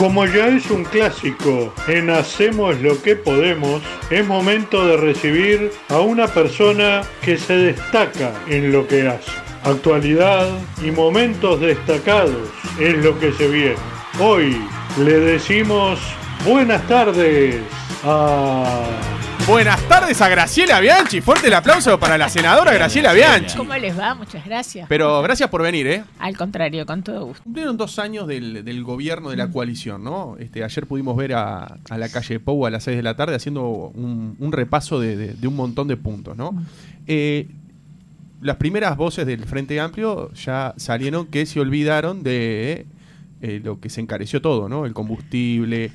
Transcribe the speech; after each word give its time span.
Como 0.00 0.24
ya 0.24 0.48
es 0.48 0.70
un 0.70 0.84
clásico 0.84 1.74
en 1.86 2.08
Hacemos 2.08 2.80
lo 2.80 3.02
que 3.02 3.16
podemos, 3.16 3.82
es 4.08 4.26
momento 4.26 4.86
de 4.86 4.96
recibir 4.96 5.70
a 5.90 6.00
una 6.00 6.26
persona 6.26 7.02
que 7.20 7.36
se 7.36 7.54
destaca 7.54 8.32
en 8.48 8.72
lo 8.72 8.88
que 8.88 9.06
hace. 9.06 9.30
Actualidad 9.62 10.48
y 10.82 10.90
momentos 10.90 11.60
destacados 11.60 12.48
es 12.78 12.96
lo 13.04 13.18
que 13.20 13.30
se 13.32 13.46
viene. 13.46 13.76
Hoy 14.18 14.56
le 14.96 15.20
decimos 15.20 15.98
buenas 16.46 16.80
tardes 16.88 17.56
a... 18.02 19.19
Buenas 19.46 19.80
tardes 19.88 20.20
a 20.22 20.28
Graciela 20.28 20.78
Bianchi. 20.80 21.20
Fuerte 21.20 21.48
el 21.48 21.54
aplauso 21.54 21.98
para 21.98 22.16
la 22.16 22.28
senadora 22.28 22.72
Graciela 22.72 23.12
Bianchi. 23.12 23.56
¿Cómo 23.56 23.74
les 23.74 23.98
va? 23.98 24.14
Muchas 24.14 24.44
gracias. 24.44 24.86
Pero 24.88 25.20
gracias 25.22 25.48
por 25.50 25.62
venir, 25.62 25.86
¿eh? 25.88 26.04
Al 26.20 26.36
contrario, 26.36 26.86
con 26.86 27.02
todo 27.02 27.26
gusto. 27.26 27.42
Cumplieron 27.42 27.76
dos 27.76 27.98
años 27.98 28.28
del, 28.28 28.64
del 28.64 28.84
gobierno 28.84 29.30
de 29.30 29.36
la 29.36 29.50
coalición, 29.50 30.04
¿no? 30.04 30.36
Este, 30.38 30.62
ayer 30.62 30.86
pudimos 30.86 31.16
ver 31.16 31.34
a, 31.34 31.78
a 31.88 31.98
la 31.98 32.08
calle 32.08 32.38
Pou 32.38 32.64
a 32.66 32.70
las 32.70 32.84
6 32.84 32.96
de 32.98 33.02
la 33.02 33.16
tarde 33.16 33.34
haciendo 33.34 33.66
un, 33.68 34.36
un 34.38 34.52
repaso 34.52 35.00
de, 35.00 35.16
de- 35.16 35.34
de 35.34 35.48
un 35.48 35.56
montón 35.56 35.88
de 35.88 35.96
puntos, 35.96 36.36
¿no? 36.36 36.54
Eh, 37.08 37.48
las 38.40 38.56
primeras 38.56 38.96
voces 38.96 39.26
del 39.26 39.44
Frente 39.46 39.80
Amplio 39.80 40.32
ya 40.34 40.74
salieron 40.76 41.26
que 41.26 41.44
se 41.44 41.58
olvidaron 41.58 42.22
de 42.22 42.86
eh, 43.42 43.60
lo 43.64 43.80
que 43.80 43.90
se 43.90 44.00
encareció 44.00 44.40
todo, 44.40 44.68
¿no? 44.68 44.86
El 44.86 44.92
combustible, 44.92 45.90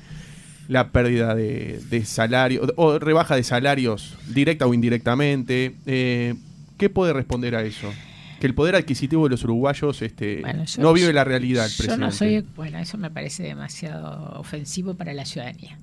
la 0.68 0.88
pérdida 0.90 1.34
de, 1.34 1.80
de 1.90 2.04
salario, 2.04 2.62
o 2.76 2.98
rebaja 2.98 3.36
de 3.36 3.42
salarios 3.44 4.14
directa 4.28 4.66
o 4.66 4.74
indirectamente. 4.74 5.74
Eh, 5.86 6.34
¿Qué 6.78 6.90
puede 6.90 7.12
responder 7.12 7.54
a 7.56 7.62
eso? 7.62 7.92
Que 8.40 8.46
el 8.46 8.54
poder 8.54 8.74
adquisitivo 8.74 9.24
de 9.24 9.30
los 9.30 9.44
uruguayos 9.44 10.02
este, 10.02 10.40
Bueno, 10.42 10.64
yo- 10.64 10.82
no 10.82 10.92
vive 10.92 11.12
la 11.12 11.24
realidad, 11.24 11.64
el 11.64 11.70
Yo 11.70 11.76
presidente. 11.78 12.04
no 12.04 12.12
soy, 12.12 12.44
bueno, 12.54 12.78
eso 12.78 12.98
me 12.98 13.10
parece 13.10 13.44
demasiado 13.44 14.38
ofensivo 14.38 14.94
para 14.94 15.14
la 15.14 15.24
ciudadanía. 15.24 15.78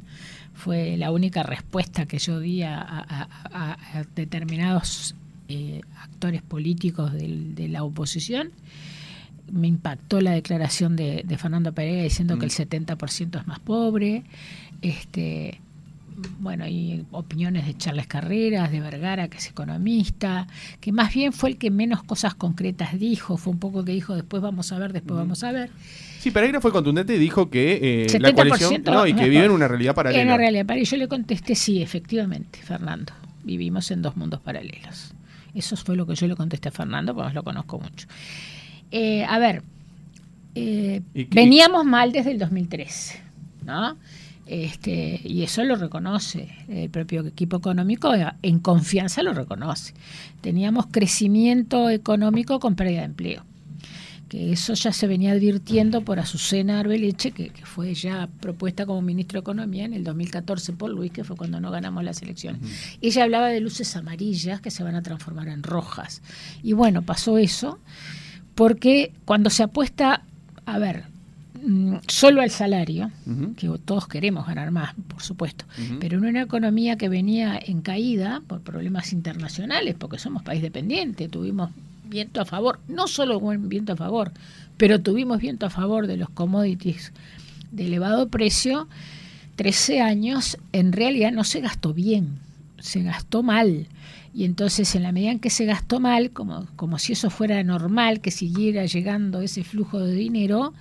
Fue 0.54 0.96
la 0.98 1.10
única 1.12 1.42
respuesta 1.42 2.06
que 2.06 2.20
yo 2.20 2.40
di 2.40 2.62
a, 2.62 2.80
a- 2.80 3.28
a- 3.52 4.00
a 4.00 4.04
determinados 4.16 5.16
eh, 5.50 5.82
actores 6.00 6.42
políticos 6.44 7.12
de 7.14 7.68
la 7.70 7.84
oposición. 7.84 8.52
Me 9.52 9.68
impactó 9.68 10.22
la 10.22 10.32
declaración 10.32 10.96
de, 10.96 11.24
de 11.26 11.38
Fernando 11.38 11.74
Pereira 11.74 12.04
diciendo 12.04 12.38
que 12.40 12.46
el 12.46 12.52
70% 12.52 13.40
es 13.42 13.48
más 13.48 13.60
pobre. 13.60 14.24
Este, 14.84 15.60
bueno, 16.40 16.68
y 16.68 17.06
opiniones 17.12 17.66
de 17.66 17.76
Charles 17.78 18.06
Carreras, 18.06 18.70
de 18.72 18.82
Vergara, 18.82 19.30
que 19.30 19.38
es 19.38 19.48
economista, 19.48 20.46
que 20.80 20.92
más 20.92 21.14
bien 21.14 21.32
fue 21.34 21.52
el 21.52 21.58
que 21.58 21.72
menos 21.72 22.04
cosas 22.04 22.36
concretas 22.36 23.00
dijo, 23.00 23.38
fue 23.38 23.54
un 23.54 23.60
poco 23.60 23.84
que 23.86 23.94
dijo 23.94 24.14
después 24.14 24.44
vamos 24.44 24.72
a 24.74 24.78
ver, 24.80 24.92
después 24.94 25.18
vamos 25.18 25.44
a 25.44 25.52
ver. 25.52 25.70
Sí, 26.20 26.32
Pereira 26.32 26.62
fue 26.62 26.72
contundente 26.72 27.16
y 27.16 27.18
dijo 27.18 27.50
que 27.50 28.06
eh, 28.06 28.20
la 28.20 28.30
70% 28.30 28.34
coalición 28.36 28.84
no, 28.86 29.08
y 29.08 29.14
que 29.14 29.28
vive 29.30 29.46
en 29.46 29.52
una 29.52 29.68
realidad 29.68 29.96
paralela. 29.96 30.22
En 30.22 30.28
la 30.28 30.38
realidad 30.38 30.66
paralela. 30.66 30.90
Yo 30.90 30.98
le 30.98 31.08
contesté 31.08 31.56
sí, 31.56 31.82
efectivamente, 31.82 32.60
Fernando. 32.62 33.14
Vivimos 33.44 33.90
en 33.92 34.02
dos 34.02 34.16
mundos 34.16 34.40
paralelos. 34.42 35.14
Eso 35.56 35.76
fue 35.78 35.96
lo 35.96 36.06
que 36.06 36.16
yo 36.16 36.28
le 36.28 36.36
contesté 36.36 36.70
a 36.70 36.72
Fernando, 36.72 37.16
porque 37.16 37.34
lo 37.34 37.44
conozco 37.44 37.80
mucho. 37.80 38.08
Eh, 38.92 39.24
a 39.26 39.40
ver, 39.40 39.64
eh, 40.56 41.02
¿Y 41.14 41.26
qué- 41.26 41.36
veníamos 41.36 41.86
mal 41.86 42.12
desde 42.12 42.32
el 42.32 42.38
2013, 42.40 43.20
¿no? 43.66 43.98
Este, 44.46 45.22
y 45.24 45.44
eso 45.44 45.64
lo 45.64 45.78
reconoce 45.78 46.50
el 46.68 46.90
propio 46.90 47.26
equipo 47.26 47.58
económico, 47.58 48.14
eh, 48.14 48.28
en 48.42 48.60
confianza 48.60 49.24
lo 49.24 49.34
reconoce. 49.34 49.94
Teníamos 50.42 50.88
crecimiento 50.88 51.90
económico 51.90 52.60
con 52.60 52.76
pérdida 52.76 53.00
de 53.00 53.06
empleo 53.06 53.46
que 54.34 54.52
eso 54.52 54.74
ya 54.74 54.92
se 54.92 55.06
venía 55.06 55.34
advirtiendo 55.34 56.02
por 56.02 56.18
Azucena 56.18 56.80
Arbeleche, 56.80 57.34
que, 57.34 57.50
que 57.50 57.68
fue 57.68 57.94
ya 57.94 58.28
propuesta 58.40 58.88
como 58.88 59.00
ministro 59.04 59.38
de 59.38 59.42
Economía 59.42 59.86
en 59.86 59.94
el 59.94 60.04
2014 60.04 60.74
por 60.74 60.90
Luis, 60.90 61.12
que 61.12 61.24
fue 61.24 61.36
cuando 61.36 61.60
no 61.60 61.70
ganamos 61.70 62.04
las 62.04 62.20
elecciones. 62.24 62.98
Ella 63.00 63.26
hablaba 63.26 63.50
de 63.50 63.60
luces 63.60 63.96
amarillas 63.96 64.60
que 64.60 64.72
se 64.72 64.84
van 64.84 64.96
a 64.96 65.04
transformar 65.04 65.50
en 65.50 65.62
rojas. 65.62 66.24
Y 66.64 66.74
bueno, 66.74 67.04
pasó 67.04 67.38
eso, 67.38 67.78
porque 68.56 69.14
cuando 69.26 69.52
se 69.52 69.62
apuesta, 69.62 70.24
a 70.66 70.80
ver, 70.80 71.13
solo 72.08 72.42
al 72.42 72.50
salario, 72.50 73.12
que 73.58 73.70
todos 73.86 74.08
queremos 74.08 74.46
ganar 74.46 74.72
más, 74.72 74.94
por 75.08 75.22
supuesto, 75.22 75.66
pero 76.00 76.18
en 76.18 76.26
una 76.26 76.42
economía 76.42 76.98
que 76.98 77.10
venía 77.10 77.60
en 77.64 77.82
caída 77.82 78.42
por 78.48 78.62
problemas 78.62 79.14
internacionales, 79.14 79.96
porque 79.98 80.20
somos 80.20 80.44
país 80.44 80.62
dependiente, 80.62 81.30
tuvimos 81.30 81.70
viento 82.06 82.42
a 82.42 82.46
favor, 82.46 82.80
no 82.88 83.08
solo 83.08 83.40
buen 83.40 83.70
viento 83.70 83.94
a 83.94 83.96
favor, 83.96 84.32
pero 84.78 85.02
tuvimos 85.02 85.40
viento 85.40 85.66
a 85.66 85.70
favor 85.70 86.08
de 86.08 86.18
los 86.18 86.30
commodities 86.30 87.14
de 87.72 87.86
elevado 87.86 88.28
precio, 88.28 88.88
13 89.56 90.02
años 90.02 90.58
en 90.72 90.92
realidad 90.92 91.32
no 91.32 91.44
se 91.44 91.62
gastó 91.62 91.94
bien, 91.94 92.40
se 92.80 93.04
gastó 93.04 93.44
mal. 93.44 93.88
Y 94.36 94.46
entonces 94.46 94.96
en 94.96 95.04
la 95.04 95.12
medida 95.12 95.32
en 95.32 95.40
que 95.40 95.52
se 95.52 95.66
gastó 95.66 96.00
mal, 96.00 96.32
como, 96.32 96.66
como 96.76 96.98
si 96.98 97.14
eso 97.14 97.30
fuera 97.30 97.64
normal, 97.64 98.20
que 98.20 98.32
siguiera 98.32 98.86
llegando 98.86 99.42
ese 99.42 99.64
flujo 99.64 100.00
de 100.00 100.16
dinero, 100.16 100.74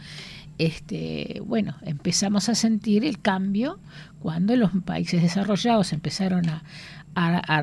este, 0.65 1.43
bueno, 1.45 1.75
empezamos 1.83 2.49
a 2.49 2.55
sentir 2.55 3.05
el 3.05 3.21
cambio 3.21 3.81
cuando 4.21 4.55
los 4.55 4.71
países 4.85 5.21
desarrollados 5.21 5.93
empezaron 5.93 6.45
a, 6.49 6.63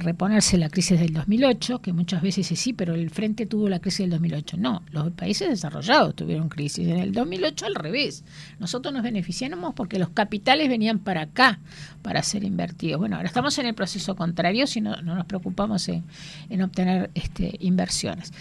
reponerse 0.01 0.59
la 0.59 0.69
crisis 0.69 0.99
del 0.99 1.13
2008, 1.13 1.81
que 1.81 1.91
muchas 1.91 2.21
veces 2.21 2.51
es 2.51 2.59
sí, 2.59 2.73
pero 2.73 2.93
el 2.93 3.09
Frente 3.09 3.47
tuvo 3.47 3.67
la 3.67 3.79
crisis 3.79 4.01
del 4.01 4.11
2008. 4.11 4.57
No, 4.57 4.83
los 4.91 5.09
países 5.11 5.49
desarrollados 5.49 6.13
tuvieron 6.15 6.49
crisis. 6.49 6.87
En 6.87 6.99
el 6.99 7.13
2008 7.13 7.65
al 7.65 7.75
revés. 7.75 8.23
Nosotros 8.59 8.93
nos 8.93 9.01
beneficiamos 9.01 9.73
porque 9.73 9.97
los 9.97 10.09
capitales 10.09 10.69
venían 10.69 10.99
para 10.99 11.21
acá 11.21 11.59
para 12.03 12.21
ser 12.21 12.43
invertidos. 12.43 12.99
Bueno, 12.99 13.15
ahora 13.15 13.27
estamos 13.27 13.57
en 13.57 13.65
el 13.65 13.73
proceso 13.73 14.15
contrario 14.15 14.67
si 14.67 14.81
no, 14.81 15.01
no 15.01 15.15
nos 15.15 15.25
preocupamos 15.25 15.87
en, 15.87 16.03
en 16.49 16.61
obtener 16.61 17.09
este, 17.15 17.55
inversiones. 17.59 18.31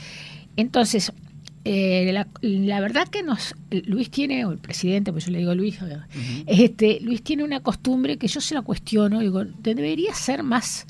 Entonces, 0.56 1.12
eh, 1.70 2.10
la, 2.12 2.26
la 2.40 2.80
verdad 2.80 3.08
que 3.08 3.22
nos 3.22 3.54
Luis 3.70 4.10
tiene, 4.10 4.44
o 4.46 4.52
el 4.52 4.58
presidente, 4.58 5.12
pues 5.12 5.26
yo 5.26 5.32
le 5.32 5.38
digo 5.38 5.54
Luis, 5.54 5.78
este, 6.46 7.00
Luis 7.00 7.22
tiene 7.22 7.44
una 7.44 7.60
costumbre 7.60 8.16
que 8.16 8.26
yo 8.28 8.40
se 8.40 8.54
la 8.54 8.62
cuestiono, 8.62 9.20
digo, 9.20 9.44
debería 9.62 10.14
ser 10.14 10.42
más 10.42 10.86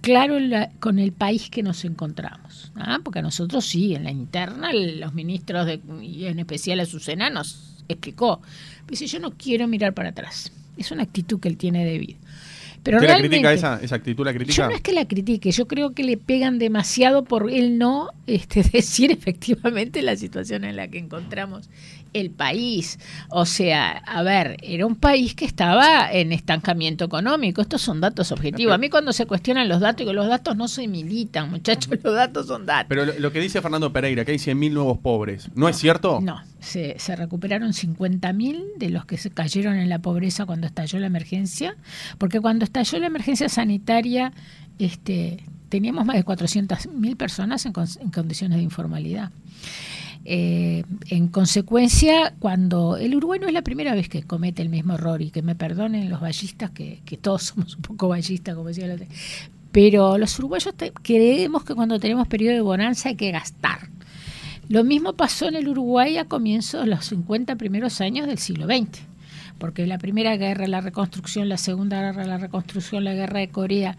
claro 0.00 0.36
en 0.38 0.50
la- 0.50 0.70
con 0.78 0.98
el 0.98 1.12
país 1.12 1.50
que 1.50 1.62
nos 1.62 1.84
encontramos. 1.84 2.72
¿ah? 2.76 2.98
Porque 3.02 3.18
a 3.18 3.22
nosotros 3.22 3.66
sí, 3.66 3.94
en 3.94 4.04
la 4.04 4.10
interna, 4.10 4.72
los 4.72 5.12
ministros, 5.14 5.66
de, 5.66 5.80
y 6.02 6.26
en 6.26 6.38
especial 6.38 6.80
Azucena, 6.80 7.28
nos 7.28 7.84
explicó. 7.88 8.40
Dice, 8.88 9.06
yo 9.06 9.18
no 9.18 9.32
quiero 9.32 9.66
mirar 9.68 9.92
para 9.94 10.10
atrás. 10.10 10.52
Es 10.76 10.90
una 10.90 11.02
actitud 11.02 11.40
que 11.40 11.48
él 11.48 11.56
tiene 11.56 11.84
de 11.84 11.98
vida. 11.98 12.16
Pero 12.82 12.96
¿Usted 12.96 13.08
la 13.08 13.14
realmente, 13.14 13.36
critica 13.36 13.52
esa, 13.52 13.80
esa 13.82 13.96
actitud? 13.96 14.24
¿La 14.24 14.32
critica? 14.32 14.54
yo 14.54 14.68
no 14.68 14.74
es 14.74 14.80
que 14.80 14.92
la 14.92 15.06
critique, 15.06 15.50
yo 15.50 15.66
creo 15.66 15.92
que 15.92 16.02
le 16.02 16.16
pegan 16.16 16.58
demasiado 16.58 17.24
por 17.24 17.50
él 17.50 17.78
no 17.78 18.10
este, 18.26 18.62
decir 18.72 19.10
efectivamente 19.12 20.02
la 20.02 20.16
situación 20.16 20.64
en 20.64 20.76
la 20.76 20.88
que 20.88 20.98
encontramos 20.98 21.68
el 22.12 22.30
país. 22.30 22.98
O 23.28 23.46
sea, 23.46 23.98
a 24.06 24.22
ver, 24.22 24.56
era 24.62 24.86
un 24.86 24.96
país 24.96 25.34
que 25.34 25.44
estaba 25.44 26.10
en 26.12 26.32
estancamiento 26.32 27.04
económico. 27.04 27.62
Estos 27.62 27.82
son 27.82 28.00
datos 28.00 28.32
objetivos. 28.32 28.74
A 28.74 28.78
mí 28.78 28.90
cuando 28.90 29.12
se 29.12 29.26
cuestionan 29.26 29.68
los 29.68 29.80
datos, 29.80 29.98
digo, 29.98 30.12
los 30.12 30.28
datos 30.28 30.56
no 30.56 30.68
se 30.68 30.86
militan, 30.88 31.50
muchachos, 31.50 31.92
los 32.02 32.14
datos 32.14 32.46
son 32.46 32.66
datos. 32.66 32.86
Pero 32.88 33.04
lo, 33.04 33.18
lo 33.18 33.32
que 33.32 33.40
dice 33.40 33.60
Fernando 33.62 33.92
Pereira, 33.92 34.24
que 34.24 34.32
hay 34.32 34.38
100.000 34.38 34.72
nuevos 34.72 34.98
pobres, 34.98 35.48
¿no, 35.54 35.68
es 35.68 35.76
cierto? 35.76 36.20
No, 36.20 36.42
se, 36.60 36.98
se 36.98 37.16
recuperaron 37.16 37.72
50.000 37.72 38.76
de 38.76 38.90
los 38.90 39.04
que 39.04 39.16
se 39.16 39.30
cayeron 39.30 39.76
en 39.76 39.88
la 39.88 39.98
pobreza 40.00 40.46
cuando 40.46 40.66
estalló 40.66 40.98
la 40.98 41.06
emergencia, 41.06 41.76
porque 42.18 42.40
cuando 42.40 42.64
estalló 42.64 42.98
la 42.98 43.06
emergencia 43.06 43.48
sanitaria, 43.48 44.32
este, 44.78 45.44
teníamos 45.68 46.04
más 46.04 46.16
de 46.16 46.24
400.000 46.24 47.16
personas 47.16 47.64
en, 47.66 47.72
en 48.00 48.10
condiciones 48.10 48.58
de 48.58 48.64
informalidad. 48.64 49.30
Eh, 50.24 50.84
en 51.08 51.28
consecuencia, 51.28 52.34
cuando 52.38 52.96
el 52.98 53.14
Uruguay 53.14 53.40
no 53.40 53.46
es 53.46 53.54
la 53.54 53.62
primera 53.62 53.94
vez 53.94 54.08
que 54.08 54.22
comete 54.22 54.60
el 54.62 54.68
mismo 54.68 54.94
error, 54.94 55.22
y 55.22 55.30
que 55.30 55.42
me 55.42 55.54
perdonen 55.54 56.10
los 56.10 56.20
ballistas, 56.20 56.70
que, 56.70 57.00
todos 57.20 57.42
somos 57.54 57.76
un 57.76 57.82
poco 57.82 58.08
ballistas, 58.08 58.54
como 58.54 58.68
decía 58.68 58.86
la 58.86 58.94
otra, 58.94 59.06
pero 59.72 60.18
los 60.18 60.38
uruguayos 60.38 60.74
te- 60.74 60.92
creemos 60.92 61.64
que 61.64 61.74
cuando 61.74 61.98
tenemos 61.98 62.28
periodo 62.28 62.54
de 62.54 62.60
bonanza 62.60 63.08
hay 63.08 63.16
que 63.16 63.30
gastar. 63.30 63.88
Lo 64.68 64.84
mismo 64.84 65.14
pasó 65.14 65.48
en 65.48 65.56
el 65.56 65.68
Uruguay 65.68 66.16
a 66.18 66.26
comienzos 66.26 66.82
de 66.84 66.90
los 66.90 67.04
50 67.06 67.56
primeros 67.56 68.00
años 68.00 68.26
del 68.26 68.38
siglo 68.38 68.66
XX, 68.66 69.00
porque 69.58 69.86
la 69.86 69.98
primera 69.98 70.36
guerra, 70.36 70.66
la 70.68 70.80
reconstrucción, 70.80 71.48
la 71.48 71.56
segunda 71.56 72.00
guerra, 72.00 72.24
la 72.24 72.38
reconstrucción, 72.38 73.04
la 73.04 73.14
guerra 73.14 73.40
de 73.40 73.48
Corea, 73.48 73.96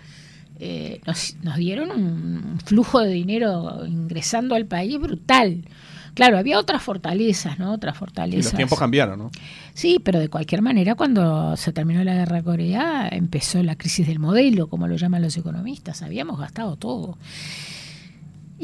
eh, 0.60 1.02
nos, 1.08 1.36
nos 1.42 1.58
dieron 1.58 1.92
un 1.92 2.60
flujo 2.64 3.00
de 3.00 3.10
dinero 3.10 3.86
ingresando 3.88 4.56
al 4.56 4.66
país 4.66 5.00
brutal. 5.00 5.64
Claro, 6.14 6.38
había 6.38 6.60
otras 6.60 6.84
fortalezas, 6.84 7.58
¿no? 7.60 7.74
Otras 7.74 7.96
Y 7.96 8.00
fortalezas. 8.00 8.46
los 8.46 8.54
tiempos 8.58 8.80
cambiaron, 8.80 9.18
¿no? 9.18 9.32
Sí, 9.74 10.00
pero 10.04 10.20
de 10.20 10.30
cualquier 10.30 10.62
manera, 10.62 10.96
cuando 10.96 11.56
se 11.58 11.72
terminó 11.72 12.04
la 12.04 12.14
guerra 12.14 12.42
Corea, 12.44 13.08
empezó 13.12 13.64
la 13.64 13.76
crisis 13.76 14.08
del 14.08 14.20
modelo, 14.20 14.68
como 14.68 14.88
lo 14.88 14.96
llaman 14.98 15.22
los 15.22 15.38
economistas. 15.38 16.02
Habíamos 16.02 16.40
gastado 16.40 16.76
todo. 16.76 17.18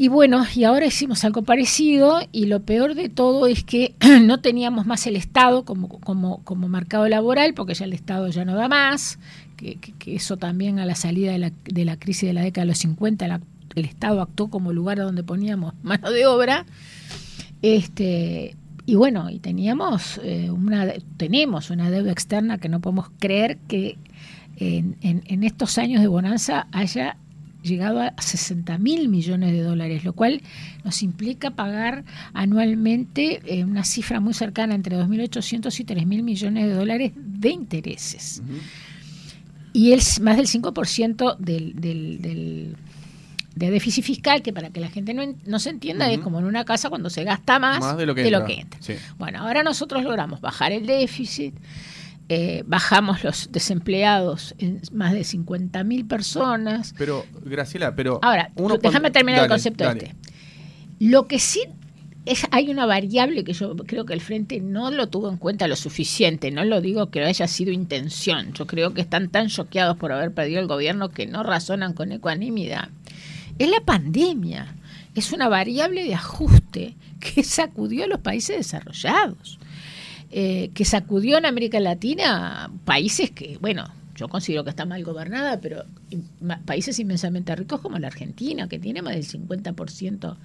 Y 0.00 0.06
bueno, 0.06 0.44
y 0.54 0.62
ahora 0.62 0.86
hicimos 0.86 1.24
algo 1.24 1.42
parecido 1.42 2.20
y 2.30 2.46
lo 2.46 2.62
peor 2.62 2.94
de 2.94 3.08
todo 3.08 3.48
es 3.48 3.64
que 3.64 3.96
no 4.22 4.40
teníamos 4.40 4.86
más 4.86 5.04
el 5.08 5.16
Estado 5.16 5.64
como, 5.64 5.88
como, 5.88 6.44
como 6.44 6.68
mercado 6.68 7.08
laboral, 7.08 7.52
porque 7.54 7.74
ya 7.74 7.84
el 7.84 7.92
Estado 7.94 8.28
ya 8.28 8.44
no 8.44 8.54
da 8.54 8.68
más, 8.68 9.18
que, 9.56 9.76
que, 9.76 10.14
eso 10.14 10.36
también 10.36 10.78
a 10.78 10.86
la 10.86 10.94
salida 10.94 11.32
de 11.32 11.38
la, 11.38 11.52
de 11.64 11.84
la, 11.84 11.98
crisis 11.98 12.28
de 12.28 12.32
la 12.32 12.42
década 12.42 12.62
de 12.62 12.68
los 12.68 12.78
50, 12.78 13.26
la, 13.26 13.40
el 13.74 13.86
Estado 13.86 14.22
actuó 14.22 14.48
como 14.50 14.72
lugar 14.72 14.98
donde 14.98 15.24
poníamos 15.24 15.74
mano 15.82 16.12
de 16.12 16.26
obra. 16.26 16.64
Este, 17.62 18.56
y 18.86 18.94
bueno, 18.94 19.30
y 19.30 19.38
teníamos 19.38 20.20
eh, 20.22 20.50
una, 20.50 20.92
tenemos 21.16 21.70
una 21.70 21.90
deuda 21.90 22.12
externa 22.12 22.58
que 22.58 22.68
no 22.68 22.80
podemos 22.80 23.10
creer 23.18 23.58
que 23.68 23.98
en, 24.56 24.96
en, 25.02 25.22
en 25.26 25.44
estos 25.44 25.78
años 25.78 26.00
de 26.00 26.08
bonanza 26.08 26.66
haya 26.72 27.16
llegado 27.62 28.00
a 28.00 28.14
60 28.16 28.78
mil 28.78 29.08
millones 29.08 29.52
de 29.52 29.62
dólares, 29.62 30.04
lo 30.04 30.12
cual 30.12 30.40
nos 30.84 31.02
implica 31.02 31.50
pagar 31.50 32.04
anualmente 32.32 33.40
eh, 33.44 33.64
una 33.64 33.84
cifra 33.84 34.20
muy 34.20 34.34
cercana 34.34 34.74
entre 34.74 34.96
2.800 34.96 35.80
y 35.80 35.84
3 35.84 36.06
mil 36.06 36.22
millones 36.22 36.66
de 36.66 36.74
dólares 36.74 37.12
de 37.16 37.50
intereses. 37.50 38.42
Uh 38.44 38.52
-huh. 38.52 38.60
Y 39.72 39.92
es 39.92 40.20
más 40.20 40.36
del 40.36 40.46
5% 40.46 41.36
del, 41.38 41.74
del, 41.80 42.22
del, 42.22 42.76
de 43.58 43.70
déficit 43.70 44.04
fiscal, 44.04 44.42
que 44.42 44.52
para 44.52 44.70
que 44.70 44.80
la 44.80 44.88
gente 44.88 45.14
no, 45.14 45.22
no 45.44 45.58
se 45.58 45.70
entienda, 45.70 46.06
uh 46.06 46.10
-huh. 46.10 46.14
es 46.14 46.18
como 46.20 46.38
en 46.38 46.44
una 46.44 46.64
casa 46.64 46.88
cuando 46.88 47.10
se 47.10 47.24
gasta 47.24 47.58
más, 47.58 47.80
más 47.80 47.96
de 47.96 48.06
lo 48.06 48.14
que 48.14 48.22
de 48.22 48.28
entra. 48.28 48.40
Lo 48.40 48.46
que 48.46 48.60
entra. 48.60 48.80
Sí. 48.80 48.94
Bueno, 49.18 49.40
ahora 49.40 49.62
nosotros 49.62 50.02
logramos 50.04 50.40
bajar 50.40 50.72
el 50.72 50.86
déficit. 50.86 51.54
Eh, 52.30 52.62
bajamos 52.66 53.24
los 53.24 53.50
desempleados 53.50 54.54
en 54.58 54.82
más 54.92 55.14
de 55.14 55.24
50 55.24 55.82
mil 55.82 56.04
personas. 56.04 56.94
Pero, 56.98 57.24
Graciela, 57.42 57.94
pero... 57.94 58.20
Ahora, 58.22 58.50
uno 58.56 58.76
déjame 58.76 59.10
terminar 59.10 59.44
el 59.44 59.48
concepto 59.48 59.84
dale. 59.84 60.04
este. 60.04 60.16
Lo 61.00 61.26
que 61.26 61.38
sí 61.38 61.62
es, 62.26 62.46
hay 62.50 62.68
una 62.68 62.84
variable 62.84 63.44
que 63.44 63.54
yo 63.54 63.74
creo 63.76 64.04
que 64.04 64.12
el 64.12 64.20
Frente 64.20 64.60
no 64.60 64.90
lo 64.90 65.08
tuvo 65.08 65.30
en 65.30 65.38
cuenta 65.38 65.66
lo 65.66 65.76
suficiente. 65.76 66.50
No 66.50 66.64
lo 66.64 66.82
digo 66.82 67.10
que 67.10 67.24
haya 67.24 67.48
sido 67.48 67.72
intención. 67.72 68.52
Yo 68.52 68.66
creo 68.66 68.92
que 68.92 69.00
están 69.00 69.30
tan 69.30 69.48
choqueados 69.48 69.96
por 69.96 70.12
haber 70.12 70.32
perdido 70.32 70.60
el 70.60 70.66
gobierno 70.66 71.08
que 71.08 71.26
no 71.26 71.42
razonan 71.42 71.94
con 71.94 72.12
ecuanimidad. 72.12 72.90
Es 73.58 73.70
la 73.70 73.80
pandemia. 73.80 74.74
Es 75.14 75.32
una 75.32 75.48
variable 75.48 76.04
de 76.04 76.14
ajuste 76.14 76.94
que 77.20 77.42
sacudió 77.42 78.04
a 78.04 78.08
los 78.08 78.20
países 78.20 78.56
desarrollados 78.56 79.58
eh, 80.30 80.70
que 80.74 80.84
sacudió 80.84 81.38
en 81.38 81.46
América 81.46 81.80
Latina 81.80 82.70
países 82.84 83.30
que, 83.30 83.56
bueno, 83.62 83.88
yo 84.18 84.28
considero 84.28 84.64
que 84.64 84.70
está 84.70 84.84
mal 84.84 85.02
gobernada, 85.04 85.60
pero 85.60 85.84
países 86.66 86.98
inmensamente 86.98 87.54
ricos 87.54 87.80
como 87.80 87.98
la 87.98 88.08
Argentina, 88.08 88.68
que 88.68 88.78
tiene 88.78 89.00
más 89.02 89.14
del 89.14 89.24
50% 89.26 90.36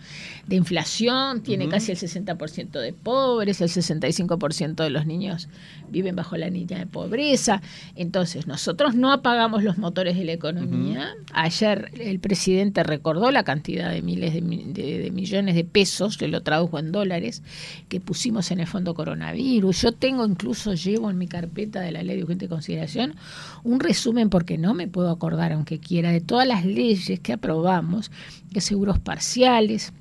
de 0.47 0.55
inflación, 0.55 1.41
tiene 1.41 1.67
casi 1.69 1.91
el 1.91 1.97
60% 1.97 2.79
de 2.79 2.93
pobres, 2.93 3.61
el 3.61 3.69
65% 3.69 4.75
de 4.83 4.89
los 4.89 5.05
niños 5.05 5.47
viven 5.89 6.15
bajo 6.15 6.37
la 6.37 6.49
línea 6.49 6.77
de 6.79 6.85
pobreza. 6.87 7.61
Entonces, 7.95 8.47
nosotros 8.47 8.95
no 8.95 9.11
apagamos 9.11 9.63
los 9.63 9.77
motores 9.77 10.17
de 10.17 10.23
la 10.25 10.33
economía. 10.33 11.13
Ayer 11.33 11.91
el 11.99 12.19
presidente 12.19 12.83
recordó 12.83 13.31
la 13.31 13.43
cantidad 13.43 13.91
de 13.91 14.01
miles 14.01 14.33
de, 14.33 14.41
mi- 14.41 14.63
de- 14.71 14.99
de 14.99 15.11
millones 15.11 15.55
de 15.55 15.63
pesos, 15.63 16.17
que 16.17 16.27
lo 16.27 16.41
tradujo 16.41 16.79
en 16.79 16.91
dólares, 16.91 17.41
que 17.89 17.99
pusimos 17.99 18.51
en 18.51 18.59
el 18.59 18.67
fondo 18.67 18.93
coronavirus. 18.93 19.81
Yo 19.81 19.91
tengo 19.91 20.25
incluso, 20.25 20.73
llevo 20.73 21.09
en 21.09 21.17
mi 21.17 21.27
carpeta 21.27 21.79
de 21.81 21.91
la 21.91 22.03
ley 22.03 22.17
de 22.17 22.23
urgente 22.23 22.47
consideración, 22.47 23.15
un 23.63 23.79
resumen, 23.79 24.29
porque 24.29 24.57
no 24.57 24.73
me 24.73 24.87
puedo 24.87 25.09
acordar, 25.09 25.51
aunque 25.53 25.79
quiera, 25.79 26.11
de 26.11 26.21
todas 26.21 26.47
las 26.47 26.65
leyes 26.65 27.19
que 27.19 27.33
aprobamos, 27.33 28.11
de 28.51 28.61
seguros 28.61 28.99
parciales, 28.99 29.93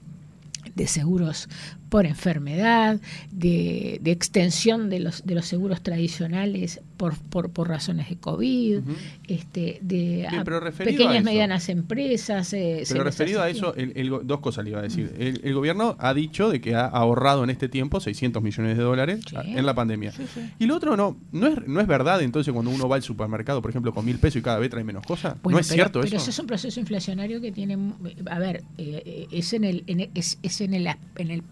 de 0.74 0.86
seguros 0.86 1.48
por 1.92 2.06
enfermedad, 2.06 2.98
de, 3.32 3.98
de 4.00 4.10
extensión 4.12 4.88
de 4.88 4.98
los, 4.98 5.26
de 5.26 5.34
los 5.34 5.44
seguros 5.44 5.82
tradicionales 5.82 6.80
por, 6.96 7.18
por, 7.18 7.50
por 7.50 7.68
razones 7.68 8.08
de 8.08 8.16
COVID, 8.16 8.78
este, 9.28 9.78
de 9.82 10.26
Bien, 10.30 10.42
pero 10.42 10.60
pequeñas 10.72 11.16
eso. 11.16 11.24
medianas 11.24 11.68
empresas. 11.68 12.50
eh, 12.54 12.82
Pero 12.88 13.04
referido 13.04 13.42
a 13.42 13.50
eso, 13.50 13.74
el- 13.74 13.92
dos 14.24 14.40
cosas 14.40 14.64
le 14.64 14.70
iba 14.70 14.78
a 14.78 14.82
decir. 14.82 15.12
El, 15.18 15.42
el 15.44 15.52
gobierno 15.54 15.94
ha 15.98 16.14
dicho 16.14 16.48
de 16.50 16.62
que 16.62 16.74
ha 16.74 16.86
ahorrado 16.86 17.44
en 17.44 17.50
este 17.50 17.68
tiempo 17.68 18.00
600 18.00 18.42
millones 18.42 18.78
de 18.78 18.82
dólares 18.82 19.20
Sí. 19.28 19.36
en 19.44 19.66
la 19.66 19.74
pandemia. 19.74 20.12
Sí, 20.12 20.22
sí. 20.32 20.40
Y 20.58 20.64
lo 20.64 20.76
otro 20.76 20.96
no, 20.96 21.18
no 21.30 21.46
es, 21.48 21.66
no 21.68 21.78
es 21.78 21.86
verdad 21.86 22.22
entonces 22.22 22.54
cuando 22.54 22.70
uno 22.70 22.88
va 22.88 22.96
al 22.96 23.02
supermercado, 23.02 23.60
por 23.60 23.70
ejemplo, 23.70 23.92
con 23.92 24.06
mil 24.06 24.16
pesos 24.18 24.36
y 24.36 24.42
cada 24.42 24.58
vez 24.58 24.70
trae 24.70 24.82
menos 24.82 25.04
cosas. 25.04 25.36
Bueno, 25.42 25.56
¿No 25.56 25.60
es 25.60 25.68
pero- 25.68 25.74
cierto 25.76 26.00
pero 26.00 26.16
eso? 26.16 26.30
es 26.30 26.38
un 26.38 26.46
proceso 26.46 26.80
inflacionario 26.80 27.38
que 27.42 27.52
tiene, 27.52 27.76
a 28.30 28.38
ver, 28.38 28.64
eh, 28.78 29.26
es 29.30 29.52
en 29.52 29.64
el, 29.64 29.84
en 29.88 30.00
el- 30.00 30.10
es, 30.14 30.38
es 30.42 30.62
en 30.62 30.72
el 30.72 30.86
as- 30.86 30.96
en 31.16 31.30
el 31.30 31.42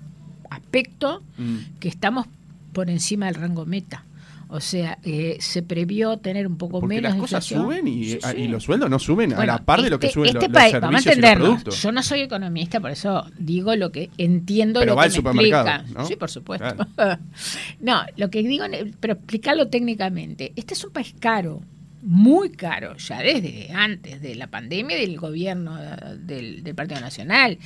aspecto 0.70 1.22
Mm. 1.36 1.56
que 1.80 1.88
estamos 1.88 2.26
por 2.72 2.88
encima 2.90 3.26
del 3.26 3.34
rango 3.34 3.66
meta. 3.66 4.04
O 4.52 4.58
sea, 4.60 4.98
eh, 5.04 5.36
se 5.40 5.62
previó 5.62 6.16
tener 6.16 6.44
un 6.48 6.56
poco 6.56 6.80
Porque 6.80 6.96
menos 6.96 7.12
las 7.12 7.20
cosas 7.20 7.44
inflación. 7.50 7.62
suben 7.62 7.86
y, 7.88 8.04
Sí, 8.04 8.18
a- 8.22 8.32
sí. 8.32 8.36
y 8.38 8.48
los 8.48 8.64
sueldos 8.64 8.90
no 8.90 8.98
suben 8.98 9.32
a 9.32 9.46
la 9.46 9.58
par 9.58 9.80
de 9.80 9.90
lo 9.90 9.98
que 10.00 10.06
este- 10.08 10.14
suben 10.14 10.30
este 10.36 10.48
lo- 10.48 10.52
país- 10.52 10.72
los 10.72 10.82
vamos 10.82 11.00
a 11.00 11.02
servicios 11.02 11.32
y 11.32 11.38
los 11.38 11.46
productos. 11.48 11.82
Yo 11.82 11.92
no 11.92 12.02
soy 12.02 12.20
economista, 12.22 12.80
por 12.80 12.90
eso 12.90 13.26
digo 13.38 13.74
lo 13.76 13.92
que 13.92 14.10
entiendo 14.18 14.80
Pero 14.80 14.92
lo 14.92 14.96
va 14.96 15.02
que 15.02 15.06
al 15.06 15.10
me 15.12 15.16
supermercado, 15.16 15.68
explica. 15.68 16.00
¿no? 16.00 16.06
Sí, 16.06 16.16
por 16.16 16.30
supuesto. 16.30 16.86
Claro. 16.96 17.22
no, 17.80 18.00
lo 18.16 18.30
que 18.30 18.42
digo, 18.42 18.64
pero 18.98 19.12
explicarlo 19.14 19.68
técnicamente. 19.68 20.52
Este 20.56 20.74
es 20.74 20.84
un 20.84 20.90
país 20.92 21.14
caro, 21.20 21.62
muy 22.02 22.50
caro, 22.50 22.96
ya 22.96 23.18
desde 23.20 23.70
antes 23.72 24.22
de 24.22 24.34
la 24.34 24.46
pandemia 24.46 24.96
del 24.96 25.16
gobierno 25.18 25.76
del, 26.18 26.62
del 26.62 26.74
Partido 26.74 27.00
Nacional. 27.00 27.58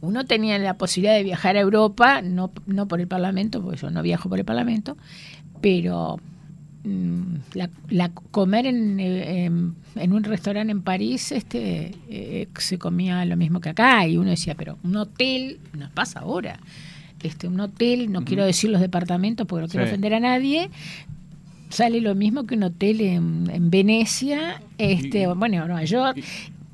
Uno 0.00 0.24
tenía 0.26 0.58
la 0.58 0.74
posibilidad 0.74 1.14
de 1.14 1.24
viajar 1.24 1.56
a 1.56 1.60
Europa, 1.60 2.22
no, 2.22 2.52
no 2.66 2.86
por 2.86 3.00
el 3.00 3.08
Parlamento, 3.08 3.62
porque 3.62 3.78
yo 3.80 3.90
no 3.90 4.02
viajo 4.02 4.28
por 4.28 4.38
el 4.38 4.44
Parlamento, 4.44 4.96
pero 5.60 6.18
mm, 6.84 7.34
la, 7.54 7.68
la- 7.88 8.10
comer 8.30 8.66
en, 8.66 9.00
en, 9.00 9.74
en 9.96 10.12
un 10.12 10.24
restaurante 10.24 10.70
en 10.70 10.82
París 10.82 11.32
este 11.32 11.92
eh, 12.08 12.48
se 12.58 12.78
comía 12.78 13.24
lo 13.24 13.36
mismo 13.36 13.60
que 13.60 13.70
acá 13.70 14.06
y 14.06 14.16
uno 14.16 14.30
decía 14.30 14.54
pero 14.54 14.78
un 14.84 14.96
hotel 14.96 15.58
nos 15.76 15.90
pasa 15.90 16.20
ahora 16.20 16.58
este 17.22 17.48
un 17.48 17.60
hotel 17.60 18.10
no 18.12 18.24
quiero 18.24 18.44
decir 18.46 18.70
los 18.70 18.80
departamentos 18.80 19.46
porque 19.46 19.62
no 19.62 19.68
quiero 19.68 19.84
Sí. 19.86 19.90
ofender 19.90 20.14
a 20.14 20.20
nadie 20.20 20.70
sale 21.70 22.00
lo 22.00 22.14
mismo 22.14 22.44
que 22.46 22.54
un 22.56 22.64
hotel 22.64 23.00
en, 23.00 23.48
en 23.50 23.70
Venecia 23.70 24.60
este 24.78 25.22
Y- 25.22 25.26
bueno 25.26 25.56
en 25.62 25.66
Nueva 25.68 25.84
York 25.84 26.18
y- 26.18 26.22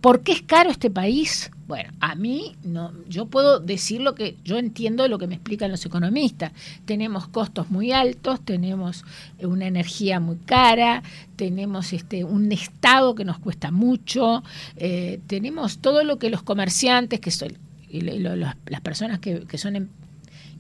¿Por 0.00 0.22
qué 0.22 0.32
es 0.32 0.43
caro 0.43 0.70
este 0.70 0.88
país? 0.88 1.50
Bueno, 1.66 1.90
a 1.98 2.14
mí 2.14 2.54
no, 2.62 2.93
yo 3.08 3.26
puedo 3.26 3.58
decir 3.58 4.00
lo 4.02 4.14
que 4.14 4.37
yo 4.44 4.56
entiendo 4.56 5.08
lo 5.08 5.19
que 5.19 5.26
me 5.26 5.34
explican 5.34 5.69
los 5.72 5.84
economistas. 5.84 6.52
Tenemos 6.84 7.26
costos 7.26 7.70
muy 7.70 7.90
altos, 7.90 8.40
tenemos 8.44 9.04
eh, 9.40 9.46
una 9.46 9.66
energía 9.66 10.20
muy 10.20 10.37
cara, 10.37 11.03
tenemos 11.34 11.93
este 11.93 12.22
un 12.22 12.53
estado 12.53 13.17
que 13.17 13.24
nos 13.24 13.41
cuesta 13.41 13.72
mucho, 13.72 14.44
eh, 14.76 15.19
tenemos 15.26 15.79
todo 15.79 16.05
lo 16.05 16.19
que 16.20 16.31
los 16.31 16.43
comerciantes, 16.44 17.19
que 17.19 17.32
son 17.32 17.55
y 17.91 18.03
lo- 18.03 18.17
lo- 18.17 18.36
las 18.36 18.55
las 18.67 18.81
personas 18.82 19.19
que, 19.19 19.41
que 19.41 19.58
son 19.58 19.74
em- 19.74 19.88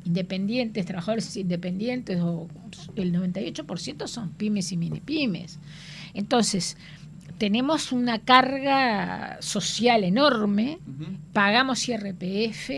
independientes, 0.06 0.86
trabajadores 0.86 1.36
independientes, 1.36 2.20
o 2.20 2.48
el 2.94 3.12
98% 3.12 4.06
son 4.06 4.30
pymes 4.30 4.72
y 4.72 4.76
mini 4.76 5.00
pymes. 5.00 5.58
Entonces, 6.14 6.76
tenemos 7.38 7.92
una 7.92 8.20
carga 8.20 9.36
social 9.40 10.04
enorme, 10.04 10.78
pagamos 11.32 11.88
IRPF 11.88 12.70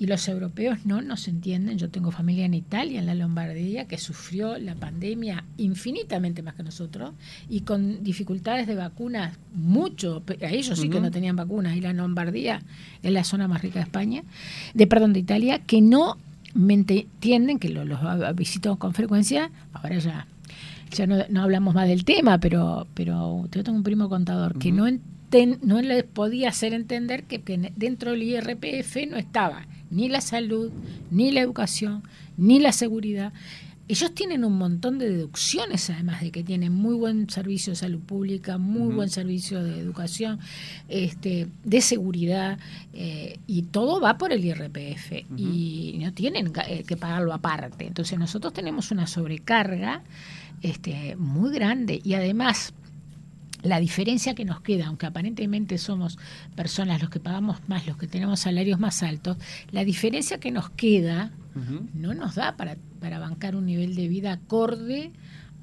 y 0.00 0.06
los 0.06 0.28
europeos 0.28 0.86
no 0.86 1.02
nos 1.02 1.26
entienden. 1.26 1.76
Yo 1.76 1.90
tengo 1.90 2.12
familia 2.12 2.44
en 2.44 2.54
Italia, 2.54 3.00
en 3.00 3.06
la 3.06 3.14
Lombardía, 3.14 3.86
que 3.86 3.98
sufrió 3.98 4.56
la 4.56 4.76
pandemia 4.76 5.44
infinitamente 5.56 6.42
más 6.42 6.54
que 6.54 6.62
nosotros 6.62 7.12
y 7.48 7.62
con 7.62 8.04
dificultades 8.04 8.68
de 8.68 8.76
vacunas 8.76 9.36
mucho. 9.52 10.22
A 10.40 10.50
ellos 10.50 10.78
sí 10.78 10.88
que 10.88 11.00
no 11.00 11.10
tenían 11.10 11.36
vacunas 11.36 11.76
y 11.76 11.80
la 11.80 11.92
Lombardía 11.92 12.62
es 13.02 13.12
la 13.12 13.24
zona 13.24 13.48
más 13.48 13.60
rica 13.60 13.80
de 13.80 13.84
España, 13.84 14.22
de 14.72 14.86
perdón, 14.86 15.12
de 15.12 15.20
Italia, 15.20 15.58
que 15.58 15.80
no 15.80 16.16
me 16.58 16.74
entienden, 16.74 17.58
que 17.58 17.68
lo- 17.68 17.84
los 17.84 18.00
visito 18.36 18.76
con 18.76 18.92
frecuencia, 18.94 19.50
ahora 19.72 19.98
ya 19.98 20.26
ya 20.90 21.06
no, 21.06 21.16
no 21.28 21.42
hablamos 21.42 21.74
más 21.74 21.86
del 21.86 22.04
tema, 22.04 22.38
pero, 22.38 22.86
pero 22.94 23.46
yo 23.52 23.62
tengo 23.62 23.76
un 23.76 23.82
primo 23.84 24.08
contador 24.08 24.58
que 24.58 24.72
no, 24.72 24.88
enten- 24.88 25.58
no 25.62 25.82
les 25.82 26.02
podía 26.04 26.48
hacer 26.48 26.72
entender 26.72 27.24
que, 27.24 27.42
que 27.42 27.72
dentro 27.76 28.12
del 28.12 28.22
IRPF 28.22 28.96
no 29.10 29.18
estaba 29.18 29.66
ni 29.90 30.08
la 30.08 30.22
salud, 30.22 30.70
ni 31.10 31.30
la 31.30 31.40
educación, 31.40 32.02
ni 32.38 32.58
la 32.58 32.72
seguridad. 32.72 33.32
Ellos 33.88 34.14
tienen 34.14 34.44
un 34.44 34.58
montón 34.58 34.98
de 34.98 35.08
deducciones, 35.08 35.88
además 35.88 36.20
de 36.20 36.30
que 36.30 36.44
tienen 36.44 36.74
muy 36.74 36.94
buen 36.94 37.30
servicio 37.30 37.72
de 37.72 37.76
salud 37.76 38.00
pública, 38.00 38.58
muy 38.58 38.94
buen 38.94 39.08
servicio 39.08 39.62
de 39.64 39.78
educación, 39.78 40.38
este, 40.88 41.48
de 41.64 41.80
seguridad, 41.80 42.58
eh, 42.92 43.38
y 43.46 43.62
todo 43.62 43.98
va 44.00 44.18
por 44.18 44.32
el 44.32 44.44
IRPF, 44.44 45.24
y 45.36 45.98
no 46.02 46.12
tienen 46.12 46.52
eh, 46.66 46.84
que 46.86 46.96
pagarlo 46.98 47.32
aparte. 47.32 47.86
Entonces 47.86 48.18
nosotros 48.18 48.52
tenemos 48.52 48.90
una 48.90 49.06
sobrecarga 49.06 50.02
este, 50.60 51.16
muy 51.16 51.50
grande, 51.52 52.00
y 52.04 52.12
además 52.12 52.74
la 53.62 53.80
diferencia 53.80 54.34
que 54.34 54.44
nos 54.44 54.60
queda, 54.60 54.86
aunque 54.86 55.06
aparentemente 55.06 55.78
somos 55.78 56.18
personas 56.54 57.00
los 57.00 57.10
que 57.10 57.20
pagamos 57.20 57.58
más, 57.68 57.86
los 57.86 57.96
que 57.96 58.06
tenemos 58.06 58.40
salarios 58.40 58.78
más 58.78 59.02
altos, 59.02 59.36
la 59.72 59.84
diferencia 59.84 60.38
que 60.38 60.50
nos 60.50 60.70
queda 60.70 61.32
no 61.94 62.14
nos 62.14 62.36
da 62.36 62.56
para, 62.56 62.76
para 63.00 63.18
bancar 63.18 63.56
un 63.56 63.66
nivel 63.66 63.96
de 63.96 64.06
vida 64.06 64.30
acorde 64.30 65.10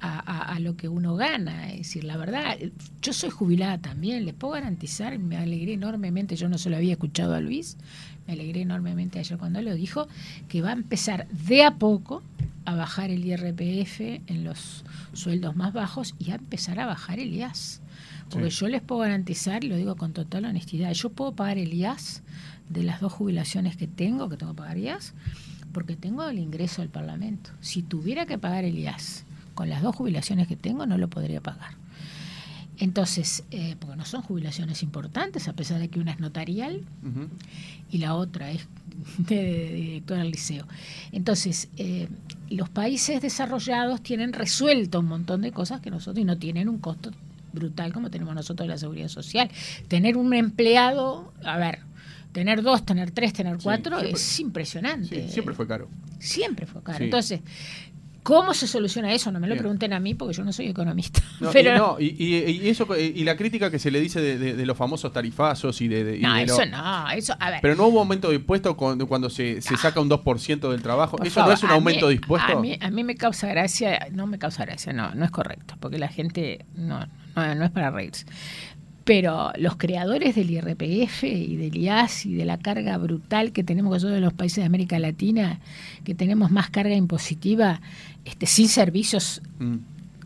a, 0.00 0.58
lo 0.60 0.76
que 0.76 0.88
uno 0.88 1.16
gana. 1.16 1.70
Es 1.72 1.78
decir, 1.78 2.04
la 2.04 2.16
verdad, 2.16 2.56
yo 3.02 3.12
soy 3.12 3.30
jubilada 3.30 3.78
también, 3.78 4.24
les 4.24 4.34
puedo 4.34 4.54
garantizar, 4.54 5.18
me 5.18 5.36
alegré 5.36 5.72
enormemente, 5.72 6.36
yo 6.36 6.48
no 6.48 6.58
se 6.58 6.70
lo 6.70 6.76
había 6.76 6.92
escuchado 6.92 7.34
a 7.34 7.40
Luis, 7.40 7.76
me 8.26 8.34
alegré 8.34 8.62
enormemente 8.62 9.18
ayer 9.18 9.38
cuando 9.38 9.62
lo 9.62 9.74
dijo, 9.74 10.08
que 10.48 10.60
va 10.60 10.70
a 10.70 10.72
empezar 10.72 11.28
de 11.28 11.64
a 11.64 11.76
poco 11.76 12.22
a 12.64 12.74
bajar 12.74 13.10
el 13.10 13.24
IRPF 13.24 14.00
en 14.26 14.44
los 14.44 14.84
sueldos 15.12 15.56
más 15.56 15.72
bajos 15.72 16.14
y 16.18 16.32
a 16.32 16.34
empezar 16.34 16.80
a 16.80 16.86
bajar 16.86 17.18
el 17.18 17.32
IAS. 17.32 17.80
Porque 18.30 18.50
yo 18.50 18.68
les 18.68 18.82
puedo 18.82 19.02
garantizar, 19.02 19.64
y 19.64 19.68
lo 19.68 19.76
digo 19.76 19.96
con 19.96 20.12
total 20.12 20.46
honestidad, 20.46 20.92
yo 20.92 21.10
puedo 21.10 21.32
pagar 21.32 21.58
el 21.58 21.72
IAS 21.72 22.22
de 22.68 22.82
las 22.82 23.00
dos 23.00 23.12
jubilaciones 23.12 23.76
que 23.76 23.86
tengo, 23.86 24.28
que 24.28 24.36
tengo 24.36 24.52
que 24.52 24.58
pagar 24.58 24.78
IAS, 24.78 25.14
porque 25.72 25.96
tengo 25.96 26.28
el 26.28 26.38
ingreso 26.38 26.82
del 26.82 26.90
Parlamento. 26.90 27.50
Si 27.60 27.82
tuviera 27.82 28.26
que 28.26 28.38
pagar 28.38 28.64
el 28.64 28.78
IAS 28.78 29.24
con 29.54 29.68
las 29.68 29.82
dos 29.82 29.94
jubilaciones 29.94 30.48
que 30.48 30.56
tengo, 30.56 30.86
no 30.86 30.98
lo 30.98 31.08
podría 31.08 31.40
pagar. 31.40 31.72
Entonces, 32.78 33.44
eh, 33.50 33.76
porque 33.78 33.96
no 33.96 34.04
son 34.04 34.22
jubilaciones 34.22 34.82
importantes, 34.82 35.48
a 35.48 35.54
pesar 35.54 35.80
de 35.80 35.88
que 35.88 35.98
una 35.98 36.12
es 36.12 36.20
notarial 36.20 36.82
y 37.90 37.98
la 37.98 38.14
otra 38.14 38.50
es 38.50 38.66
de, 39.18 39.72
directora 39.72 40.22
del 40.22 40.32
liceo. 40.32 40.66
Entonces, 41.12 41.68
eh, 41.78 42.08
los 42.50 42.68
países 42.68 43.22
desarrollados 43.22 44.02
tienen 44.02 44.32
resuelto 44.32 45.00
un 45.00 45.06
montón 45.06 45.40
de 45.40 45.52
cosas 45.52 45.80
que 45.80 45.90
nosotros 45.90 46.20
y 46.20 46.24
no 46.24 46.36
tienen 46.36 46.68
un 46.68 46.78
costo 46.78 47.12
brutal 47.56 47.92
como 47.92 48.10
tenemos 48.10 48.34
nosotros 48.34 48.68
la 48.68 48.78
seguridad 48.78 49.08
social. 49.08 49.50
Tener 49.88 50.16
un 50.16 50.32
empleado, 50.32 51.32
a 51.44 51.58
ver, 51.58 51.80
tener 52.32 52.62
dos, 52.62 52.86
tener 52.86 53.10
tres, 53.10 53.32
tener 53.32 53.58
cuatro 53.60 53.98
es 53.98 54.38
impresionante. 54.38 55.28
siempre 55.28 55.54
fue 55.54 55.66
caro. 55.66 55.88
Siempre 56.20 56.66
fue 56.66 56.82
caro. 56.82 57.04
Entonces, 57.04 57.40
¿Cómo 58.26 58.54
se 58.54 58.66
soluciona 58.66 59.12
eso? 59.12 59.30
No 59.30 59.38
me 59.38 59.46
lo 59.46 59.56
pregunten 59.56 59.92
a 59.92 60.00
mí 60.00 60.14
porque 60.14 60.34
yo 60.34 60.42
no 60.42 60.52
soy 60.52 60.66
economista. 60.66 61.22
pero... 61.52 61.96
y, 62.00 62.68
eso, 62.68 62.88
y 62.98 63.22
la 63.22 63.36
crítica 63.36 63.70
que 63.70 63.78
se 63.78 63.92
le 63.92 64.00
dice 64.00 64.20
de, 64.20 64.66
los 64.66 64.76
famosos 64.76 65.12
tarifazos 65.12 65.80
y 65.80 65.86
de... 65.86 66.18
no, 66.18 66.36
eso 66.36 66.66
no, 66.66 67.08
eso, 67.10 67.36
a 67.38 67.50
ver. 67.52 67.60
Pero 67.62 67.76
no 67.76 67.86
hubo 67.86 68.00
aumento 68.00 68.30
de 68.30 68.34
impuesto 68.34 68.76
cuando, 68.76 69.30
se, 69.30 69.62
saca 69.62 70.00
un 70.00 70.10
2% 70.10 70.70
del 70.72 70.82
trabajo. 70.82 71.22
¿Eso 71.22 71.46
no 71.46 71.52
es 71.52 71.62
un 71.62 71.70
aumento 71.70 72.08
de 72.08 72.14
impuesto? 72.14 72.58
A 72.58 72.60
mí, 72.60 72.76
a 72.80 72.90
mí 72.90 73.04
me 73.04 73.14
causa 73.14 73.46
gracia, 73.46 74.08
no 74.10 74.26
me 74.26 74.40
causa 74.40 74.64
gracia, 74.64 74.92
no, 74.92 75.14
no 75.14 75.24
es 75.24 75.30
correcto, 75.30 75.76
porque 75.78 76.00
la 76.00 76.08
gente 76.08 76.64
no, 76.74 77.06
no, 77.36 77.64
es 77.64 77.70
para 77.70 77.90
reírse 77.90 78.26
pero 79.04 79.52
los 79.56 79.76
creadores 79.76 80.34
del 80.34 80.50
IRPF 80.50 81.22
y 81.22 81.54
del 81.54 81.76
IAS 81.76 82.26
y 82.26 82.34
de 82.34 82.44
la 82.44 82.58
carga 82.58 82.98
brutal 82.98 83.52
que 83.52 83.62
tenemos 83.62 83.92
nosotros 83.92 84.16
en 84.16 84.24
los 84.24 84.32
países 84.32 84.56
de 84.56 84.64
América 84.64 84.98
Latina, 84.98 85.60
que 86.02 86.16
tenemos 86.16 86.50
más 86.50 86.70
carga 86.70 86.96
impositiva, 86.96 87.80
este, 88.24 88.46
sin 88.46 88.68
servicios 88.68 89.42
mm. 89.60 89.76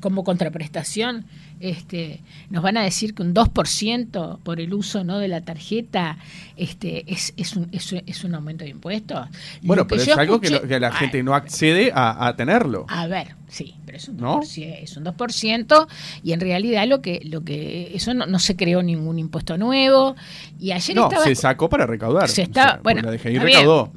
como 0.00 0.24
contraprestación, 0.24 1.26
este, 1.60 2.20
nos 2.48 2.62
van 2.62 2.78
a 2.78 2.82
decir 2.82 3.14
que 3.14 3.22
un 3.22 3.34
2% 3.34 4.38
por 4.42 4.60
el 4.60 4.72
uso 4.72 5.04
no 5.04 5.18
de 5.18 5.28
la 5.28 5.42
tarjeta 5.42 6.16
este, 6.56 7.04
es, 7.12 7.34
es, 7.36 7.54
un, 7.54 7.68
es, 7.70 8.24
un 8.24 8.34
aumento 8.34 8.64
de 8.64 8.70
impuestos. 8.70 9.28
Bueno, 9.62 9.86
pero 9.86 10.02
es 10.02 10.16
algo 10.16 10.40
que, 10.40 10.50
la 10.50 10.92
gente 10.92 11.22
no 11.22 11.34
accede 11.34 11.92
a, 11.94 12.34
tenerlo. 12.36 12.86
A 12.88 13.06
ver, 13.06 13.36
sí, 13.48 13.74
pero 13.84 13.98
es 13.98 14.08
un 14.08 14.18
2%, 14.18 14.78
es 14.82 14.96
un 14.96 15.04
2% 15.04 15.86
y 16.22 16.32
en 16.32 16.40
realidad 16.40 16.86
lo 16.86 17.02
que, 17.02 17.20
lo 17.24 17.44
que 17.44 17.92
eso 17.94 18.14
no, 18.14 18.38
se 18.38 18.56
creó 18.56 18.82
ningún 18.82 19.18
impuesto 19.18 19.58
nuevo. 19.58 20.16
Y 20.58 20.72
ayer 20.72 20.96
no, 20.96 21.10
se 21.10 21.34
sacó 21.34 21.68
para 21.68 21.86
recaudar. 21.86 22.28
Se 22.28 22.48
bueno, 22.82 23.10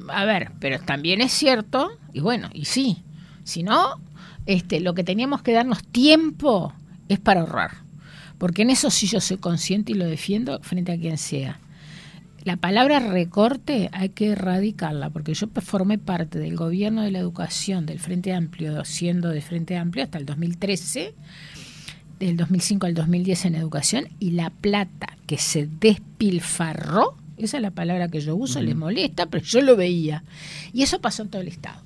a 0.08 0.24
ver, 0.26 0.50
pero 0.60 0.78
también 0.80 1.22
es 1.22 1.32
cierto, 1.32 1.92
y 2.12 2.20
bueno, 2.20 2.50
y 2.52 2.66
sí, 2.66 3.02
si 3.42 3.62
no, 3.62 4.00
este, 4.44 4.80
lo 4.80 4.94
que 4.94 5.04
teníamos 5.04 5.42
que 5.42 5.52
darnos 5.52 5.82
tiempo 5.84 6.74
es 7.08 7.18
para 7.18 7.40
ahorrar. 7.40 7.84
Porque 8.38 8.62
en 8.62 8.70
eso 8.70 8.90
sí 8.90 9.06
yo 9.06 9.20
soy 9.20 9.38
consciente 9.38 9.92
y 9.92 9.94
lo 9.94 10.06
defiendo 10.06 10.60
frente 10.60 10.92
a 10.92 10.98
quien 10.98 11.18
sea. 11.18 11.60
La 12.44 12.56
palabra 12.56 13.00
recorte 13.00 13.88
hay 13.92 14.10
que 14.10 14.32
erradicarla, 14.32 15.08
porque 15.08 15.32
yo 15.32 15.48
formé 15.62 15.96
parte 15.96 16.38
del 16.38 16.56
gobierno 16.56 17.00
de 17.00 17.10
la 17.10 17.18
educación 17.18 17.86
del 17.86 18.00
Frente 18.00 18.34
Amplio, 18.34 18.84
siendo 18.84 19.30
de 19.30 19.40
Frente 19.40 19.78
Amplio 19.78 20.04
hasta 20.04 20.18
el 20.18 20.26
2013, 20.26 21.14
del 22.18 22.36
2005 22.36 22.86
al 22.86 22.92
2010 22.92 23.46
en 23.46 23.54
educación, 23.54 24.08
y 24.20 24.32
la 24.32 24.50
plata 24.50 25.16
que 25.26 25.38
se 25.38 25.66
despilfarró, 25.80 27.16
esa 27.38 27.56
es 27.56 27.62
la 27.62 27.70
palabra 27.70 28.08
que 28.08 28.20
yo 28.20 28.36
uso, 28.36 28.60
le 28.60 28.74
molesta, 28.74 29.24
pero 29.24 29.42
yo 29.42 29.62
lo 29.62 29.74
veía. 29.74 30.22
Y 30.74 30.82
eso 30.82 31.00
pasó 31.00 31.22
en 31.22 31.30
todo 31.30 31.40
el 31.40 31.48
Estado. 31.48 31.80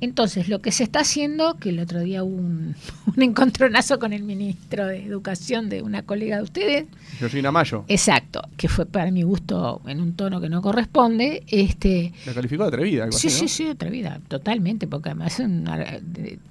Entonces, 0.00 0.48
lo 0.48 0.60
que 0.60 0.72
se 0.72 0.84
está 0.84 1.00
haciendo, 1.00 1.56
que 1.56 1.70
el 1.70 1.78
otro 1.78 2.00
día 2.00 2.22
hubo 2.22 2.36
un, 2.36 2.74
encontronazo 3.16 3.98
con 3.98 4.12
el 4.12 4.22
ministro 4.22 4.86
de 4.86 5.04
Educación 5.04 5.68
de 5.68 5.82
una 5.82 6.02
colega 6.02 6.36
de 6.36 6.42
ustedes. 6.42 6.86
Georgina 7.18 7.50
Mayo. 7.50 7.84
Exacto, 7.88 8.42
que 8.56 8.68
fue 8.68 8.86
para 8.86 9.10
mi 9.10 9.22
gusto 9.22 9.80
en 9.86 10.00
un 10.00 10.14
tono 10.14 10.40
que 10.40 10.48
no 10.48 10.60
corresponde. 10.62 11.42
Este, 11.48 12.12
La 12.26 12.34
calificó 12.34 12.64
de 12.64 12.68
atrevida. 12.68 13.12
sí, 13.12 13.30
sí, 13.30 13.48
sí, 13.48 13.68
atrevida, 13.68 14.20
totalmente, 14.28 14.86
porque 14.86 15.10
además, 15.10 15.40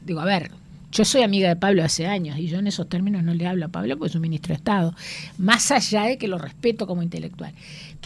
digo, 0.06 0.20
a 0.20 0.26
ver, 0.26 0.52
yo 0.96 1.04
soy 1.04 1.24
amiga 1.24 1.50
de 1.50 1.58
Pablo 1.58 1.84
hace 1.84 2.08
años 2.08 2.38
y 2.40 2.48
yo 2.48 2.60
en 2.60 2.68
esos 2.68 2.88
términos 2.88 3.22
no 3.22 3.34
le 3.34 3.46
hablo 3.46 3.66
a 3.66 3.68
Pablo 3.68 3.98
porque 3.98 4.12
es 4.12 4.16
un 4.16 4.22
ministro 4.22 4.54
de 4.54 4.58
Estado, 4.58 4.96
más 5.38 5.70
allá 5.72 6.04
de 6.04 6.18
que 6.18 6.30
lo 6.30 6.38
respeto 6.38 6.88
como 6.88 7.04
intelectual. 7.04 7.54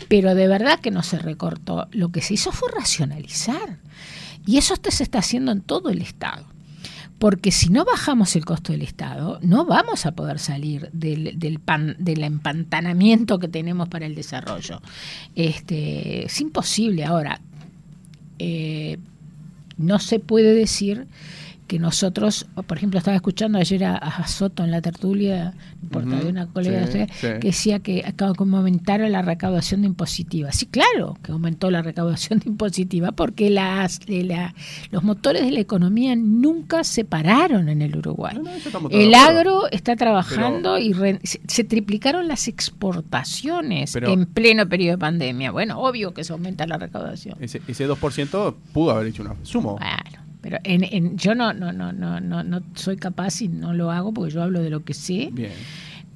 Pero 0.07 0.33
de 0.33 0.47
verdad 0.47 0.79
que 0.79 0.89
no 0.89 1.03
se 1.03 1.19
recortó, 1.19 1.87
lo 1.91 2.09
que 2.09 2.21
se 2.21 2.33
hizo 2.33 2.51
fue 2.51 2.71
racionalizar. 2.71 3.77
Y 4.49 4.57
eso 4.57 4.73
se 4.89 5.03
está 5.03 5.19
haciendo 5.19 5.51
en 5.51 5.61
todo 5.61 5.91
el 5.91 6.01
Estado. 6.01 6.43
Porque 7.19 7.51
si 7.51 7.69
no 7.69 7.85
bajamos 7.85 8.35
el 8.35 8.45
costo 8.45 8.71
del 8.71 8.81
Estado, 8.81 9.37
no 9.43 9.63
vamos 9.63 10.07
a 10.07 10.13
poder 10.13 10.39
salir 10.39 10.89
del, 10.91 11.37
del, 11.37 11.59
pan, 11.59 11.95
del 11.99 12.23
empantanamiento 12.23 13.37
que 13.37 13.47
tenemos 13.47 13.89
para 13.89 14.07
el 14.07 14.15
desarrollo. 14.15 14.81
Este, 15.35 16.25
es 16.25 16.41
imposible. 16.41 17.05
Ahora, 17.05 17.41
eh, 18.39 18.97
no 19.77 19.99
se 19.99 20.17
puede 20.17 20.55
decir 20.55 21.05
que 21.69 21.77
nosotros, 21.77 22.47
por 22.65 22.77
ejemplo, 22.77 22.97
estaba 22.97 23.15
escuchando 23.15 23.59
ayer 23.59 23.85
a, 23.85 24.27
Soto 24.27 24.63
en 24.63 24.71
la 24.71 24.81
tertulia, 24.81 25.53
por 25.91 26.03
de 26.03 26.27
una 26.27 26.47
colega 26.47 26.87
de 26.87 27.07
que 27.21 27.47
decía 27.47 27.77
que 27.77 28.03
acaba 28.07 28.33
como 28.33 28.57
aumentaron 28.57 29.11
la 29.11 29.21
recaudación 29.21 29.81
de 29.81 29.87
impositiva. 29.87 30.51
Sí, 30.51 30.65
claro 30.65 31.15
que 31.21 31.31
aumentó 31.31 31.69
la 31.69 31.83
recaudación 31.83 32.39
de 32.39 32.49
impositiva 32.49 33.11
porque 33.11 33.51
las, 33.51 33.99
la, 34.07 34.55
los 34.89 35.03
motores 35.03 35.43
de 35.43 35.51
la 35.51 35.59
economía 35.59 36.15
nunca 36.15 36.83
se 36.83 37.05
pararon 37.05 37.69
en 37.69 37.83
el 37.83 37.95
Uruguay. 37.95 38.35
el 38.89 39.13
agro 39.13 39.69
está 39.69 39.95
trabajando 39.95 40.79
y 40.79 40.95
se, 41.23 41.63
triplicaron 41.63 42.27
las 42.27 42.47
exportaciones 42.47 43.95
en 43.95 44.25
pleno 44.25 44.67
periodo 44.67 44.93
de 44.93 44.97
pandemia. 44.97 45.51
Bueno, 45.51 45.79
obvio 45.79 46.15
que 46.15 46.23
se 46.23 46.33
aumenta 46.33 46.65
la 46.65 46.79
recaudación. 46.79 47.37
Ese, 47.39 47.61
ese 47.67 47.87
2% 47.87 48.55
pudo 48.73 48.89
haber 48.89 49.05
hecho 49.05 49.21
una 49.21 49.35
sumo. 49.43 49.77
Bueno 49.77 50.28
pero 50.41 50.57
en, 50.63 50.83
en, 50.83 51.17
yo 51.17 51.35
no, 51.35 51.53
no, 51.53 51.71
no, 51.71 51.91
no, 51.91 52.19
no, 52.19 52.43
no 52.43 52.61
soy 52.75 52.97
capaz 52.97 53.41
y 53.41 53.49
no 53.49 53.73
lo 53.73 53.91
hago 53.91 54.13
porque 54.13 54.33
yo 54.33 54.41
hablo 54.41 54.61
de 54.61 54.69
lo 54.69 54.83
que 54.83 54.93
sé. 54.93 55.29
Bien. 55.31 55.51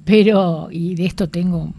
Pero, 0.04 0.68
y 0.70 0.94
de 0.94 1.06
esto 1.06 1.28
tengo 1.28 1.72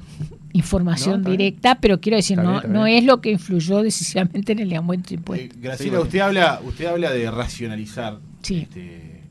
información 0.53 1.23
directa, 1.23 1.75
pero 1.79 1.99
quiero 1.99 2.15
decir, 2.15 2.37
no, 2.37 2.61
no 2.61 2.87
es 2.87 3.03
lo 3.03 3.19
que 3.19 3.31
influyó 3.31 3.83
decisivamente 3.83 4.53
en 4.53 4.59
el 4.59 4.73
aumento 4.75 5.09
de 5.09 5.15
impuestos. 5.15 5.57
Eh, 5.57 5.59
Graciela, 5.61 5.99
usted 5.99 6.19
habla, 6.19 6.61
usted 6.63 6.85
habla 6.85 7.11
de 7.11 7.29
racionalizar 7.29 8.19
este, 8.41 9.21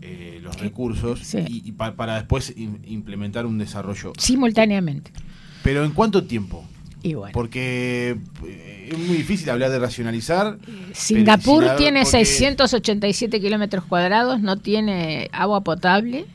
eh, 0.00 0.40
los 0.42 0.58
recursos 0.60 1.34
y, 1.34 1.72
para 1.72 2.14
después 2.14 2.54
implementar 2.56 3.44
un 3.44 3.58
desarrollo. 3.58 4.12
Simultáneamente. 4.18 5.10
Pero 5.62 5.84
¿en 5.84 5.92
cuánto 5.92 6.24
tiempo? 6.24 6.64
Porque 7.32 8.16
eh, 8.46 8.88
es 8.92 8.98
muy 8.98 9.16
difícil 9.16 9.50
hablar 9.50 9.70
de 9.70 9.78
racionalizar. 9.78 10.58
Singapur 10.92 11.76
tiene 11.76 12.04
687 12.04 13.40
kilómetros 13.40 13.84
cuadrados, 13.84 14.40
no 14.40 14.58
tiene 14.58 15.28
agua 15.32 15.62
potable 15.62 16.26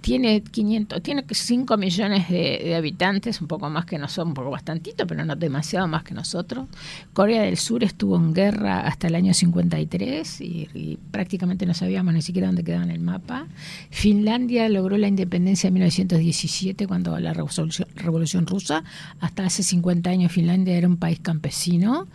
tiene 0.00 0.42
500, 0.42 1.02
tiene 1.02 1.24
5 1.28 1.76
millones 1.76 2.28
de, 2.28 2.74
habitantes, 2.74 3.40
un 3.40 3.48
poco 3.48 3.68
más 3.68 3.84
que 3.84 3.98
nosotros, 3.98 4.28
un 4.28 4.34
poco 4.34 4.50
bastantito, 4.50 5.06
pero 5.06 5.24
no 5.24 5.36
demasiado 5.36 5.88
más 5.88 6.02
que 6.04 6.14
nosotros. 6.14 6.66
Corea 7.12 7.42
del 7.42 7.56
Sur 7.56 7.84
estuvo 7.84 8.16
en 8.16 8.32
guerra 8.32 8.80
hasta 8.80 9.08
el 9.08 9.14
año 9.14 9.34
53 9.34 10.40
y, 10.40 10.68
y 10.74 10.98
prácticamente 11.10 11.66
no 11.66 11.74
sabíamos 11.74 12.14
ni 12.14 12.22
siquiera 12.22 12.48
dónde 12.48 12.64
quedaba 12.64 12.84
en 12.84 12.90
el 12.90 13.00
mapa. 13.00 13.46
Finlandia 13.90 14.68
logró 14.68 14.96
la 14.98 15.08
independencia 15.08 15.68
en 15.68 15.74
1917 15.74 16.86
cuando 16.86 17.18
la 17.18 17.32
revolución, 17.32 17.88
revolución 17.94 18.46
rusa. 18.46 18.84
Hasta 19.20 19.44
hace 19.44 19.62
50 19.62 20.10
años 20.10 20.32
Finlandia 20.32 20.76
era 20.76 20.86
un 20.86 20.96
país 20.96 21.20
campesino 21.20 22.06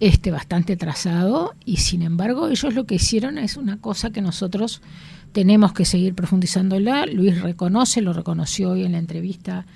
este 0.00 0.30
bastante 0.30 0.76
trazado 0.78 1.54
y 1.66 1.76
sin 1.76 2.00
embargo 2.00 2.48
ellos 2.48 2.74
lo 2.74 2.84
que 2.86 2.94
hicieron 2.94 3.36
es 3.36 3.58
una 3.58 3.76
cosa 3.76 4.10
que 4.10 4.22
nosotros 4.22 4.80
tenemos 5.32 5.72
que 5.72 5.84
seguir 5.84 6.14
profundizándola. 6.14 7.06
Luis 7.06 7.40
reconoce, 7.40 8.00
lo 8.00 8.12
reconoció 8.12 8.70
hoy 8.70 8.84
en 8.84 8.92
la 8.92 8.98
entrevista, 8.98 9.66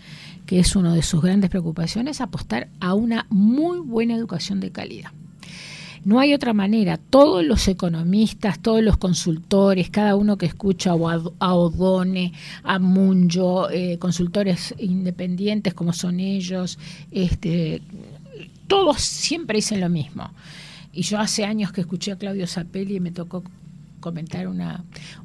que 0.46 0.58
es 0.58 0.76
una 0.76 0.94
de 0.94 1.02
sus 1.02 1.22
grandes 1.22 1.50
preocupaciones, 1.50 2.20
apostar 2.20 2.68
a 2.80 2.94
una 2.94 3.26
muy 3.30 3.78
buena 3.78 4.14
educación 4.14 4.60
de 4.60 4.70
calidad. 4.70 5.10
No 6.04 6.20
hay 6.20 6.34
otra 6.34 6.52
manera. 6.52 6.98
Todos 6.98 7.42
los 7.44 7.66
economistas, 7.66 8.58
todos 8.60 8.82
los 8.82 8.98
consultores, 8.98 9.88
cada 9.88 10.16
uno 10.16 10.36
que 10.36 10.44
escucha 10.44 10.90
a 10.90 11.54
Odone, 11.54 12.32
a 12.62 12.78
Munjo, 12.78 13.70
eh, 13.70 13.98
consultores 13.98 14.74
independientes 14.78 15.72
como 15.72 15.94
son 15.94 16.20
ellos, 16.20 16.78
este, 17.10 17.80
todos 18.66 19.00
siempre 19.00 19.56
dicen 19.56 19.80
lo 19.80 19.88
mismo. 19.88 20.30
Y 20.92 21.02
yo 21.02 21.18
hace 21.18 21.44
años 21.44 21.72
que 21.72 21.80
escuché 21.80 22.12
a 22.12 22.18
Claudio 22.18 22.46
Zapelli 22.46 22.96
y 22.96 23.00
me 23.00 23.10
tocó 23.10 23.42
comentar 24.04 24.48
una, 24.48 24.84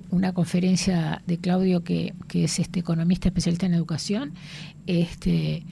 una 0.10 0.34
conferencia 0.34 1.22
de 1.28 1.38
Claudio, 1.38 1.84
que, 1.84 2.14
que 2.30 2.46
es 2.46 2.60
este 2.60 2.80
economista 2.80 3.28
especialista 3.28 3.66
en 3.66 3.74
educación, 3.74 4.34
este, 4.88 5.66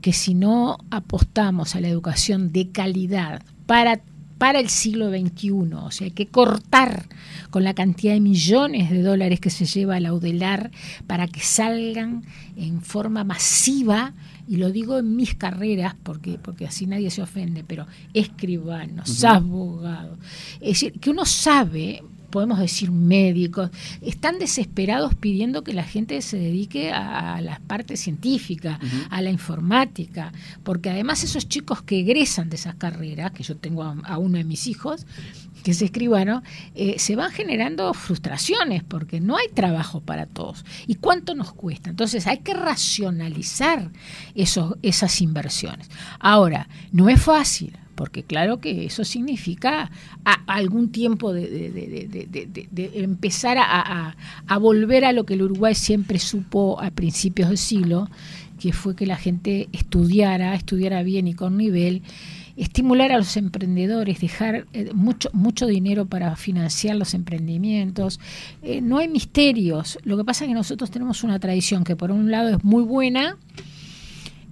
que 0.00 0.14
si 0.14 0.32
no 0.32 0.78
apostamos 0.90 1.76
a 1.76 1.80
la 1.82 1.88
educación 1.88 2.52
de 2.52 2.70
calidad 2.70 3.42
para 3.66 4.00
para 4.38 4.60
el 4.60 4.68
siglo 4.68 5.10
XXI. 5.10 5.50
O 5.74 5.90
sea, 5.90 6.06
hay 6.06 6.10
que 6.10 6.26
cortar 6.26 7.06
con 7.50 7.64
la 7.64 7.74
cantidad 7.74 8.12
de 8.12 8.20
millones 8.20 8.90
de 8.90 9.02
dólares 9.02 9.40
que 9.40 9.50
se 9.50 9.64
lleva 9.64 9.96
a 9.96 10.00
laudelar 10.00 10.70
para 11.06 11.26
que 11.28 11.40
salgan 11.40 12.24
en 12.56 12.82
forma 12.82 13.24
masiva, 13.24 14.12
y 14.46 14.56
lo 14.56 14.70
digo 14.70 14.98
en 14.98 15.16
mis 15.16 15.34
carreras, 15.34 15.94
porque, 16.02 16.38
porque 16.38 16.66
así 16.66 16.86
nadie 16.86 17.10
se 17.10 17.22
ofende, 17.22 17.64
pero 17.64 17.86
escribanos, 18.12 19.24
abogados. 19.24 20.18
Es 20.60 20.80
decir, 20.80 21.00
que 21.00 21.10
uno 21.10 21.24
sabe 21.24 22.02
podemos 22.34 22.58
decir 22.58 22.90
médicos, 22.90 23.70
están 24.00 24.40
desesperados 24.40 25.14
pidiendo 25.14 25.62
que 25.62 25.72
la 25.72 25.84
gente 25.84 26.20
se 26.20 26.36
dedique 26.36 26.90
a, 26.90 27.40
la 27.40 27.60
parte 27.64 27.96
científica, 27.96 28.80
a 29.08 29.22
la 29.22 29.30
informática, 29.30 30.32
porque 30.64 30.90
además 30.90 31.22
esos 31.22 31.48
chicos 31.48 31.82
que 31.82 32.00
egresan 32.00 32.50
de 32.50 32.56
esas 32.56 32.74
carreras, 32.74 33.30
que 33.30 33.44
yo 33.44 33.56
tengo 33.56 33.84
a, 33.84 34.18
uno 34.18 34.38
de 34.38 34.42
mis 34.42 34.66
hijos, 34.66 35.06
que 35.62 35.70
es 35.70 35.80
escribano, 35.80 36.42
eh, 36.74 36.96
se 36.98 37.14
van 37.14 37.30
generando 37.30 37.94
frustraciones 37.94 38.82
porque 38.82 39.20
no 39.20 39.36
hay 39.36 39.46
trabajo 39.54 40.00
para 40.00 40.26
todos. 40.26 40.64
¿Y 40.88 40.96
cuánto 40.96 41.36
nos 41.36 41.52
cuesta? 41.52 41.88
Entonces 41.88 42.26
hay 42.26 42.38
que 42.38 42.52
racionalizar 42.52 43.92
esos, 44.34 44.74
esas 44.82 45.20
inversiones. 45.20 45.88
Ahora, 46.18 46.68
no 46.90 47.08
es 47.08 47.22
fácil 47.22 47.78
porque 47.94 48.22
claro 48.22 48.60
que 48.60 48.84
eso 48.84 49.04
significa 49.04 49.90
algún 50.46 50.90
tiempo 50.90 51.32
de, 51.32 52.20
empezar 52.94 53.56
a, 53.58 54.58
volver 54.58 55.04
a 55.04 55.12
lo 55.12 55.24
que 55.24 55.34
el 55.34 55.42
Uruguay 55.42 55.74
siempre 55.74 56.18
supo 56.18 56.80
a 56.80 56.90
principios 56.90 57.48
del 57.48 57.58
siglo, 57.58 58.08
que 58.58 58.72
fue 58.72 58.96
que 58.96 59.06
la 59.06 59.16
gente 59.16 59.68
estudiara, 59.72 60.54
estudiara 60.54 61.02
bien 61.02 61.28
y 61.28 61.34
con 61.34 61.56
nivel, 61.56 62.02
estimular 62.56 63.12
a 63.12 63.18
los 63.18 63.36
emprendedores, 63.36 64.20
dejar 64.20 64.66
eh, 64.72 64.90
mucho, 64.94 65.28
mucho 65.32 65.66
dinero 65.66 66.06
para 66.06 66.36
financiar 66.36 66.96
los 66.96 67.14
emprendimientos. 67.14 68.20
Eh, 68.62 68.80
no 68.80 68.98
hay 68.98 69.08
misterios, 69.08 69.98
lo 70.04 70.16
que 70.16 70.24
pasa 70.24 70.44
es 70.44 70.48
que 70.48 70.54
nosotros 70.54 70.90
tenemos 70.90 71.24
una 71.24 71.38
tradición 71.40 71.84
que 71.84 71.96
por 71.96 72.10
un 72.10 72.30
lado 72.30 72.50
es 72.50 72.64
muy 72.64 72.84
buena, 72.84 73.36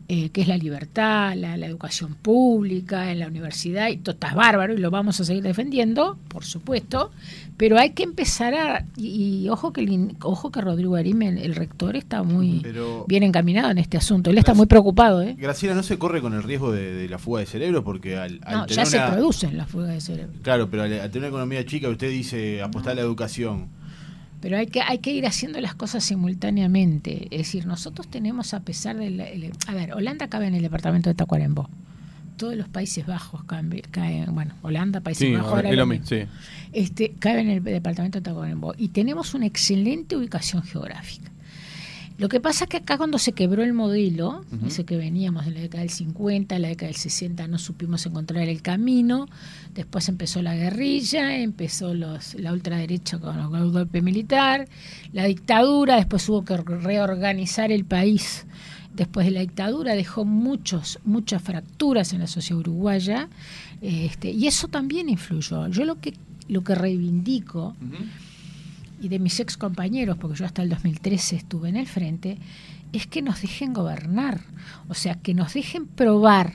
eh, 0.08 0.30
que 0.30 0.42
es 0.42 0.48
la 0.48 0.56
libertad, 0.56 1.34
la, 1.36 1.54
educación 1.54 2.14
pública, 2.14 3.12
en 3.12 3.20
la 3.20 3.28
universidad, 3.28 3.88
y 3.88 3.96
todo 3.96 4.14
está 4.14 4.34
bárbaro 4.34 4.74
y 4.74 4.78
lo 4.78 4.90
vamos 4.90 5.20
a 5.20 5.24
seguir 5.24 5.42
defendiendo, 5.42 6.18
por 6.28 6.44
supuesto, 6.44 7.12
pero 7.56 7.78
hay 7.78 7.90
que 7.90 8.02
empezar 8.02 8.54
a, 8.54 8.84
y, 8.96 9.48
ojo 9.48 9.72
que 9.72 10.08
ojo 10.20 10.50
que 10.50 10.60
Rodrigo 10.60 10.96
Arime, 10.96 11.28
el 11.28 11.54
rector, 11.54 11.96
está 11.96 12.22
muy 12.22 12.64
bien 13.06 13.22
encaminado 13.22 13.70
en 13.70 13.78
este 13.78 13.96
asunto, 13.96 14.30
él 14.30 14.38
está 14.38 14.54
muy 14.54 14.66
preocupado. 14.66 15.22
¿eh? 15.22 15.36
Graciela, 15.38 15.74
¿no 15.74 15.82
se 15.82 15.98
corre 15.98 16.20
con 16.20 16.34
el 16.34 16.42
riesgo 16.42 16.72
de, 16.72 17.08
la 17.08 17.18
fuga 17.18 17.40
de 17.40 17.46
cerebro? 17.46 17.84
Porque 17.84 18.16
al, 18.16 18.40
no, 18.40 18.66
ya 18.66 18.84
se 18.84 19.00
producen 19.00 19.56
las 19.56 19.70
fugas 19.70 19.90
de 19.90 20.00
cerebro. 20.00 20.32
Claro, 20.42 20.68
pero 20.68 20.82
al, 20.82 20.90
tener 20.90 21.18
una 21.18 21.28
economía 21.28 21.64
chica, 21.64 21.88
usted 21.88 22.10
dice 22.10 22.60
apostar 22.60 22.92
a 22.92 22.94
la 22.96 23.02
educación 23.02 23.68
pero 24.42 24.58
hay 24.58 24.66
que, 24.66 24.82
hay 24.82 24.98
que 24.98 25.12
ir 25.12 25.24
haciendo 25.24 25.60
las 25.60 25.74
cosas 25.76 26.02
simultáneamente. 26.04 27.28
Es 27.30 27.38
decir, 27.38 27.64
nosotros 27.64 28.08
tenemos, 28.08 28.52
a 28.52 28.60
pesar 28.60 28.96
de... 28.96 29.52
a 29.68 29.74
ver, 29.74 29.94
Holanda 29.94 30.28
cabe 30.28 30.48
en 30.48 30.54
el 30.56 30.62
departamento 30.62 31.08
de 31.08 31.14
Tacuarembó. 31.14 31.70
Todos 32.36 32.56
los 32.56 32.68
Países 32.68 33.06
Bajos 33.06 33.44
caen, 33.44 34.34
bueno, 34.34 34.54
Holanda, 34.62 35.00
Países 35.00 35.32
Bajos, 35.32 35.62
sí. 36.04 36.24
este, 36.72 37.14
cae 37.20 37.40
en 37.40 37.50
el 37.50 37.62
departamento 37.62 38.18
de 38.18 38.22
Tacuarembó. 38.22 38.74
Y 38.76 38.88
tenemos 38.88 39.32
una 39.32 39.46
excelente 39.46 40.16
ubicación 40.16 40.64
geográfica. 40.64 41.31
Lo 42.22 42.28
que 42.28 42.38
pasa 42.38 42.66
es 42.66 42.70
que 42.70 42.76
acá 42.76 42.98
cuando 42.98 43.18
se 43.18 43.32
quebró 43.32 43.64
el 43.64 43.72
modelo, 43.72 44.44
ese 44.64 44.84
que 44.84 44.96
veníamos 44.96 45.44
en 45.48 45.54
la 45.54 45.60
década 45.60 45.80
del 45.80 45.90
50, 45.90 46.54
en 46.54 46.62
la 46.62 46.68
década 46.68 46.86
del 46.86 46.96
60 46.96 47.48
no 47.48 47.58
supimos 47.58 48.06
encontrar 48.06 48.48
el 48.48 48.62
camino, 48.62 49.26
después 49.74 50.08
empezó 50.08 50.40
la 50.40 50.54
guerrilla, 50.54 51.36
empezó 51.36 51.94
los, 51.94 52.34
la 52.34 52.52
ultraderecha 52.52 53.18
con 53.18 53.56
el 53.56 53.72
golpe 53.72 54.02
militar, 54.02 54.68
la 55.12 55.24
dictadura, 55.24 55.96
después 55.96 56.28
hubo 56.28 56.44
que 56.44 56.58
reorganizar 56.58 57.72
el 57.72 57.84
país 57.84 58.46
después 58.94 59.26
de 59.26 59.32
la 59.32 59.40
dictadura, 59.40 59.96
dejó 59.96 60.24
muchos, 60.24 61.00
muchas 61.04 61.42
fracturas 61.42 62.12
en 62.12 62.20
la 62.20 62.28
sociedad 62.28 62.60
uruguaya, 62.60 63.28
este, 63.80 64.30
y 64.30 64.46
eso 64.46 64.68
también 64.68 65.08
influyó. 65.08 65.66
Yo 65.66 65.84
lo 65.84 66.00
que, 66.00 66.14
lo 66.46 66.62
que 66.62 66.76
reivindico 66.76 67.74
y 69.02 69.08
de 69.08 69.18
mis 69.18 69.38
ex 69.40 69.56
compañeros, 69.56 70.16
porque 70.18 70.38
yo 70.38 70.46
hasta 70.46 70.62
el 70.62 70.68
2013 70.68 71.36
estuve 71.36 71.68
en 71.68 71.76
el 71.76 71.86
frente, 71.86 72.38
es 72.92 73.06
que 73.06 73.20
nos 73.20 73.42
dejen 73.42 73.72
gobernar, 73.72 74.40
o 74.88 74.94
sea, 74.94 75.16
que 75.16 75.34
nos 75.34 75.54
dejen 75.54 75.86
probar, 75.86 76.52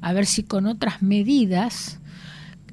a 0.00 0.12
ver 0.12 0.26
si 0.26 0.42
con 0.42 0.66
otras 0.66 1.02
medidas, 1.02 2.00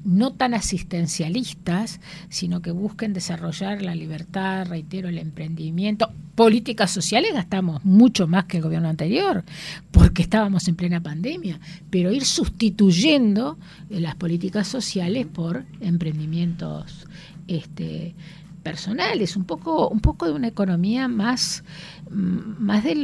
no 0.04 0.32
tan 0.32 0.54
asistencialistas, 0.54 2.00
sino 2.28 2.62
que 2.62 2.70
busquen 2.70 3.12
desarrollar 3.12 3.82
la 3.82 3.94
libertad, 3.94 4.66
reitero, 4.66 5.08
el 5.08 5.18
emprendimiento. 5.18 6.12
Políticas 6.36 6.92
sociales 6.92 7.32
gastamos 7.32 7.84
mucho 7.84 8.28
más 8.28 8.44
que 8.44 8.58
el 8.58 8.62
gobierno 8.62 8.88
anterior, 8.88 9.44
porque 9.90 10.22
estábamos 10.22 10.68
en 10.68 10.76
plena 10.76 11.00
pandemia, 11.00 11.58
pero 11.90 12.12
ir 12.12 12.24
sustituyendo 12.24 13.58
las 13.88 14.14
políticas 14.14 14.68
sociales 14.68 15.26
por 15.26 15.64
emprendimientos 15.80 17.06
este, 17.48 18.14
personales, 18.66 19.36
un 19.36 19.44
poco, 19.44 19.88
un 19.88 20.00
poco 20.00 20.26
de 20.26 20.32
una 20.32 20.48
economía 20.48 21.06
más, 21.06 21.62
mm, 22.10 22.58
más 22.58 22.82
de, 22.82 22.96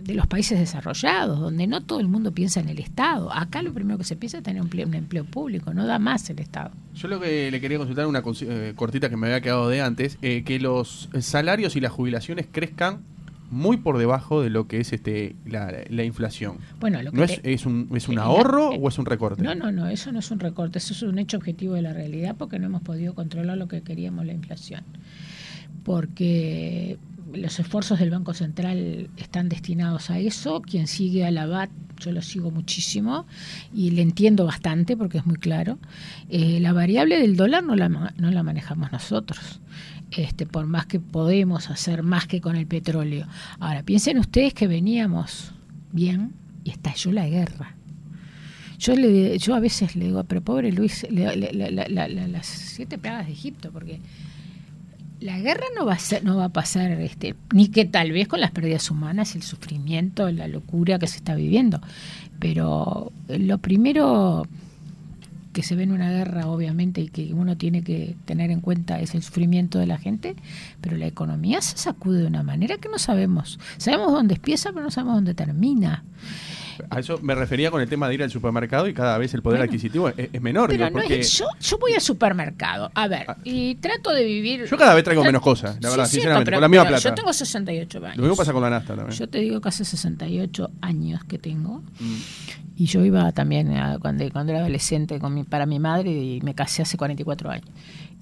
de 0.00 0.14
los 0.14 0.26
países 0.26 0.58
desarrollados, 0.58 1.38
donde 1.38 1.68
no 1.68 1.80
todo 1.84 2.00
el 2.00 2.08
mundo 2.08 2.32
piensa 2.32 2.58
en 2.58 2.68
el 2.68 2.80
Estado. 2.80 3.32
Acá 3.32 3.62
lo 3.62 3.72
primero 3.72 3.98
que 3.98 4.04
se 4.04 4.16
piensa 4.16 4.38
es 4.38 4.42
tener 4.42 4.60
un 4.60 4.66
empleo, 4.66 4.88
un 4.88 4.94
empleo 4.94 5.24
público, 5.24 5.72
no 5.72 5.86
da 5.86 6.00
más 6.00 6.28
el 6.30 6.40
Estado. 6.40 6.72
Yo 6.96 7.06
lo 7.06 7.20
que 7.20 7.52
le 7.52 7.60
quería 7.60 7.78
consultar, 7.78 8.08
una 8.08 8.20
eh, 8.40 8.72
cortita 8.74 9.08
que 9.08 9.16
me 9.16 9.28
había 9.28 9.40
quedado 9.40 9.68
de 9.68 9.80
antes, 9.80 10.18
eh, 10.22 10.42
que 10.44 10.58
los 10.58 11.08
salarios 11.20 11.76
y 11.76 11.80
las 11.80 11.92
jubilaciones 11.92 12.48
crezcan 12.50 13.02
muy 13.50 13.78
por 13.78 13.98
debajo 13.98 14.42
de 14.42 14.50
lo 14.50 14.66
que 14.66 14.80
es 14.80 14.92
este 14.92 15.34
la, 15.44 16.04
inflación. 16.04 16.58
Bueno, 16.78 17.00
¿No 17.12 17.24
es, 17.24 17.40
es, 17.42 17.66
un, 17.66 17.88
es 17.94 18.08
un 18.08 18.18
ahorro 18.18 18.70
o 18.70 18.88
es 18.88 18.98
un 18.98 19.06
recorte? 19.06 19.42
No, 19.42 19.54
no, 19.54 19.72
no, 19.72 19.88
eso 19.88 20.12
no 20.12 20.20
es 20.20 20.30
un 20.30 20.40
recorte, 20.40 20.78
eso 20.78 20.92
es 20.92 21.02
un 21.02 21.18
hecho 21.18 21.36
objetivo 21.36 21.74
de 21.74 21.82
la 21.82 21.92
realidad 21.92 22.36
porque 22.38 22.58
no 22.58 22.66
hemos 22.66 22.82
podido 22.82 23.14
controlar 23.14 23.58
lo 23.58 23.68
que 23.68 23.82
queríamos 23.82 24.24
la 24.24 24.32
inflación. 24.32 24.84
Porque 25.82 26.98
los 27.32 27.58
esfuerzos 27.58 27.98
del 27.98 28.10
Banco 28.10 28.34
Central 28.34 29.08
están 29.16 29.48
destinados 29.48 30.10
a 30.10 30.18
eso. 30.18 30.62
Quien 30.62 30.86
sigue 30.86 31.24
a 31.24 31.30
la 31.30 31.46
BAT, 31.46 31.70
yo 31.98 32.12
lo 32.12 32.22
sigo 32.22 32.50
muchísimo 32.50 33.26
y 33.72 33.90
le 33.90 34.02
entiendo 34.02 34.44
bastante 34.46 34.96
porque 34.96 35.18
es 35.18 35.26
muy 35.26 35.36
claro. 35.36 35.78
Eh, 36.28 36.60
la 36.60 36.72
variable 36.72 37.18
del 37.20 37.36
dólar 37.36 37.64
no 37.64 37.76
la, 37.76 37.88
no 37.88 38.30
la 38.30 38.42
manejamos 38.42 38.92
nosotros 38.92 39.60
este, 40.10 40.46
por 40.46 40.66
más 40.66 40.86
que 40.86 41.00
podemos 41.00 41.70
hacer 41.70 42.02
más 42.02 42.26
que 42.26 42.40
con 42.40 42.56
el 42.56 42.66
petróleo. 42.66 43.26
Ahora, 43.58 43.82
piensen 43.82 44.18
ustedes 44.18 44.54
que 44.54 44.66
veníamos 44.66 45.52
bien 45.92 46.32
y 46.64 46.70
estalló 46.70 47.12
la 47.12 47.28
guerra. 47.28 47.74
Yo, 48.78 48.96
le, 48.96 49.38
yo 49.38 49.54
a 49.54 49.60
veces 49.60 49.94
le 49.94 50.06
digo, 50.06 50.24
pero 50.24 50.40
pobre 50.40 50.72
Luis, 50.72 51.06
las 51.10 52.46
siete 52.46 52.96
plagas 52.96 53.26
de 53.26 53.32
Egipto, 53.32 53.70
porque 53.70 54.00
la 55.20 55.38
guerra 55.38 55.66
no 55.76 55.84
va 55.84 55.92
a 55.92 55.98
ser, 55.98 56.24
no 56.24 56.36
va 56.36 56.46
a 56.46 56.48
pasar, 56.48 56.90
este, 56.92 57.34
ni 57.52 57.68
que 57.68 57.84
tal 57.84 58.10
vez 58.10 58.26
con 58.26 58.40
las 58.40 58.52
pérdidas 58.52 58.90
humanas, 58.90 59.34
el 59.34 59.42
sufrimiento, 59.42 60.30
la 60.30 60.48
locura 60.48 60.98
que 60.98 61.06
se 61.06 61.18
está 61.18 61.34
viviendo. 61.34 61.82
Pero 62.38 63.12
lo 63.28 63.58
primero 63.58 64.46
que 65.52 65.62
se 65.62 65.74
ve 65.74 65.82
en 65.82 65.92
una 65.92 66.10
guerra, 66.10 66.46
obviamente, 66.46 67.00
y 67.00 67.08
que 67.08 67.34
uno 67.34 67.56
tiene 67.56 67.82
que 67.82 68.16
tener 68.24 68.50
en 68.50 68.60
cuenta 68.60 69.00
es 69.00 69.14
el 69.14 69.22
sufrimiento 69.22 69.78
de 69.78 69.86
la 69.86 69.98
gente, 69.98 70.36
pero 70.80 70.96
la 70.96 71.06
economía 71.06 71.60
se 71.60 71.76
sacude 71.76 72.20
de 72.20 72.26
una 72.26 72.42
manera 72.42 72.78
que 72.78 72.88
no 72.88 72.98
sabemos. 72.98 73.58
Sabemos 73.78 74.12
dónde 74.12 74.34
empieza, 74.34 74.70
pero 74.70 74.84
no 74.84 74.90
sabemos 74.90 75.16
dónde 75.16 75.34
termina. 75.34 76.04
A 76.88 77.00
eso 77.00 77.18
me 77.22 77.34
refería 77.34 77.70
con 77.70 77.80
el 77.80 77.88
tema 77.88 78.08
de 78.08 78.14
ir 78.14 78.22
al 78.22 78.30
supermercado 78.30 78.88
y 78.88 78.94
cada 78.94 79.18
vez 79.18 79.34
el 79.34 79.42
poder 79.42 79.62
adquisitivo 79.62 80.08
es, 80.08 80.40
menor. 80.40 80.70
Pero 80.70 80.90
no 80.90 81.02
yo, 81.02 81.46
yo, 81.60 81.78
voy 81.78 81.94
al 81.94 82.00
supermercado, 82.00 82.90
a 82.94 83.08
ver, 83.08 83.26
ah. 83.28 83.36
y 83.44 83.74
trato 83.76 84.12
de 84.12 84.24
vivir... 84.24 84.64
Yo 84.64 84.76
cada 84.76 84.94
vez 84.94 85.04
traigo 85.04 85.24
menos 85.24 85.42
cosas, 85.42 85.76
la 85.80 85.90
verdad, 85.90 86.06
sinceramente, 86.06 86.52
con 86.52 86.60
la 86.60 86.68
misma 86.68 86.86
plata. 86.86 87.02
Yo 87.02 87.14
tengo 87.14 87.32
68 87.32 87.98
años. 87.98 88.16
Lo 88.16 88.22
mismo 88.22 88.36
pasa 88.36 88.52
con 88.52 88.62
la 88.62 88.70
nasta 88.70 88.94
también. 88.94 89.18
Yo 89.18 89.28
te 89.28 89.38
digo 89.38 89.60
que 89.60 89.68
hace 89.68 89.84
68 89.84 90.70
años 90.80 91.24
que 91.24 91.38
tengo. 91.38 91.82
Mm. 91.98 92.16
Y 92.76 92.86
yo 92.86 93.04
iba 93.04 93.30
también 93.32 93.74
cuando, 94.00 94.24
cuando 94.30 94.52
era 94.52 94.60
adolescente 94.60 95.18
con 95.18 95.34
mi, 95.34 95.44
para 95.44 95.66
mi 95.66 95.78
madre 95.78 96.12
y 96.12 96.40
me 96.40 96.54
casé 96.54 96.80
hace 96.80 96.96
44 96.96 97.50
años. 97.50 97.68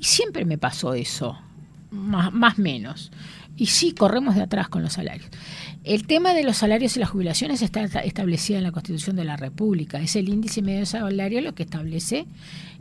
Y 0.01 0.05
siempre 0.05 0.45
me 0.45 0.59
pasó 0.59 0.95
eso, 0.95 1.39
más, 1.91 2.33
más 2.33 2.59
menos. 2.59 3.13
Y 3.57 3.67
sí, 3.67 3.93
corremos 3.93 4.37
de 4.37 4.43
atrás 4.43 4.69
con 4.69 4.83
los 4.83 4.93
salarios. 4.93 5.29
El 5.85 6.07
tema 6.07 6.35
de 6.35 6.45
los 6.45 6.59
salarios 6.59 6.97
y 6.97 7.01
las 7.01 7.11
jubilaciones 7.11 7.63
está 7.63 7.83
establecido 7.83 8.59
en 8.59 8.65
la 8.65 8.73
Constitución 8.73 9.17
de 9.17 9.25
la 9.25 9.37
República. 9.37 10.01
Es 10.01 10.17
el 10.17 10.29
índice 10.29 10.63
medio 10.63 10.87
salario 10.87 11.41
lo 11.41 11.55
que 11.55 11.63
establece 11.63 12.27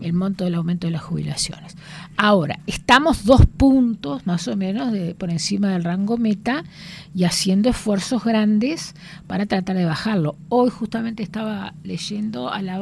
el 0.01 0.13
monto 0.13 0.43
del 0.43 0.55
aumento 0.55 0.87
de 0.87 0.91
las 0.91 1.01
jubilaciones. 1.01 1.75
Ahora, 2.15 2.59
estamos 2.67 3.25
dos 3.25 3.45
puntos 3.45 4.27
más 4.27 4.47
o 4.47 4.55
menos 4.55 4.91
de, 4.91 5.15
por 5.15 5.29
encima 5.29 5.71
del 5.71 5.83
rango 5.83 6.17
meta 6.17 6.63
y 7.15 7.23
haciendo 7.23 7.69
esfuerzos 7.69 8.23
grandes 8.23 8.93
para 9.25 9.45
tratar 9.45 9.77
de 9.77 9.85
bajarlo. 9.85 10.35
Hoy 10.49 10.69
justamente 10.69 11.23
estaba 11.23 11.73
leyendo 11.83 12.51
a 12.51 12.61
la 12.61 12.77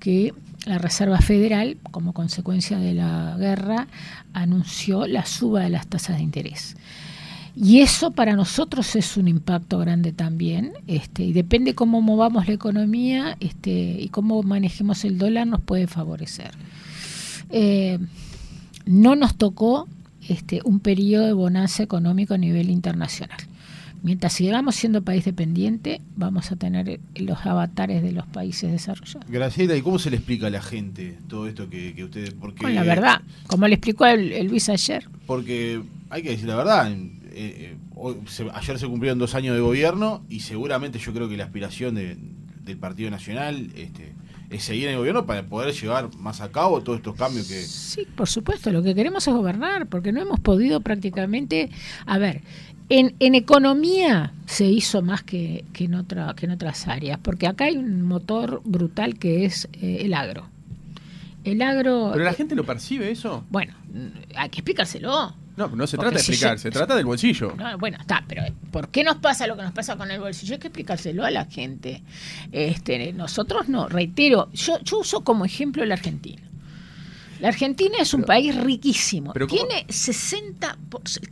que 0.00 0.34
la 0.64 0.78
Reserva 0.78 1.18
Federal, 1.18 1.76
como 1.90 2.12
consecuencia 2.12 2.78
de 2.78 2.94
la 2.94 3.36
guerra, 3.38 3.86
anunció 4.32 5.06
la 5.06 5.26
suba 5.26 5.62
de 5.62 5.70
las 5.70 5.86
tasas 5.86 6.16
de 6.16 6.22
interés. 6.22 6.76
Y 7.56 7.80
eso 7.80 8.10
para 8.10 8.34
nosotros 8.34 8.96
es 8.96 9.16
un 9.16 9.28
impacto 9.28 9.78
grande 9.78 10.12
también, 10.12 10.72
este, 10.88 11.22
y 11.22 11.32
depende 11.32 11.74
cómo 11.74 12.00
movamos 12.00 12.48
la 12.48 12.54
economía 12.54 13.36
este, 13.38 13.70
y 14.00 14.08
cómo 14.08 14.42
manejemos 14.42 15.04
el 15.04 15.18
dólar 15.18 15.46
nos 15.46 15.60
puede 15.60 15.86
favorecer. 15.86 16.50
Eh, 17.50 17.98
no 18.86 19.14
nos 19.14 19.36
tocó 19.36 19.86
este, 20.28 20.60
un 20.64 20.80
periodo 20.80 21.26
de 21.26 21.32
bonanza 21.32 21.82
económico 21.82 22.34
a 22.34 22.38
nivel 22.38 22.70
internacional. 22.70 23.38
Mientras 24.04 24.34
sigamos 24.34 24.74
siendo 24.74 25.02
país 25.02 25.24
dependiente, 25.24 26.02
vamos 26.14 26.52
a 26.52 26.56
tener 26.56 27.00
los 27.16 27.46
avatares 27.46 28.02
de 28.02 28.12
los 28.12 28.26
países 28.26 28.70
desarrollados. 28.70 29.26
Graciela, 29.30 29.74
¿y 29.76 29.80
cómo 29.80 29.98
se 29.98 30.10
le 30.10 30.16
explica 30.16 30.48
a 30.48 30.50
la 30.50 30.60
gente 30.60 31.16
todo 31.26 31.48
esto 31.48 31.70
que, 31.70 31.94
que 31.94 32.04
usted... 32.04 32.34
Porque, 32.38 32.60
Con 32.60 32.74
la 32.74 32.82
verdad, 32.82 33.22
como 33.46 33.66
le 33.66 33.76
explicó 33.76 34.04
el, 34.04 34.46
Luis 34.46 34.68
ayer. 34.68 35.08
Porque 35.26 35.80
hay 36.10 36.22
que 36.22 36.32
decir 36.32 36.46
la 36.46 36.56
verdad, 36.56 36.92
eh, 36.92 36.98
eh, 37.32 37.76
ayer 38.52 38.78
se 38.78 38.86
cumplieron 38.86 39.18
dos 39.18 39.34
años 39.34 39.54
de 39.54 39.62
gobierno 39.62 40.22
y 40.28 40.40
seguramente 40.40 40.98
yo 40.98 41.14
creo 41.14 41.26
que 41.26 41.38
la 41.38 41.44
aspiración 41.44 41.94
del 41.94 42.76
Partido 42.76 43.10
Nacional 43.10 43.70
este, 43.74 44.12
es 44.54 44.64
seguir 44.64 44.84
en 44.84 44.92
el 44.92 44.98
gobierno 44.98 45.26
para 45.26 45.42
poder 45.42 45.74
llevar 45.74 46.14
más 46.16 46.40
a 46.40 46.50
cabo 46.52 46.80
todos 46.82 46.98
estos 46.98 47.16
cambios 47.16 47.48
que... 47.48 47.62
Sí, 47.62 48.06
por 48.14 48.28
supuesto, 48.28 48.70
lo 48.70 48.82
que 48.82 48.94
queremos 48.94 49.26
es 49.26 49.34
gobernar, 49.34 49.86
porque 49.86 50.12
no 50.12 50.20
hemos 50.20 50.40
podido 50.40 50.80
prácticamente... 50.80 51.70
A 52.06 52.18
ver, 52.18 52.42
en, 52.88 53.14
en, 53.18 53.34
economía 53.34 54.32
se 54.46 54.66
hizo 54.66 55.02
más 55.02 55.22
que, 55.22 55.64
que, 55.72 55.84
en 55.84 55.94
otra, 55.94 56.34
que 56.36 56.46
en 56.46 56.52
otras 56.52 56.86
áreas, 56.86 57.18
porque 57.22 57.46
acá 57.46 57.64
hay 57.64 57.76
un 57.76 58.02
motor 58.02 58.62
brutal 58.64 59.18
que 59.18 59.44
es 59.44 59.68
eh, 59.72 59.98
el 60.02 60.14
agro. 60.14 60.46
El 61.42 61.60
agro. 61.60 62.10
¿Pero 62.12 62.24
la 62.24 62.30
eh, 62.30 62.34
gente 62.34 62.54
lo 62.54 62.64
percibe 62.64 63.10
eso? 63.10 63.44
Bueno, 63.50 63.74
hay 64.36 64.50
que 64.50 64.60
explicárselo. 64.60 65.34
No, 65.56 65.68
no 65.68 65.86
se 65.86 65.96
trata 65.96 66.10
de 66.10 66.16
explicar, 66.16 66.58
se 66.58 66.70
trata 66.70 66.96
del 66.96 67.06
bolsillo. 67.06 67.54
bueno, 67.78 67.98
está, 68.00 68.24
pero 68.26 68.42
¿por 68.72 68.88
qué 68.88 69.04
nos 69.04 69.16
pasa 69.16 69.46
lo 69.46 69.56
que 69.56 69.62
nos 69.62 69.72
pasa 69.72 69.96
con 69.96 70.10
el 70.10 70.20
bolsillo? 70.20 70.54
Hay 70.54 70.60
que 70.60 70.66
explicárselo 70.68 71.24
a 71.24 71.30
la 71.30 71.44
gente. 71.44 72.02
Este, 72.50 73.12
nosotros 73.12 73.68
no, 73.68 73.88
reitero, 73.88 74.50
yo, 74.52 74.80
yo 74.80 74.98
uso 74.98 75.22
como 75.22 75.44
ejemplo 75.44 75.84
la 75.84 75.94
Argentina. 75.94 76.42
La 77.40 77.48
Argentina 77.48 77.96
es 78.00 78.14
un 78.14 78.22
país 78.22 78.56
riquísimo. 78.56 79.32
Tiene 79.32 79.86
60, 79.88 80.78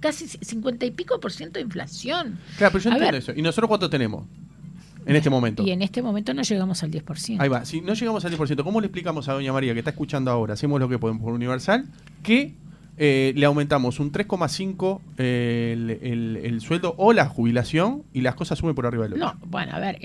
casi 0.01 0.29
50 0.29 0.87
y 0.87 0.91
pico 0.91 1.19
por 1.21 1.33
ciento 1.33 1.59
de 1.59 1.63
inflación. 1.63 2.39
Claro, 2.59 2.73
pero 2.73 2.85
yo 2.85 2.91
entiendo 2.91 3.17
eso. 3.17 3.33
¿Y 3.35 3.43
nosotros 3.43 3.69
cuánto 3.69 3.89
tenemos? 3.89 4.27
En 5.05 5.17
este 5.17 5.31
momento. 5.31 5.65
Y 5.65 5.71
en 5.71 5.83
este 5.83 6.01
momento 6.01 6.33
no 6.33 6.43
llegamos 6.43 6.83
al 6.83 6.91
10%. 6.91 7.41
Ahí 7.41 7.49
va. 7.49 7.65
Si 7.65 7.81
no 7.81 7.95
llegamos 7.95 8.25
al 8.25 8.37
10%, 8.37 8.63
¿cómo 8.63 8.81
le 8.81 8.87
explicamos 8.87 9.29
a 9.29 9.33
Doña 9.33 9.53
María, 9.53 9.73
que 9.73 9.81
está 9.81 9.91
escuchando 9.91 10.31
ahora, 10.31 10.55
hacemos 10.55 10.79
lo 10.81 10.89
que 10.89 10.99
podemos 10.99 11.23
por 11.23 11.33
Universal, 11.33 11.87
que 12.23 12.55
eh, 12.99 13.33
le 13.35 13.47
aumentamos 13.47 14.01
un 14.01 14.13
3,5 14.13 15.01
eh, 15.17 16.41
el, 16.45 16.61
sueldo 16.61 16.95
o 16.99 17.13
la 17.13 17.27
jubilación 17.27 18.03
y 18.13 18.21
las 18.21 18.35
cosas 18.35 18.59
suben 18.59 18.75
por 18.75 18.87
arriba 18.87 19.05
del 19.05 19.15
otro? 19.15 19.27
No, 19.27 19.47
bueno, 19.47 19.75
a 19.75 19.81
ver, 19.81 19.99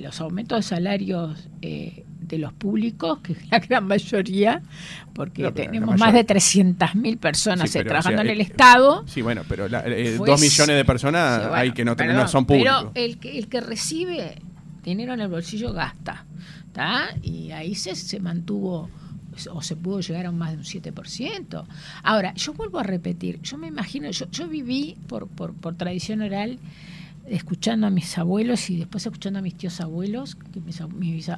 los 0.00 0.20
aumentos 0.20 0.58
de 0.58 0.62
salarios 0.62 1.48
eh, 1.62 2.04
de 2.20 2.38
los 2.38 2.52
públicos, 2.52 3.20
que 3.20 3.32
es 3.32 3.50
la 3.50 3.58
gran 3.58 3.86
mayoría, 3.86 4.62
porque 5.14 5.50
tenemos 5.52 5.98
más 5.98 6.12
de 6.12 6.26
300.000 6.26 7.18
personas 7.18 7.72
trabajando 7.72 8.20
en 8.20 8.28
el 8.28 8.40
Estado. 8.40 9.02
Sí, 9.06 9.22
bueno, 9.22 9.42
pero 9.48 9.68
la, 9.68 9.82
dos 9.82 10.40
millones 10.40 10.76
de 10.76 10.84
personas 10.84 11.48
hay 11.52 11.72
que 11.72 11.84
no, 11.84 11.96
tener, 11.96 12.28
son 12.28 12.44
públicos. 12.44 12.88
Pero 12.92 13.06
el 13.06 13.18
que, 13.18 13.38
el 13.38 13.48
que 13.48 13.60
recibe 13.60 14.36
dinero 14.84 15.14
en 15.14 15.20
el 15.20 15.28
bolsillo 15.28 15.72
gasta. 15.72 16.26
Y 17.22 17.50
ahí 17.50 17.74
se, 17.74 17.94
se 17.94 18.20
mantuvo 18.20 18.88
o 19.46 19.62
se 19.62 19.76
pudo 19.76 20.00
llegar 20.00 20.26
a 20.26 20.32
más 20.32 20.52
de 20.52 20.58
un 20.58 20.64
7%. 20.64 21.64
Ahora, 22.02 22.34
yo 22.34 22.52
vuelvo 22.54 22.78
a 22.78 22.82
repetir, 22.82 23.40
yo 23.42 23.58
me 23.58 23.68
imagino, 23.68 24.10
yo, 24.10 24.48
viví 24.48 24.96
por, 25.06 25.28
por, 25.28 25.54
por 25.54 25.76
tradición 25.76 26.22
oral 26.22 26.58
escuchando 27.26 27.86
a 27.86 27.90
mis 27.90 28.18
abuelos 28.18 28.70
y 28.70 28.76
después 28.76 29.06
escuchando 29.06 29.38
a 29.38 29.42
mis 29.42 29.54
tíos 29.54 29.80
abuelos, 29.80 30.34
que 30.34 30.60
mis, 30.60 30.80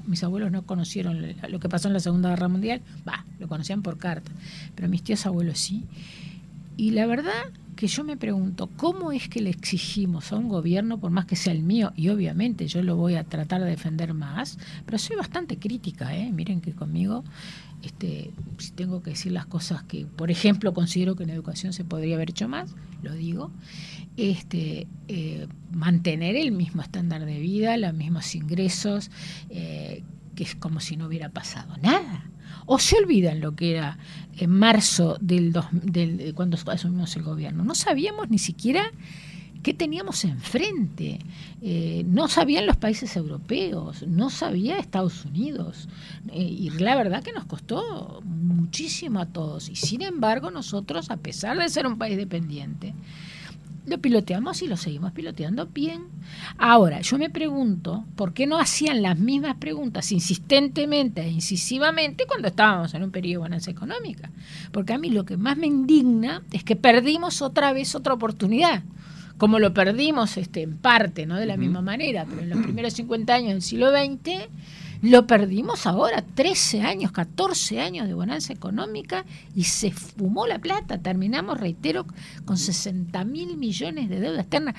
mis, 0.06 0.24
abuelos 0.24 0.50
no 0.50 0.64
conocieron 0.64 1.34
lo 1.48 1.60
que 1.60 1.68
pasó 1.68 1.88
en 1.88 1.94
la 1.94 2.00
Segunda 2.00 2.30
Guerra 2.30 2.48
Mundial, 2.48 2.80
va, 3.06 3.26
lo 3.38 3.46
conocían 3.48 3.82
por 3.82 3.98
carta, 3.98 4.30
pero 4.74 4.88
mis 4.88 5.02
tíos 5.02 5.26
abuelos 5.26 5.58
sí. 5.58 5.84
Y 6.76 6.92
la 6.92 7.06
verdad 7.06 7.44
que 7.76 7.86
yo 7.86 8.04
me 8.04 8.16
pregunto, 8.16 8.68
¿cómo 8.76 9.12
es 9.12 9.28
que 9.28 9.40
le 9.40 9.50
exigimos 9.50 10.32
a 10.32 10.36
un 10.36 10.48
gobierno, 10.48 10.98
por 10.98 11.10
más 11.10 11.26
que 11.26 11.36
sea 11.36 11.52
el 11.52 11.62
mío, 11.62 11.92
y 11.96 12.08
obviamente 12.08 12.66
yo 12.66 12.82
lo 12.82 12.96
voy 12.96 13.14
a 13.14 13.24
tratar 13.24 13.62
de 13.62 13.70
defender 13.70 14.14
más, 14.14 14.58
pero 14.84 14.98
soy 14.98 15.16
bastante 15.16 15.58
crítica, 15.58 16.14
¿eh? 16.16 16.30
miren 16.32 16.60
que 16.60 16.72
conmigo, 16.72 17.24
este, 17.82 18.30
si 18.58 18.72
tengo 18.72 19.02
que 19.02 19.10
decir 19.10 19.32
las 19.32 19.46
cosas 19.46 19.82
que, 19.82 20.06
por 20.06 20.30
ejemplo, 20.30 20.72
considero 20.74 21.16
que 21.16 21.24
en 21.24 21.30
educación 21.30 21.72
se 21.72 21.84
podría 21.84 22.16
haber 22.16 22.30
hecho 22.30 22.48
más, 22.48 22.74
lo 23.02 23.14
digo, 23.14 23.50
este, 24.16 24.86
eh, 25.08 25.48
mantener 25.72 26.36
el 26.36 26.52
mismo 26.52 26.82
estándar 26.82 27.24
de 27.24 27.40
vida, 27.40 27.76
los 27.76 27.94
mismos 27.94 28.34
ingresos, 28.34 29.10
eh, 29.50 30.02
que 30.34 30.44
es 30.44 30.54
como 30.54 30.80
si 30.80 30.96
no 30.96 31.06
hubiera 31.06 31.30
pasado 31.30 31.76
nada. 31.78 32.31
O 32.66 32.78
se 32.78 32.96
olvidan 32.96 33.40
lo 33.40 33.54
que 33.54 33.72
era 33.76 33.98
en 34.36 34.50
marzo 34.50 35.18
del, 35.20 35.52
del 35.72 36.34
cuando 36.34 36.56
asumimos 36.66 37.16
el 37.16 37.22
gobierno. 37.22 37.64
No 37.64 37.74
sabíamos 37.74 38.30
ni 38.30 38.38
siquiera 38.38 38.90
qué 39.62 39.74
teníamos 39.74 40.24
enfrente. 40.24 41.18
Eh, 41.60 42.04
no 42.06 42.28
sabían 42.28 42.66
los 42.66 42.76
países 42.76 43.16
europeos, 43.16 44.04
no 44.06 44.30
sabía 44.30 44.78
Estados 44.78 45.24
Unidos. 45.24 45.88
y 46.32 46.70
la 46.70 46.96
verdad 46.96 47.22
que 47.22 47.32
nos 47.32 47.44
costó 47.44 48.20
muchísimo 48.24 49.20
a 49.20 49.26
todos. 49.26 49.68
Y 49.68 49.76
sin 49.76 50.02
embargo 50.02 50.50
nosotros, 50.50 51.10
a 51.10 51.16
pesar 51.16 51.58
de 51.58 51.68
ser 51.68 51.86
un 51.86 51.98
país 51.98 52.16
dependiente, 52.16 52.94
lo 53.84 53.98
piloteamos 53.98 54.62
y 54.62 54.68
lo 54.68 54.76
seguimos 54.76 55.12
piloteando 55.12 55.66
bien. 55.66 56.04
Ahora, 56.56 57.00
yo 57.00 57.18
me 57.18 57.30
pregunto, 57.30 58.04
¿por 58.14 58.32
qué 58.32 58.46
no 58.46 58.58
hacían 58.58 59.02
las 59.02 59.18
mismas 59.18 59.56
preguntas 59.56 60.12
insistentemente 60.12 61.22
e 61.22 61.30
incisivamente 61.30 62.26
cuando 62.26 62.48
estábamos 62.48 62.94
en 62.94 63.02
un 63.02 63.10
periodo 63.10 63.42
de 63.42 63.48
bonanza 63.48 63.70
económica? 63.70 64.30
Porque 64.70 64.92
a 64.92 64.98
mí 64.98 65.10
lo 65.10 65.24
que 65.24 65.36
más 65.36 65.56
me 65.56 65.66
indigna 65.66 66.42
es 66.52 66.62
que 66.62 66.76
perdimos 66.76 67.42
otra 67.42 67.72
vez 67.72 67.94
otra 67.94 68.14
oportunidad. 68.14 68.82
Como 69.36 69.58
lo 69.58 69.74
perdimos 69.74 70.36
este, 70.36 70.62
en 70.62 70.76
parte, 70.76 71.26
no 71.26 71.36
de 71.36 71.46
la 71.46 71.56
misma 71.56 71.82
manera, 71.82 72.24
pero 72.28 72.42
en 72.42 72.50
los 72.50 72.62
primeros 72.62 72.92
50 72.92 73.34
años 73.34 73.50
del 73.50 73.62
siglo 73.62 73.90
XX 73.90 74.48
lo 75.02 75.26
perdimos 75.26 75.86
ahora, 75.86 76.22
13 76.22 76.82
años, 76.82 77.10
14 77.10 77.80
años 77.80 78.06
de 78.06 78.14
bonanza 78.14 78.52
económica 78.52 79.24
y 79.54 79.64
se 79.64 79.90
fumó 79.90 80.46
la 80.46 80.60
plata. 80.60 80.98
Terminamos, 80.98 81.58
reitero, 81.58 82.06
con 82.44 82.56
60 82.56 83.24
mil 83.24 83.56
millones 83.56 84.08
de 84.08 84.20
deuda 84.20 84.42
externa. 84.42 84.74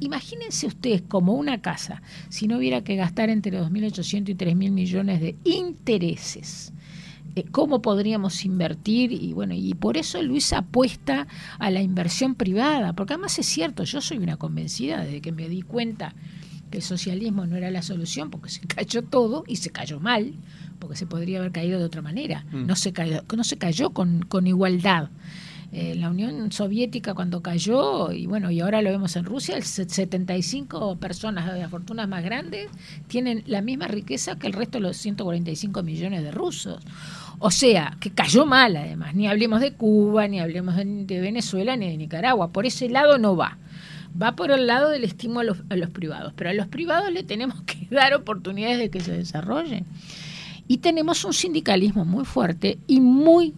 Imagínense 0.00 0.66
ustedes 0.66 1.02
como 1.02 1.32
una 1.32 1.62
casa, 1.62 2.02
si 2.28 2.46
no 2.46 2.58
hubiera 2.58 2.84
que 2.84 2.96
gastar 2.96 3.30
entre 3.30 3.58
2.800 3.58 4.28
y 4.28 4.34
3.000 4.34 4.70
millones 4.70 5.20
de 5.20 5.36
intereses 5.44 6.74
eh, 7.36 7.44
cómo 7.50 7.82
podríamos 7.82 8.44
invertir 8.44 9.10
y 9.10 9.32
bueno 9.32 9.54
y 9.54 9.74
por 9.74 9.96
eso 9.96 10.22
Luis 10.22 10.52
apuesta 10.52 11.26
a 11.58 11.70
la 11.70 11.82
inversión 11.82 12.36
privada 12.36 12.92
porque 12.92 13.14
además 13.14 13.36
es 13.40 13.46
cierto 13.46 13.82
yo 13.82 14.00
soy 14.00 14.18
una 14.18 14.36
convencida 14.36 15.02
desde 15.02 15.20
que 15.20 15.32
me 15.32 15.48
di 15.48 15.62
cuenta 15.62 16.14
el 16.76 16.82
socialismo 16.82 17.46
no 17.46 17.56
era 17.56 17.70
la 17.70 17.82
solución 17.82 18.30
porque 18.30 18.50
se 18.50 18.60
cayó 18.66 19.02
todo 19.02 19.44
y 19.46 19.56
se 19.56 19.70
cayó 19.70 20.00
mal, 20.00 20.34
porque 20.78 20.96
se 20.96 21.06
podría 21.06 21.38
haber 21.38 21.52
caído 21.52 21.78
de 21.78 21.84
otra 21.84 22.02
manera. 22.02 22.44
Mm. 22.52 22.66
No 22.66 22.76
se 22.76 22.92
cayó, 22.92 23.22
no 23.34 23.44
se 23.44 23.58
cayó 23.58 23.90
con, 23.90 24.20
con 24.22 24.46
igualdad. 24.46 25.10
Eh, 25.72 25.96
la 25.96 26.08
Unión 26.08 26.52
Soviética 26.52 27.14
cuando 27.14 27.42
cayó, 27.42 28.12
y 28.12 28.26
bueno, 28.26 28.48
y 28.52 28.60
ahora 28.60 28.80
lo 28.80 28.90
vemos 28.90 29.16
en 29.16 29.24
Rusia, 29.24 29.56
el 29.56 29.64
75 29.64 30.98
personas 30.98 31.52
de 31.52 31.58
las 31.58 31.68
fortunas 31.68 32.06
más 32.06 32.22
grandes 32.22 32.68
tienen 33.08 33.42
la 33.46 33.60
misma 33.60 33.88
riqueza 33.88 34.38
que 34.38 34.46
el 34.46 34.52
resto 34.52 34.78
de 34.78 34.82
los 34.82 34.96
145 34.96 35.82
millones 35.82 36.22
de 36.22 36.30
rusos. 36.30 36.80
O 37.40 37.50
sea, 37.50 37.96
que 37.98 38.10
cayó 38.10 38.46
mal 38.46 38.76
además, 38.76 39.16
ni 39.16 39.26
hablemos 39.26 39.60
de 39.60 39.72
Cuba, 39.72 40.28
ni 40.28 40.38
hablemos 40.38 40.76
de, 40.76 40.84
de 40.84 41.20
Venezuela, 41.20 41.76
ni 41.76 41.90
de 41.90 41.96
Nicaragua, 41.96 42.52
por 42.52 42.66
ese 42.66 42.88
lado 42.88 43.18
no 43.18 43.34
va 43.34 43.58
va 44.20 44.36
por 44.36 44.50
el 44.50 44.66
lado 44.66 44.90
del 44.90 45.04
estímulo 45.04 45.40
a 45.40 45.44
los, 45.44 45.58
a 45.70 45.76
los, 45.76 45.90
privados, 45.90 46.32
pero 46.36 46.50
a 46.50 46.52
los 46.54 46.66
privados 46.68 47.12
le 47.12 47.22
tenemos 47.22 47.62
que 47.62 47.86
dar 47.90 48.14
oportunidades 48.14 48.78
de 48.78 48.90
que 48.90 49.00
se 49.00 49.12
desarrollen. 49.12 49.84
Y 50.66 50.78
tenemos 50.78 51.24
un 51.24 51.34
sindicalismo 51.34 52.04
muy 52.04 52.24
fuerte 52.24 52.78
y 52.86 53.00
muy, 53.00 53.52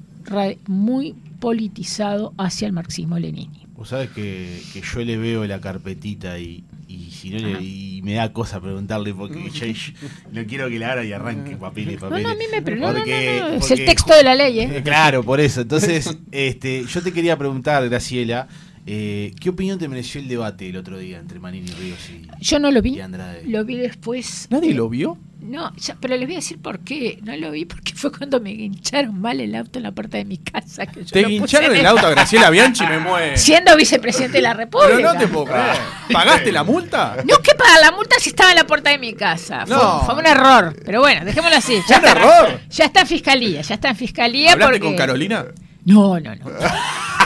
muy 0.67 1.15
politizado 1.39 2.35
hacia 2.37 2.67
el 2.67 2.73
marxismo-leninismo. 2.73 3.67
Vos 3.77 3.91
sabés 3.91 4.11
que, 4.11 4.61
que, 4.73 4.81
yo 4.81 5.01
le 5.05 5.17
veo 5.17 5.47
la 5.47 5.61
carpetita 5.61 6.39
y, 6.39 6.65
y 6.89 7.11
si 7.11 7.31
no 7.31 7.39
le, 7.39 7.63
y 7.63 8.01
me 8.03 8.15
da 8.15 8.33
cosa 8.33 8.61
preguntarle 8.61 9.13
porque 9.13 9.51
yo, 9.55 9.67
yo, 9.67 9.93
no 10.33 10.47
quiero 10.47 10.69
que 10.69 10.79
la 10.79 10.93
haga 10.93 11.05
y 11.05 11.13
arranque 11.13 11.57
papel 11.57 11.93
y 11.93 11.97
papel. 11.97 12.23
No, 12.23 12.29
no, 12.29 12.35
a 12.35 12.37
mí 12.37 12.45
me 12.51 12.63
pero 12.63 12.81
porque, 12.81 13.39
no, 13.41 13.51
no, 13.51 13.55
es 13.57 13.71
el 13.71 13.85
texto 13.85 14.15
de 14.15 14.23
la 14.23 14.35
ley. 14.35 14.61
¿eh? 14.61 14.81
Claro, 14.83 15.23
por 15.23 15.41
eso. 15.41 15.61
Entonces, 15.61 16.17
este, 16.33 16.85
yo 16.87 17.03
te 17.03 17.13
quería 17.13 17.37
preguntar, 17.37 17.87
Graciela, 17.89 18.49
eh, 18.87 19.35
¿Qué 19.41 19.51
opinión 19.51 19.79
te 19.79 19.89
mereció 19.89 20.21
el 20.21 20.29
debate 20.29 20.69
el 20.69 20.77
otro 20.77 20.97
día 20.99 21.19
entre 21.19 21.41
Manini 21.41 21.71
Ríos 21.73 21.99
y 22.09 22.29
Yo 22.41 22.59
no 22.61 22.71
lo 22.71 22.81
vi. 22.81 23.01
Lo 23.47 23.65
vi 23.65 23.77
después. 23.77 24.47
¿Nadie 24.51 24.75
lo 24.75 24.89
vio? 24.89 25.19
No, 25.41 25.75
ya, 25.77 25.97
pero 26.01 26.17
les 26.17 26.27
voy 26.27 26.35
a 26.35 26.39
decir 26.39 26.59
por 26.61 26.81
qué. 26.81 27.19
No 27.23 27.37
lo 27.37 27.51
vi 27.51 27.65
porque 27.67 27.95
fue 27.95 28.11
cuando 28.11 28.41
me 28.41 28.51
guincharon 28.51 29.21
mal 29.21 29.41
el 29.41 29.55
auto 29.55 29.79
en 29.79 29.83
la 29.83 29.93
puerta 29.93 30.17
de 30.19 30.25
mi 30.25 30.39
casa. 30.39 30.87
Que 30.87 31.05
yo 31.05 31.11
¿Te 31.11 31.25
guincharon 31.25 31.75
el 31.75 31.85
auto 31.85 32.07
a 32.07 32.11
Graciela 32.11 32.49
Bianchi? 32.51 32.87
Me 32.87 32.99
mueve. 32.99 33.37
Siendo 33.37 33.77
vicepresidente 33.77 34.39
de 34.39 34.43
la 34.43 34.55
República. 34.55 34.95
Pero 34.97 35.13
no 35.13 35.19
te 35.19 35.29
puedo 35.29 35.47
creer. 35.47 35.77
¿Pagaste 36.13 36.53
la 36.53 36.65
multa? 36.65 37.17
No, 37.29 37.39
que 37.43 37.55
pagar 37.55 37.81
la 37.81 37.93
multa 37.93 38.17
si 38.19 38.31
estaba 38.31 38.51
en 38.51 38.57
la 38.57 38.67
puerta 38.67 38.91
de 38.91 38.99
mi 38.99 39.15
casa. 39.15 39.67
Fue, 39.67 39.77
No. 39.77 40.03
fue 40.03 40.15
un 40.15 40.27
error. 40.27 40.75
Pero 40.85 41.01
bueno, 41.01 41.25
dejémoslo 41.25 41.57
así. 41.57 41.81
¿Fue 41.87 41.97
un 41.97 42.05
está, 42.05 42.19
error? 42.19 42.61
Ya 42.71 42.85
está 42.85 43.01
en 43.01 43.07
fiscalía. 43.07 43.61
Ya 43.63 43.75
está 43.75 43.89
en 43.91 43.97
fiscalía. 43.97 44.53
¿Hablaste 44.53 44.75
porque... 44.75 44.87
con 44.87 44.97
Carolina? 44.97 45.45
No, 45.85 46.19
no, 46.19 46.35
no. 46.35 46.45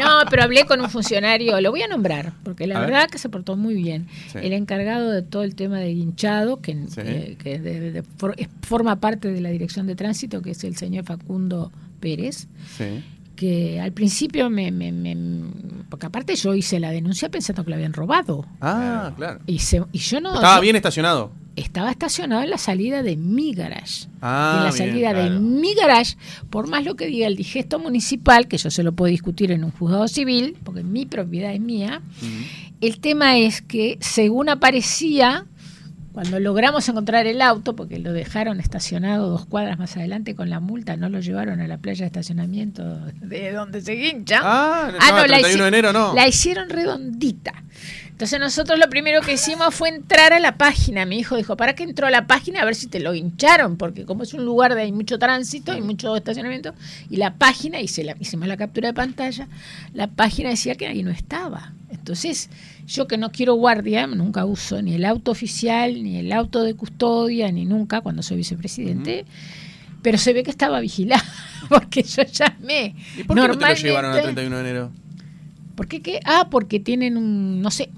No, 0.00 0.20
pero 0.30 0.42
hablé 0.44 0.64
con 0.66 0.80
un 0.80 0.90
funcionario, 0.90 1.60
lo 1.60 1.70
voy 1.70 1.82
a 1.82 1.88
nombrar, 1.88 2.32
porque 2.42 2.66
la 2.66 2.76
A 2.76 2.80
ver. 2.80 2.90
verdad 2.90 3.08
que 3.10 3.18
se 3.18 3.28
portó 3.28 3.56
muy 3.56 3.74
bien. 3.74 4.06
Sí. 4.32 4.38
El 4.42 4.52
encargado 4.52 5.10
de 5.10 5.22
todo 5.22 5.42
el 5.42 5.54
tema 5.54 5.78
de 5.78 5.92
guinchado, 5.94 6.60
que, 6.60 6.74
Sí. 6.88 7.00
que- 7.02 7.36
que 7.42 7.58
de- 7.58 7.90
de- 7.92 8.02
for- 8.02 8.34
es- 8.38 8.48
forma 8.62 8.96
parte 8.96 9.28
de 9.32 9.40
la 9.40 9.50
dirección 9.50 9.86
de 9.86 9.94
tránsito, 9.96 10.42
que 10.42 10.50
es 10.52 10.64
el 10.64 10.76
señor 10.76 11.04
Facundo 11.04 11.72
Pérez, 12.00 12.48
Sí. 12.76 13.02
que 13.36 13.80
al 13.80 13.92
principio 13.92 14.50
me, 14.50 14.70
me- 14.70 14.92
me- 14.92 15.16
porque 15.88 16.06
aparte 16.06 16.34
yo 16.36 16.54
hice 16.54 16.78
la 16.80 16.90
denuncia 16.90 17.28
pensando 17.30 17.64
que 17.64 17.70
lo 17.70 17.76
habían 17.76 17.92
robado. 17.92 18.46
Ah, 18.60 19.12
claro. 19.16 19.40
Y, 19.46 19.58
se- 19.60 19.82
y 19.92 19.98
yo 19.98 20.20
no 20.20 20.34
Estaba 20.34 20.56
yo- 20.56 20.62
bien 20.62 20.76
estacionado. 20.76 21.32
Estaba 21.56 21.90
estacionado 21.90 22.42
en 22.42 22.50
la 22.50 22.58
salida 22.58 23.02
de 23.02 23.16
mi 23.16 23.52
garage. 23.54 24.06
Ah, 24.20 24.56
en 24.58 24.64
la 24.64 24.70
bien, 24.72 24.88
salida 24.90 25.12
de 25.14 25.30
mi 25.38 25.74
garage, 25.74 26.16
por 26.50 26.68
más 26.68 26.84
lo 26.84 26.96
que 26.96 27.06
diga 27.06 27.26
el 27.26 27.36
digesto 27.36 27.78
municipal, 27.78 28.48
que 28.48 28.58
yo 28.58 28.70
se 28.70 28.82
lo 28.82 28.92
puedo 28.92 29.10
discutir 29.10 29.50
en 29.52 29.64
un 29.64 29.70
juzgado 29.70 30.08
civil, 30.08 30.56
porque 30.64 30.82
mi 30.82 31.06
propiedad 31.06 31.52
es 31.52 31.60
mía, 31.60 32.00
el 32.80 32.98
tema 33.00 33.36
es 33.38 33.62
que 33.62 33.96
según 34.00 34.48
aparecía, 34.48 35.46
cuando 36.12 36.38
logramos 36.38 36.88
encontrar 36.88 37.26
el 37.26 37.42
auto, 37.42 37.74
porque 37.74 37.98
lo 37.98 38.12
dejaron 38.12 38.60
estacionado 38.60 39.28
dos 39.30 39.46
cuadras 39.46 39.78
más 39.80 39.96
adelante 39.96 40.36
con 40.36 40.48
la 40.48 40.60
multa, 40.60 40.96
no 40.96 41.08
lo 41.08 41.18
llevaron 41.20 41.60
a 41.60 41.66
la 41.66 41.78
playa 41.78 42.02
de 42.02 42.06
estacionamiento 42.06 42.84
de 43.20 43.52
donde 43.52 43.80
se 43.80 43.94
guincha. 43.94 44.40
Ah, 44.42 44.92
no, 45.10 45.18
el 45.22 45.26
31 45.26 45.54
hici- 45.56 45.60
de 45.62 45.68
enero 45.68 45.92
no. 45.92 46.14
La 46.14 46.28
hicieron 46.28 46.68
redondita. 46.68 47.52
Entonces 48.14 48.38
nosotros 48.38 48.78
lo 48.78 48.88
primero 48.88 49.22
que 49.22 49.32
hicimos 49.32 49.74
fue 49.74 49.88
entrar 49.88 50.32
a 50.32 50.38
la 50.38 50.56
página. 50.56 51.04
Mi 51.04 51.18
hijo 51.18 51.36
dijo, 51.36 51.56
¿para 51.56 51.74
qué 51.74 51.82
entró 51.82 52.06
a 52.06 52.10
la 52.10 52.28
página? 52.28 52.62
A 52.62 52.64
ver 52.64 52.76
si 52.76 52.86
te 52.86 53.00
lo 53.00 53.12
hincharon, 53.12 53.76
porque 53.76 54.04
como 54.04 54.22
es 54.22 54.34
un 54.34 54.44
lugar 54.44 54.76
de 54.76 54.82
hay 54.82 54.92
mucho 54.92 55.18
tránsito 55.18 55.76
y 55.76 55.80
mucho 55.80 56.14
estacionamiento, 56.14 56.74
y 57.10 57.16
la 57.16 57.34
página, 57.34 57.80
hice 57.80 58.04
la, 58.04 58.14
hicimos 58.20 58.46
la 58.46 58.56
captura 58.56 58.88
de 58.88 58.94
pantalla, 58.94 59.48
la 59.92 60.06
página 60.06 60.50
decía 60.50 60.76
que 60.76 60.86
ahí 60.86 61.02
no 61.02 61.10
estaba. 61.10 61.72
Entonces, 61.90 62.50
yo 62.86 63.08
que 63.08 63.16
no 63.16 63.32
quiero 63.32 63.54
guardia, 63.54 64.06
nunca 64.06 64.44
uso 64.44 64.80
ni 64.80 64.94
el 64.94 65.04
auto 65.04 65.30
oficial, 65.30 66.02
ni 66.02 66.18
el 66.18 66.32
auto 66.32 66.62
de 66.62 66.74
custodia, 66.74 67.50
ni 67.50 67.64
nunca 67.64 68.00
cuando 68.00 68.22
soy 68.22 68.36
vicepresidente. 68.36 69.24
Pero 70.02 70.18
se 70.18 70.32
ve 70.32 70.42
que 70.42 70.50
estaba 70.50 70.80
vigilado, 70.80 71.24
porque 71.68 72.02
yo 72.02 72.22
llamé. 72.22 72.94
¿Y 73.16 73.24
por 73.24 73.40
qué 73.40 73.48
no 73.48 73.58
te 73.58 73.68
lo 73.68 73.74
llevaron 73.74 74.12
al 74.12 74.22
31 74.22 74.56
de 74.56 74.60
enero? 74.62 74.92
¿Por 75.74 75.88
qué 75.88 76.00
qué? 76.02 76.20
Ah, 76.24 76.48
porque 76.50 76.80
tienen 76.80 77.16
un, 77.16 77.60
no 77.62 77.70
sé. 77.70 77.90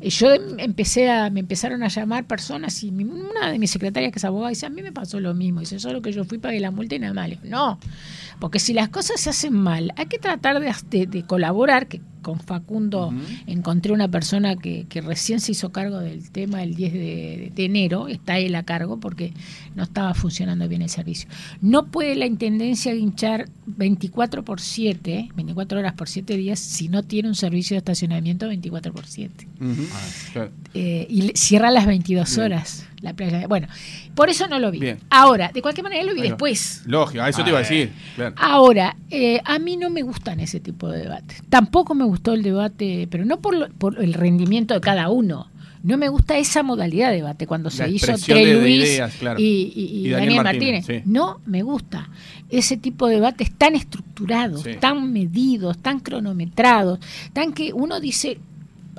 Yo 0.00 0.32
em- 0.32 0.58
empecé 0.58 1.10
a, 1.10 1.30
me 1.30 1.40
empezaron 1.40 1.82
a 1.82 1.88
llamar 1.88 2.26
personas 2.26 2.82
y 2.82 2.90
mi- 2.90 3.04
una 3.04 3.50
de 3.50 3.58
mis 3.58 3.70
secretarias 3.70 4.12
que 4.12 4.18
es 4.18 4.24
abogada 4.24 4.50
dice, 4.50 4.66
a 4.66 4.70
mí 4.70 4.82
me 4.82 4.92
pasó 4.92 5.18
lo 5.20 5.32
mismo. 5.34 5.60
Dice, 5.60 5.78
solo 5.78 6.02
que 6.02 6.12
yo 6.12 6.24
fui, 6.24 6.38
pagué 6.38 6.60
la 6.60 6.70
multa 6.70 6.94
y 6.94 6.98
nada 6.98 7.24
digo, 7.26 7.40
no, 7.44 7.78
porque 8.40 8.58
si 8.58 8.72
las 8.74 8.88
cosas 8.90 9.20
se 9.20 9.30
hacen 9.30 9.54
mal, 9.54 9.92
hay 9.96 10.06
que 10.06 10.18
tratar 10.18 10.60
de, 10.60 10.74
de- 10.90 11.06
de 11.06 11.22
colaborar, 11.24 11.86
que 11.86 12.00
con 12.22 12.40
Facundo 12.40 13.12
encontré 13.46 13.92
una 13.92 14.08
persona 14.08 14.56
que, 14.56 14.86
que 14.88 15.00
recién 15.00 15.40
se 15.40 15.52
hizo 15.52 15.70
cargo 15.72 15.98
del 15.98 16.30
tema 16.30 16.62
el 16.62 16.74
10 16.74 16.92
de, 16.92 17.52
de 17.54 17.64
enero, 17.64 18.08
está 18.08 18.38
él 18.38 18.54
a 18.54 18.62
cargo 18.62 18.98
porque 19.00 19.32
no 19.74 19.82
estaba 19.82 20.14
funcionando 20.14 20.68
bien 20.68 20.82
el 20.82 20.88
servicio. 20.88 21.28
No 21.60 21.86
puede 21.86 22.14
la 22.14 22.26
Intendencia 22.26 22.94
guinchar 22.94 23.48
24 23.66 24.44
por 24.44 24.60
7, 24.60 25.28
24 25.34 25.78
horas 25.78 25.92
por 25.94 26.08
7 26.08 26.36
días, 26.36 26.58
si 26.58 26.88
no 26.88 27.02
tiene 27.02 27.28
un 27.28 27.34
servicio 27.34 27.74
de 27.74 27.78
estacionamiento 27.78 28.48
24 28.48 28.92
por 28.92 29.06
7. 29.06 29.48
Ujú. 29.60 29.82
Claro. 30.32 30.50
Eh, 30.74 31.06
y 31.10 31.22
le- 31.22 31.32
cierra 31.36 31.68
a 31.68 31.72
las 31.72 31.86
22 31.86 32.30
Bien. 32.36 32.46
horas 32.46 32.86
la 33.02 33.12
playa. 33.14 33.46
Bueno, 33.48 33.66
por 34.14 34.30
eso 34.30 34.46
no 34.48 34.58
lo 34.58 34.70
vi. 34.70 34.78
Bien. 34.78 34.98
Ahora, 35.10 35.50
de 35.52 35.60
cualquier 35.60 35.84
manera 35.84 36.02
lo 36.04 36.14
vi 36.14 36.22
después. 36.22 36.82
Lógico, 36.86 37.22
a 37.22 37.28
eso 37.28 37.42
te 37.44 37.50
iba 37.50 37.58
a 37.58 37.62
decir. 37.62 37.92
Claro. 38.16 38.34
Ahora, 38.38 38.96
eh, 39.10 39.40
a 39.44 39.58
mí 39.58 39.76
no 39.76 39.90
me 39.90 40.02
gustan 40.02 40.40
ese 40.40 40.60
tipo 40.60 40.88
de 40.88 41.00
debates. 41.00 41.42
Tampoco 41.48 41.94
me 41.94 42.04
gustó 42.04 42.32
el 42.32 42.42
debate, 42.42 43.08
pero 43.10 43.24
no 43.24 43.40
por, 43.40 43.54
lo- 43.56 43.68
por 43.70 44.02
el 44.02 44.14
rendimiento 44.14 44.72
de 44.74 44.80
cada 44.80 45.08
uno. 45.10 45.48
No 45.82 45.96
me 45.98 46.08
gusta 46.08 46.38
esa 46.38 46.62
modalidad 46.62 47.10
de 47.10 47.16
debate 47.16 47.48
cuando 47.48 47.68
se 47.68 47.90
hizo 47.90 48.06
expresión 48.12 48.38
entre 48.38 48.52
de- 48.54 48.60
de 48.60 48.62
Luis 48.68 48.88
ideas, 48.88 49.14
claro. 49.18 49.40
y, 49.40 49.42
y- 49.42 49.80
y 49.84 50.06
Y 50.06 50.10
Daniel 50.10 50.12
Daniel, 50.36 50.44
Martínez, 50.44 50.74
Martínez. 50.86 51.02
sí. 51.04 51.10
No 51.10 51.40
me 51.44 51.62
gusta 51.64 52.08
ese 52.50 52.76
tipo 52.76 53.08
de 53.08 53.16
debates 53.16 53.50
tan 53.58 53.74
estructurados, 53.74 54.62
Sí. 54.62 54.74
tan 54.78 55.12
medidos, 55.12 55.78
tan 55.78 55.98
cronometrados, 55.98 57.00
tan 57.32 57.52
que 57.52 57.72
uno 57.72 57.98
dice, 57.98 58.38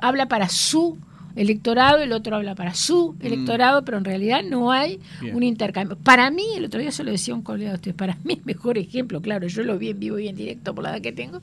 habla 0.02 0.26
para 0.28 0.50
su 0.50 0.98
electorado, 1.36 1.98
el 1.98 2.12
otro 2.12 2.36
habla 2.36 2.54
para 2.54 2.74
su 2.74 3.16
electorado, 3.20 3.84
pero 3.84 3.98
en 3.98 4.04
realidad 4.04 4.42
no 4.48 4.70
hay 4.72 4.98
Mm. 4.98 5.20
Bien. 5.24 5.36
un 5.36 5.42
intercambio. 5.42 5.96
Para 5.96 6.30
mí, 6.30 6.44
el 6.56 6.64
otro 6.64 6.80
día 6.80 6.90
se 6.92 7.04
lo 7.04 7.10
decía 7.10 7.34
a 7.34 7.36
un 7.36 7.42
colega 7.42 7.70
de 7.70 7.76
ustedes, 7.76 7.96
para 7.96 8.16
mí 8.24 8.34
el 8.34 8.44
mejor 8.44 8.78
ejemplo, 8.78 9.20
claro, 9.20 9.46
yo 9.48 9.62
lo 9.62 9.78
vi 9.78 9.90
en 9.90 9.98
vivo 10.00 10.18
y 10.18 10.28
en 10.28 10.36
directo 10.36 10.74
por 10.74 10.84
la 10.84 10.90
edad 10.90 11.00
que 11.02 11.12
tengo, 11.12 11.40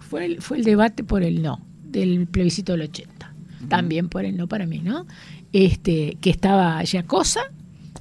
fue 0.00 0.24
el, 0.26 0.40
fue 0.42 0.58
el 0.58 0.64
debate 0.64 1.04
por 1.04 1.22
el 1.22 1.42
no, 1.42 1.60
del 1.84 2.26
plebiscito 2.26 2.72
del 2.72 2.82
80. 2.82 3.32
También 3.68 4.08
por 4.08 4.24
el 4.24 4.36
no 4.36 4.48
para 4.48 4.66
mí, 4.66 4.80
¿no? 4.80 5.06
Este, 5.52 6.16
que 6.20 6.30
estaba 6.30 6.82
Yacosa, 6.82 7.42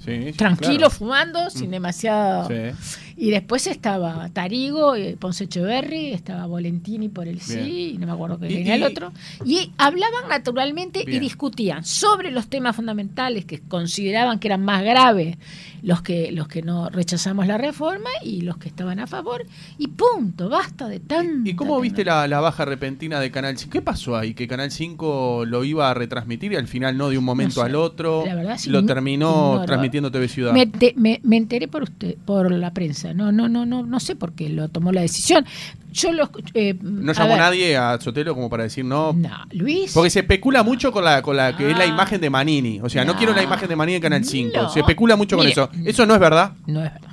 Sí, 0.04 0.23
sí, 0.27 0.34
tranquilo, 0.34 0.75
claro. 0.77 0.89
fumando, 0.89 1.49
sin 1.49 1.71
demasiado... 1.71 2.47
Sí. 2.47 2.99
Y 3.17 3.30
después 3.30 3.67
estaba 3.67 4.30
Tarigo, 4.30 4.95
eh, 4.95 5.15
Ponce 5.19 5.43
Echeverri, 5.43 6.12
estaba 6.12 6.47
Volentini 6.47 7.08
por 7.08 7.27
el 7.27 7.39
sí, 7.39 7.56
Bien. 7.56 7.67
y 7.69 7.97
no 7.99 8.08
me 8.08 8.13
acuerdo 8.13 8.39
qué 8.39 8.49
Y- 8.49 8.56
venía 8.56 8.73
el 8.75 8.84
otro. 8.84 9.12
Y 9.45 9.71
hablaban 9.77 10.27
naturalmente 10.27 11.04
y 11.06 11.19
discutían 11.19 11.84
sobre 11.86 12.32
los 12.32 12.47
temas 12.47 12.75
fundamentales 12.75 13.45
que 13.45 13.60
consideraban 13.60 14.39
que 14.39 14.47
eran 14.47 14.65
más 14.65 14.82
graves 14.84 15.38
los 15.84 16.01
que, 16.01 16.32
los 16.32 16.47
que 16.47 16.63
no 16.63 16.89
rechazamos 16.89 17.45
la 17.45 17.58
reforma 17.60 18.10
y 18.23 18.41
los 18.41 18.58
que 18.58 18.69
estaban 18.69 18.99
a 18.99 19.06
favor. 19.06 19.45
Y 19.77 19.88
punto, 19.89 20.49
basta 20.49 20.88
de 20.88 20.99
tanto. 20.99 21.47
¿Y 21.47 21.54
cómo 21.54 21.80
viste 21.80 22.04
la, 22.04 22.27
la 22.27 22.39
baja 22.39 22.65
repentina 22.65 23.19
de 23.19 23.30
Canal 23.30 23.56
5? 23.58 23.71
¿Qué 23.71 23.82
pasó 23.84 24.15
ahí? 24.17 24.34
Que 24.34 24.47
Canal 24.47 24.71
5 24.71 25.43
lo 25.45 25.63
iba 25.63 25.91
a 25.91 25.93
retransmitir 25.93 26.54
y 26.54 26.56
al 26.56 26.67
final 26.67 26.97
no 26.97 27.10
de 27.10 27.19
un 27.19 27.23
momento 27.25 27.58
No 27.62 27.65
sé. 27.65 27.69
al 27.69 27.75
otro. 27.75 28.23
La 28.25 28.34
verdad, 28.36 28.58
sí, 28.58 28.69
lo 28.71 28.84
terminó. 28.86 29.63
Transmitiendo 29.82 30.12
TV 30.12 30.28
Ciudad. 30.28 30.54
Me, 30.54 30.65
te- 30.67 30.94
me- 30.96 31.20
me 31.24 31.38
enteré 31.38 31.67
por 31.67 31.84
usted, 31.84 32.15
por 32.26 32.52
la 32.52 32.74
prensa. 32.74 33.13
No, 33.13 33.32
no, 33.32 33.50
no, 33.50 33.65
no, 33.65 33.86
no 33.86 34.00
sé 34.00 34.15
por 34.15 34.34
qué 34.34 34.50
lo 34.50 34.70
tomó 34.70 34.91
la 34.91 35.02
decisión. 35.02 35.46
Yo 35.91 36.12
lo 36.13 36.30
eh, 36.54 36.76
¿No 36.82 37.12
a 37.12 37.15
llamó 37.15 37.30
ver, 37.32 37.38
nadie 37.39 37.76
a 37.78 38.00
Sotelo 38.00 38.34
como 38.34 38.50
para 38.50 38.63
decir 38.63 38.86
no? 38.86 39.12
No, 39.13 39.30
Luis. 39.52 39.91
Porque 39.94 40.10
se 40.10 40.20
especula 40.22 40.63
mucho 40.63 40.91
con 40.91 41.04
la, 41.04 41.22
con 41.22 41.36
la 41.36 41.56
que 41.58 41.70
es 41.72 41.78
la 41.78 41.84
Ah. 41.84 41.88
imagen 41.88 42.22
de 42.22 42.30
Manini. 42.30 42.80
O 42.82 42.89
sea, 42.89 43.04
no, 43.04 43.12
No. 43.13 43.17
quiero 43.17 43.34
la 43.34 43.44
imagen 43.44 43.67
de 43.67 43.76
Manini 43.76 43.96
en 43.98 44.02
Canal 44.02 44.24
5. 44.24 44.58
No. 44.58 44.70
Se 44.70 44.80
especula 44.80 45.15
mucho 45.17 45.36
con 45.36 45.46
eso. 45.48 45.70
¿Eso 45.86 46.06
no 46.06 46.13
es 46.13 46.20
verdad? 46.20 46.54
No 46.65 46.84
es 46.84 46.94
verdad. 46.94 47.10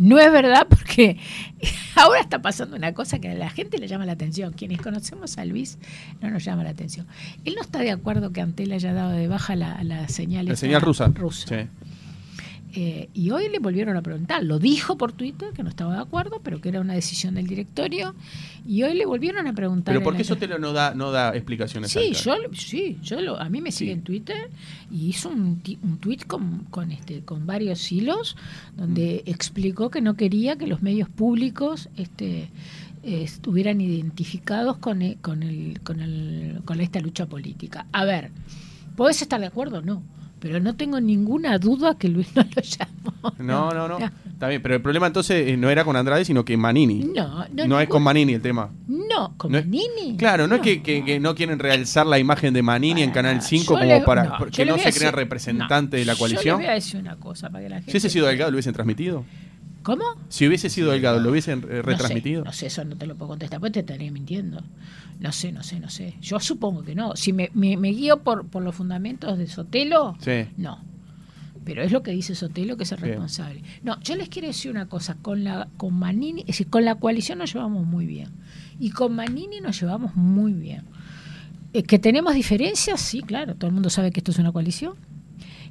No 0.00 0.16
es 0.20 0.30
verdad 0.30 0.66
porque 0.68 1.16
ahora 1.96 2.20
está 2.20 2.40
pasando 2.40 2.76
una 2.76 2.92
cosa 2.94 3.18
que 3.18 3.30
a 3.30 3.34
la 3.34 3.50
gente 3.50 3.78
le 3.78 3.88
llama 3.88 4.06
la 4.06 4.12
atención. 4.12 4.52
Quienes 4.52 4.80
conocemos 4.80 5.38
a 5.38 5.44
Luis 5.44 5.78
no 6.20 6.30
nos 6.30 6.44
llama 6.44 6.62
la 6.62 6.70
atención. 6.70 7.06
Él 7.44 7.54
no 7.56 7.62
está 7.62 7.80
de 7.80 7.90
acuerdo 7.90 8.32
que 8.32 8.40
Antel 8.40 8.70
haya 8.72 8.92
dado 8.92 9.10
de 9.10 9.26
baja 9.26 9.56
la, 9.56 9.82
la 9.82 10.08
señal, 10.08 10.46
La 10.46 10.52
esa 10.52 10.60
señal 10.60 10.82
rusa. 10.82 11.06
rusa. 11.14 11.46
Sí. 11.48 11.68
Eh, 12.74 13.08
y 13.14 13.30
hoy 13.30 13.48
le 13.48 13.58
volvieron 13.60 13.96
a 13.96 14.02
preguntar. 14.02 14.44
Lo 14.44 14.58
dijo 14.58 14.98
por 14.98 15.12
Twitter, 15.12 15.52
que 15.54 15.62
no 15.62 15.70
estaba 15.70 15.94
de 15.94 16.00
acuerdo, 16.02 16.40
pero 16.42 16.60
que 16.60 16.68
era 16.68 16.80
una 16.80 16.92
decisión 16.94 17.34
del 17.34 17.46
directorio. 17.46 18.14
Y 18.66 18.82
hoy 18.82 18.94
le 18.94 19.06
volvieron 19.06 19.46
a 19.46 19.54
preguntar. 19.54 19.94
Pero 19.94 20.04
¿por 20.04 20.16
qué 20.16 20.24
Sotelo 20.24 20.58
no 20.58 20.72
da, 20.74 20.94
no 20.94 21.10
da 21.10 21.34
explicaciones? 21.34 21.90
Sí, 21.90 22.12
yo, 22.12 22.34
sí, 22.52 22.98
yo 23.02 23.20
lo, 23.22 23.40
a 23.40 23.48
mí 23.48 23.60
me 23.62 23.72
sigue 23.72 23.92
Sí. 23.92 23.98
en 23.98 24.02
Twitter 24.02 24.50
y 24.90 25.06
hizo 25.08 25.30
un, 25.30 25.62
un 25.82 25.98
tweet 25.98 26.18
con, 26.26 26.64
con, 26.70 26.92
este, 26.92 27.22
con 27.22 27.46
varios 27.46 27.90
hilos 27.90 28.36
donde 28.76 29.22
Mm. 29.26 29.30
explicó 29.30 29.90
que 29.90 30.00
no 30.02 30.14
quería 30.14 30.56
que 30.56 30.66
los 30.66 30.82
medios 30.82 31.08
públicos 31.08 31.88
este, 31.96 32.50
eh, 33.02 33.22
estuvieran 33.22 33.80
identificados 33.80 34.76
con, 34.78 35.00
e- 35.02 35.16
con, 35.22 35.42
el, 35.42 35.80
con, 35.82 36.00
el, 36.00 36.60
con 36.66 36.80
esta 36.80 37.00
lucha 37.00 37.26
política. 37.26 37.86
A 37.92 38.04
ver, 38.04 38.30
¿podés 38.96 39.22
estar 39.22 39.40
de 39.40 39.46
acuerdo? 39.46 39.80
No. 39.80 40.02
Pero 40.40 40.60
no 40.60 40.76
tengo 40.76 41.00
ninguna 41.00 41.58
duda 41.58 41.96
que 41.98 42.08
Luis 42.08 42.28
no 42.36 42.42
lo 42.42 42.62
llamó. 42.62 43.32
No, 43.38 43.70
no, 43.72 43.88
no. 43.88 43.98
Está 43.98 44.46
bien, 44.48 44.62
pero 44.62 44.76
el 44.76 44.82
problema 44.82 45.08
entonces 45.08 45.48
eh, 45.48 45.56
no 45.56 45.68
era 45.68 45.84
con 45.84 45.96
Andrade, 45.96 46.24
sino 46.24 46.44
que 46.44 46.56
Manini. 46.56 47.10
No, 47.12 47.44
no, 47.52 47.66
No 47.66 47.80
es 47.80 47.88
con 47.88 48.02
Manini 48.04 48.34
el 48.34 48.40
tema. 48.42 48.70
No, 48.86 49.34
con 49.36 49.50
No 49.50 49.58
es- 49.58 49.64
Manini. 49.66 50.16
Claro, 50.16 50.46
no, 50.46 50.54
es 50.56 50.60
que, 50.60 50.80
que- 50.82 51.04
que 51.04 51.18
no 51.18 51.34
quieren 51.34 51.58
realzar 51.58 52.06
la 52.06 52.20
imagen 52.20 52.54
de 52.54 52.62
Manini 52.62 53.02
en 53.02 53.10
Canal 53.10 53.42
5 53.42 53.74
yo 53.74 53.80
como 53.80 54.04
para 54.04 54.38
que 54.52 54.64
no 54.64 54.76
se 54.78 54.88
a 54.88 54.92
crea 54.92 55.08
decir- 55.10 55.14
representante 55.14 55.96
de 55.96 56.04
la 56.04 56.14
coalición. 56.14 56.44
Yo 56.44 56.58
les 56.58 56.66
voy 56.66 56.70
a 56.70 56.74
decir 56.74 57.00
una 57.00 57.16
cosa 57.16 57.50
para 57.50 57.64
que 57.64 57.68
la 57.70 57.76
gente. 57.76 57.90
Si 57.90 57.96
hubiese 57.96 58.10
sido 58.10 58.26
Delgado, 58.28 58.50
¿lo 58.52 58.54
hubiesen 58.56 58.74
transmitido? 58.74 59.24
¿Cómo? 59.88 60.04
Si 60.28 60.46
hubiese 60.46 60.68
sido 60.68 60.90
Delgado, 60.90 61.18
¿lo 61.18 61.30
hubiesen 61.30 61.60
eh, 61.60 61.76
No 61.76 61.82
retransmitido? 61.82 62.42
sé, 62.42 62.46
No 62.46 62.52
sé, 62.52 62.66
eso 62.66 62.84
no 62.84 62.94
te 62.96 63.06
lo 63.06 63.14
puedo 63.16 63.30
contestar, 63.30 63.58
pues 63.58 63.72
te 63.72 63.80
estaría 63.80 64.10
mintiendo. 64.12 64.60
No 65.18 65.32
sé, 65.32 65.50
no 65.50 65.62
sé, 65.62 65.80
no 65.80 65.88
sé. 65.88 66.14
Yo 66.20 66.38
supongo 66.40 66.82
que 66.82 66.94
no. 66.94 67.16
Si 67.16 67.32
me, 67.32 67.50
me- 67.54 67.78
me 67.78 67.88
guío 67.88 68.18
por, 68.22 68.46
por 68.46 68.62
los 68.62 68.74
fundamentos 68.74 69.38
de 69.38 69.46
Sotelo, 69.46 70.14
Sí. 70.20 70.44
no. 70.58 70.78
Pero 71.64 71.82
es 71.82 71.90
lo 71.90 72.02
que 72.02 72.10
dice 72.10 72.34
Sotelo 72.34 72.76
que 72.76 72.82
es 72.84 72.92
el 72.92 72.98
Bien. 72.98 73.12
responsable. 73.12 73.62
No, 73.82 73.98
yo 74.02 74.14
les 74.16 74.28
quiero 74.28 74.48
decir 74.48 74.70
una 74.70 74.86
cosa. 74.88 75.16
Con 75.22 75.42
la 75.42 75.68
con 75.78 75.94
Manini, 75.98 76.42
es 76.42 76.46
decir, 76.48 76.68
con 76.68 76.84
la 76.84 76.96
coalición 76.96 77.38
nos 77.38 77.52
llevamos 77.54 77.86
muy 77.86 78.04
bien. 78.04 78.28
Y 78.78 78.90
con 78.90 79.14
Manini 79.14 79.60
nos 79.62 79.80
llevamos 79.80 80.14
muy 80.16 80.52
bien. 80.52 80.82
Eh, 81.72 81.82
¿Que 81.82 81.98
tenemos 81.98 82.34
diferencias? 82.34 83.00
Sí, 83.00 83.22
claro. 83.22 83.54
Todo 83.54 83.68
el 83.68 83.72
mundo 83.74 83.88
sabe 83.90 84.10
que 84.12 84.20
esto 84.20 84.32
es 84.32 84.38
una 84.38 84.52
coalición. 84.52 84.94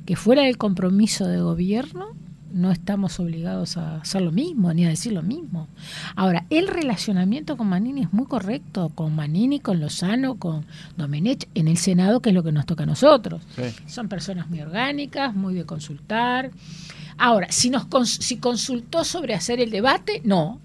Que 0.08 0.16
fuera 0.16 0.42
del 0.44 0.58
compromiso 0.58 1.28
de 1.28 1.40
gobierno 1.42 2.08
no 2.54 2.72
estamos 2.72 3.20
obligados 3.20 3.78
a 3.78 3.98
hacer 3.98 4.22
lo 4.22 4.32
mismo, 4.32 4.74
ni 4.74 4.86
a 4.86 4.90
decir 4.90 5.12
lo 5.14 5.22
mismo. 5.22 5.68
Ahora, 6.16 6.46
el 6.50 6.68
relacionamiento 6.68 7.58
con 7.58 7.68
Manini 7.68 8.04
es 8.04 8.14
muy 8.14 8.26
correcto, 8.26 8.90
con 8.96 9.16
Manini, 9.16 9.60
con 9.60 9.80
Lozano, 9.80 10.36
con 10.36 10.66
Domenech, 10.96 11.48
en 11.56 11.68
el 11.68 11.78
Senado, 11.78 12.22
que 12.22 12.30
es 12.30 12.36
lo 12.36 12.44
que 12.44 12.52
nos 12.52 12.66
toca 12.66 12.84
a 12.84 12.86
nosotros. 12.88 13.42
Sí. 13.56 13.64
Son 13.86 14.08
personas 14.08 14.50
muy 14.50 14.62
orgánicas, 14.62 15.36
muy 15.36 15.54
de 15.56 15.66
consultar. 15.66 16.52
Ahora, 17.18 17.48
si 17.52 17.70
nos 17.70 17.88
cons- 17.90 18.22
si 18.22 18.38
consultó 18.38 19.04
sobre 19.04 19.34
hacer 19.34 19.60
el 19.60 19.70
debate, 19.72 20.22
no. 20.24 20.60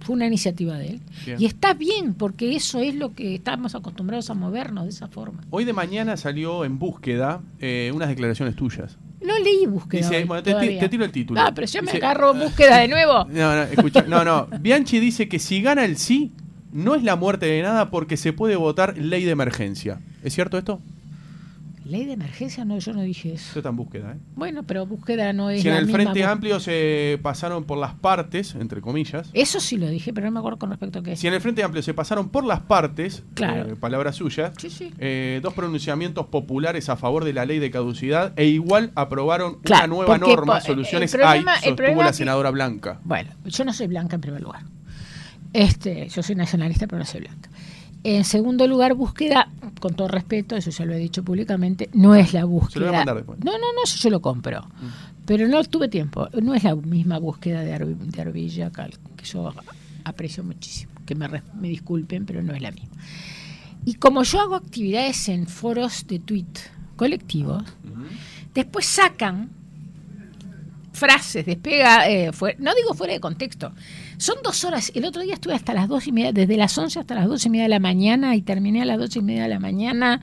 Fue 0.00 0.14
una 0.14 0.26
iniciativa 0.26 0.76
de 0.78 0.88
él. 0.90 1.00
Bien. 1.24 1.40
Y 1.40 1.46
está 1.46 1.74
bien, 1.74 2.14
porque 2.14 2.54
eso 2.54 2.78
es 2.78 2.94
lo 2.94 3.12
que 3.14 3.34
estamos 3.34 3.74
acostumbrados 3.74 4.30
a 4.30 4.34
movernos 4.34 4.84
de 4.84 4.90
esa 4.90 5.08
forma. 5.08 5.40
Hoy 5.50 5.64
de 5.64 5.72
mañana 5.72 6.16
salió 6.16 6.64
en 6.64 6.78
búsqueda 6.78 7.40
eh, 7.58 7.90
unas 7.92 8.08
declaraciones 8.08 8.54
tuyas. 8.54 8.98
No 9.20 9.38
leí 9.38 9.66
búsqueda. 9.66 10.02
Dice, 10.02 10.16
hoy 10.18 10.24
bueno, 10.24 10.42
te, 10.42 10.88
tiro 10.88 11.04
el 11.04 11.12
título. 11.12 11.40
Ah, 11.40 11.52
pero 11.54 11.66
yo 11.66 11.82
me 11.82 11.92
Dice- 11.92 12.04
agarro 12.04 12.34
búsqueda 12.34 12.78
de 12.78 12.88
nuevo. 12.88 13.24
No, 13.30 13.54
no, 13.56 13.62
escucha, 13.62 14.02
no, 14.02 14.24
no. 14.24 14.46
Bianchi 14.60 15.00
dice 15.00 15.28
que 15.28 15.38
si 15.38 15.62
gana 15.62 15.84
el 15.84 15.96
sí, 15.96 16.32
no 16.72 16.94
es 16.94 17.02
la 17.02 17.16
muerte 17.16 17.46
de 17.46 17.62
nada 17.62 17.90
porque 17.90 18.16
se 18.16 18.32
puede 18.32 18.56
votar 18.56 18.96
ley 18.98 19.24
de 19.24 19.30
emergencia. 19.30 20.00
¿Es 20.22 20.34
cierto 20.34 20.58
esto? 20.58 20.80
Ley 21.86 22.04
de 22.04 22.14
emergencia, 22.14 22.64
no, 22.64 22.78
yo 22.78 22.92
no 22.92 23.02
dije 23.02 23.32
Esto 23.34 23.50
eso. 23.50 23.58
está 23.60 23.68
en 23.68 23.76
búsqueda, 23.76 24.12
¿eh? 24.12 24.16
Bueno, 24.34 24.64
pero 24.64 24.86
búsqueda 24.86 25.32
no 25.32 25.50
es 25.50 25.62
Si 25.62 25.68
en 25.68 25.74
la 25.74 25.80
el 25.80 25.86
misma 25.86 26.02
Frente 26.02 26.24
Amplio 26.24 26.58
se 26.58 27.18
pasaron 27.22 27.62
por 27.64 27.78
las 27.78 27.94
partes, 27.94 28.54
entre 28.56 28.80
comillas, 28.80 29.30
Eso 29.32 29.60
sí 29.60 29.76
lo 29.78 29.88
dije, 29.88 30.12
pero 30.12 30.26
no 30.26 30.32
me 30.32 30.38
acuerdo 30.40 30.58
con 30.58 30.70
respecto 30.70 30.98
a 30.98 31.02
qué. 31.04 31.14
si 31.16 31.28
en 31.28 31.34
el 31.34 31.40
Frente 31.40 31.62
Amplio 31.62 31.82
se 31.82 31.94
pasaron 31.94 32.28
por 32.30 32.44
las 32.44 32.60
partes, 32.60 33.22
Claro. 33.34 33.70
eh, 33.72 33.76
palabra 33.76 34.12
suya, 34.12 34.52
Sí, 34.58 34.68
sí. 34.68 34.92
eh, 34.98 35.38
dos 35.42 35.54
pronunciamientos 35.54 36.26
populares 36.26 36.88
a 36.88 36.96
favor 36.96 37.24
de 37.24 37.32
la 37.32 37.44
ley 37.46 37.60
de 37.60 37.70
caducidad 37.70 38.32
e 38.36 38.46
igual 38.46 38.90
aprobaron 38.96 39.60
Claro, 39.62 39.84
una 39.86 39.94
nueva 39.96 40.18
norma, 40.18 40.58
po- 40.58 40.66
soluciones 40.66 41.14
el 41.14 41.20
problema- 41.20 41.52
hay, 41.54 41.68
sostuvo 41.68 42.02
la 42.02 42.08
que- 42.08 42.12
senadora 42.14 42.50
Blanca. 42.50 43.00
Bueno, 43.04 43.30
yo 43.44 43.64
no 43.64 43.72
soy 43.72 43.86
blanca 43.86 44.16
en 44.16 44.20
primer 44.22 44.40
lugar. 44.42 44.62
Este, 45.52 46.08
yo 46.08 46.22
soy 46.22 46.34
nacionalista, 46.34 46.86
pero 46.86 46.98
no 46.98 47.04
soy 47.06 47.20
blanca. 47.20 47.45
En 48.08 48.22
segundo 48.24 48.68
lugar, 48.68 48.94
búsqueda, 48.94 49.48
con 49.80 49.94
todo 49.94 50.06
respeto, 50.06 50.54
eso 50.54 50.70
ya 50.70 50.84
lo 50.84 50.94
he 50.94 50.98
dicho 50.98 51.24
públicamente, 51.24 51.90
no 51.92 52.14
es 52.14 52.32
la 52.32 52.44
búsqueda. 52.44 52.72
Se 52.72 52.78
lo 52.78 52.86
voy 52.86 52.94
a 52.94 52.98
mandar 52.98 53.16
después. 53.16 53.38
No, 53.44 53.50
no, 53.50 53.58
no, 53.58 53.82
eso 53.82 53.98
yo 53.98 54.10
lo 54.10 54.20
compro. 54.22 54.64
Pero 55.24 55.48
no 55.48 55.64
tuve 55.64 55.88
tiempo. 55.88 56.28
No 56.40 56.54
es 56.54 56.62
la 56.62 56.76
misma 56.76 57.18
búsqueda 57.18 57.62
de, 57.62 57.72
Cal- 58.72 58.94
que 59.16 59.24
yo 59.24 59.52
aprecio 60.04 60.44
muchísimo. 60.44 60.92
Que 61.04 61.16
me, 61.16 61.28
disculpen, 61.68 62.26
pero 62.26 62.44
no 62.44 62.54
es 62.54 62.62
la 62.62 62.70
misma. 62.70 62.94
Y 63.84 63.94
como 63.94 64.22
yo 64.22 64.40
hago 64.40 64.54
actividades 64.54 65.28
en 65.28 65.48
foros 65.48 66.06
de 66.06 66.20
tweet 66.20 66.46
colectivos, 66.94 67.64
después 68.54 68.86
sacan 68.86 69.50
frases, 70.96 71.44
despega, 71.46 72.08
eh, 72.08 72.32
fue- 72.32 72.56
no 72.58 72.74
digo 72.74 72.94
fuera 72.94 73.12
de 73.12 73.20
contexto. 73.20 73.72
Son 74.18 74.36
dos 74.42 74.64
horas. 74.64 74.90
El 74.94 75.04
otro 75.04 75.22
día 75.22 75.34
estuve 75.34 75.54
hasta 75.54 75.74
las 75.74 75.88
dos 75.88 76.06
y 76.06 76.12
media, 76.12 76.32
desde 76.32 76.56
las 76.56 76.76
once 76.78 76.98
hasta 76.98 77.14
las 77.14 77.26
dos 77.26 77.44
y 77.46 77.50
media 77.50 77.64
de 77.64 77.68
la 77.70 77.80
mañana 77.80 78.34
y 78.34 78.42
terminé 78.42 78.82
a 78.82 78.84
las 78.84 78.98
dos 78.98 79.14
y 79.16 79.20
media 79.22 79.42
de 79.44 79.48
la 79.50 79.60
mañana 79.60 80.22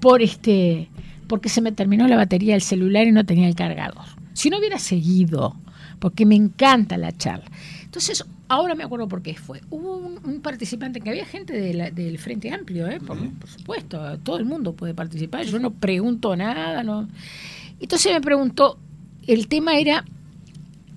por 0.00 0.20
este, 0.22 0.88
porque 1.28 1.48
se 1.48 1.60
me 1.60 1.72
terminó 1.72 2.06
la 2.08 2.16
batería 2.16 2.52
del 2.54 2.62
celular 2.62 3.06
y 3.06 3.12
no 3.12 3.24
tenía 3.24 3.48
el 3.48 3.54
cargador. 3.54 4.04
Si 4.34 4.50
no 4.50 4.58
hubiera 4.58 4.78
seguido, 4.78 5.56
porque 5.98 6.26
me 6.26 6.34
encanta 6.34 6.96
la 6.96 7.12
charla. 7.16 7.44
Entonces, 7.84 8.24
ahora 8.48 8.74
me 8.74 8.82
acuerdo 8.84 9.06
por 9.08 9.22
qué 9.22 9.34
fue. 9.34 9.60
Hubo 9.70 9.96
un, 9.96 10.18
un 10.24 10.40
participante, 10.40 11.00
que 11.00 11.10
había 11.10 11.24
gente 11.26 11.52
de 11.58 11.74
la- 11.74 11.90
del 11.90 12.18
Frente 12.18 12.50
Amplio, 12.52 12.88
¿eh? 12.88 12.98
por, 13.00 13.16
por 13.38 13.48
supuesto, 13.48 14.18
todo 14.18 14.36
el 14.38 14.44
mundo 14.44 14.72
puede 14.74 14.94
participar. 14.94 15.44
Yo 15.46 15.58
no 15.58 15.70
pregunto 15.70 16.34
nada, 16.34 16.82
no. 16.82 17.08
Entonces 17.80 18.12
me 18.12 18.20
preguntó, 18.20 18.78
el 19.26 19.48
tema 19.48 19.78
era 19.78 20.04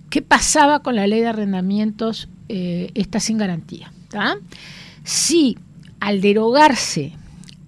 qué 0.09 0.21
pasaba 0.21 0.79
con 0.79 0.95
la 0.95 1.07
ley 1.07 1.21
de 1.21 1.27
arrendamientos 1.27 2.29
eh, 2.49 2.91
esta 2.95 3.19
sin 3.19 3.37
garantía. 3.37 3.91
¿tá? 4.09 4.37
Si 5.03 5.57
al 5.99 6.21
derogarse, 6.21 7.13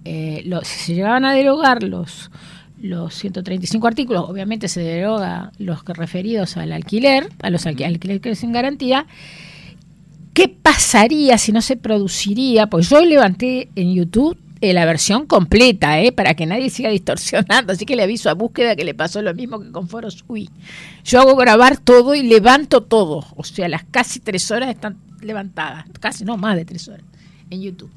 eh, 0.04 0.48
si 0.64 0.78
se 0.84 0.94
llegaban 0.94 1.24
a 1.24 1.32
derogar 1.34 1.82
los, 1.82 2.30
los 2.80 3.14
135 3.14 3.86
artículos, 3.86 4.24
obviamente 4.28 4.68
se 4.68 4.80
deroga 4.80 5.52
los 5.58 5.82
que 5.84 5.94
referidos 5.94 6.56
al 6.56 6.72
alquiler, 6.72 7.28
a 7.42 7.50
los 7.50 7.66
alqui- 7.66 7.84
alquileres 7.86 8.38
sin 8.38 8.52
garantía, 8.52 9.06
¿qué 10.34 10.48
pasaría 10.48 11.36
si 11.38 11.52
no 11.52 11.60
se 11.62 11.76
produciría? 11.76 12.68
Pues 12.68 12.88
yo 12.88 13.04
levanté 13.04 13.68
en 13.74 13.94
YouTube 13.94 14.38
eh, 14.60 14.72
la 14.72 14.84
versión 14.84 15.26
completa, 15.26 16.00
eh, 16.00 16.12
para 16.12 16.34
que 16.34 16.46
nadie 16.46 16.70
siga 16.70 16.90
distorsionando. 16.90 17.72
Así 17.72 17.86
que 17.86 17.96
le 17.96 18.02
aviso 18.02 18.30
a 18.30 18.34
búsqueda 18.34 18.76
que 18.76 18.84
le 18.84 18.94
pasó 18.94 19.22
lo 19.22 19.34
mismo 19.34 19.60
que 19.60 19.70
con 19.70 19.88
Foros 19.88 20.24
UI. 20.28 20.50
Yo 21.04 21.20
hago 21.20 21.36
grabar 21.36 21.78
todo 21.78 22.14
y 22.14 22.22
levanto 22.22 22.82
todo. 22.82 23.24
O 23.36 23.44
sea, 23.44 23.68
las 23.68 23.84
casi 23.84 24.20
tres 24.20 24.50
horas 24.50 24.70
están 24.70 24.98
levantadas. 25.20 25.84
Casi, 26.00 26.24
no, 26.24 26.36
más 26.36 26.56
de 26.56 26.64
tres 26.64 26.88
horas 26.88 27.04
en 27.50 27.62
YouTube. 27.62 27.90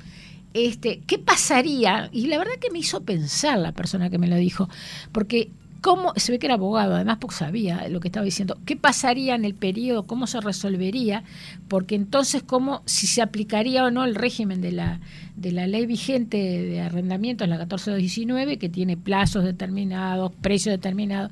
Este, 0.54 1.02
¿Qué 1.08 1.17
pasaría? 1.17 2.10
Y 2.12 2.28
la 2.28 2.38
verdad 2.38 2.56
que 2.60 2.71
me 2.71 2.80
hizo 2.80 3.04
pensar 3.04 3.58
la 3.58 3.71
persona 3.71 4.10
que 4.10 4.17
me 4.17 4.28
lo 4.28 4.36
dijo. 4.36 4.69
Porque 5.12 5.50
cómo 5.82 6.13
se 6.15 6.32
ve 6.32 6.39
que 6.39 6.46
era 6.46 6.54
abogado, 6.54 6.96
además 6.96 7.17
porque 7.20 7.36
sabía 7.36 7.88
lo 7.89 8.00
que 8.00 8.08
estaba 8.08 8.24
diciendo. 8.24 8.58
¿Qué 8.65 8.76
pasaría 8.76 9.34
en 9.36 9.44
el 9.44 9.56
periodo? 9.56 10.04
¿Cómo 10.04 10.28
se 10.28 10.39
resolvería? 10.39 11.24
Porque 11.67 11.96
entonces, 11.96 12.44
¿cómo, 12.44 12.84
si 12.86 13.08
se 13.08 13.22
aplicaría 13.22 13.84
o 13.84 13.91
no 13.91 14.06
el 14.06 14.15
régimen 14.15 14.62
de 14.62 14.72
la, 14.72 15.00
de 15.36 15.52
la 15.52 15.65
ley 15.65 15.88
vigente 15.88 16.38
de 16.38 16.82
arrendamientos, 16.82 17.48
la 17.48 17.58
14219, 17.58 18.58
que 18.58 18.70
tiene 18.70 18.96
plazos 18.96 19.44
determinados, 19.44 20.32
precios 20.41 20.74
determinados? 20.74 21.32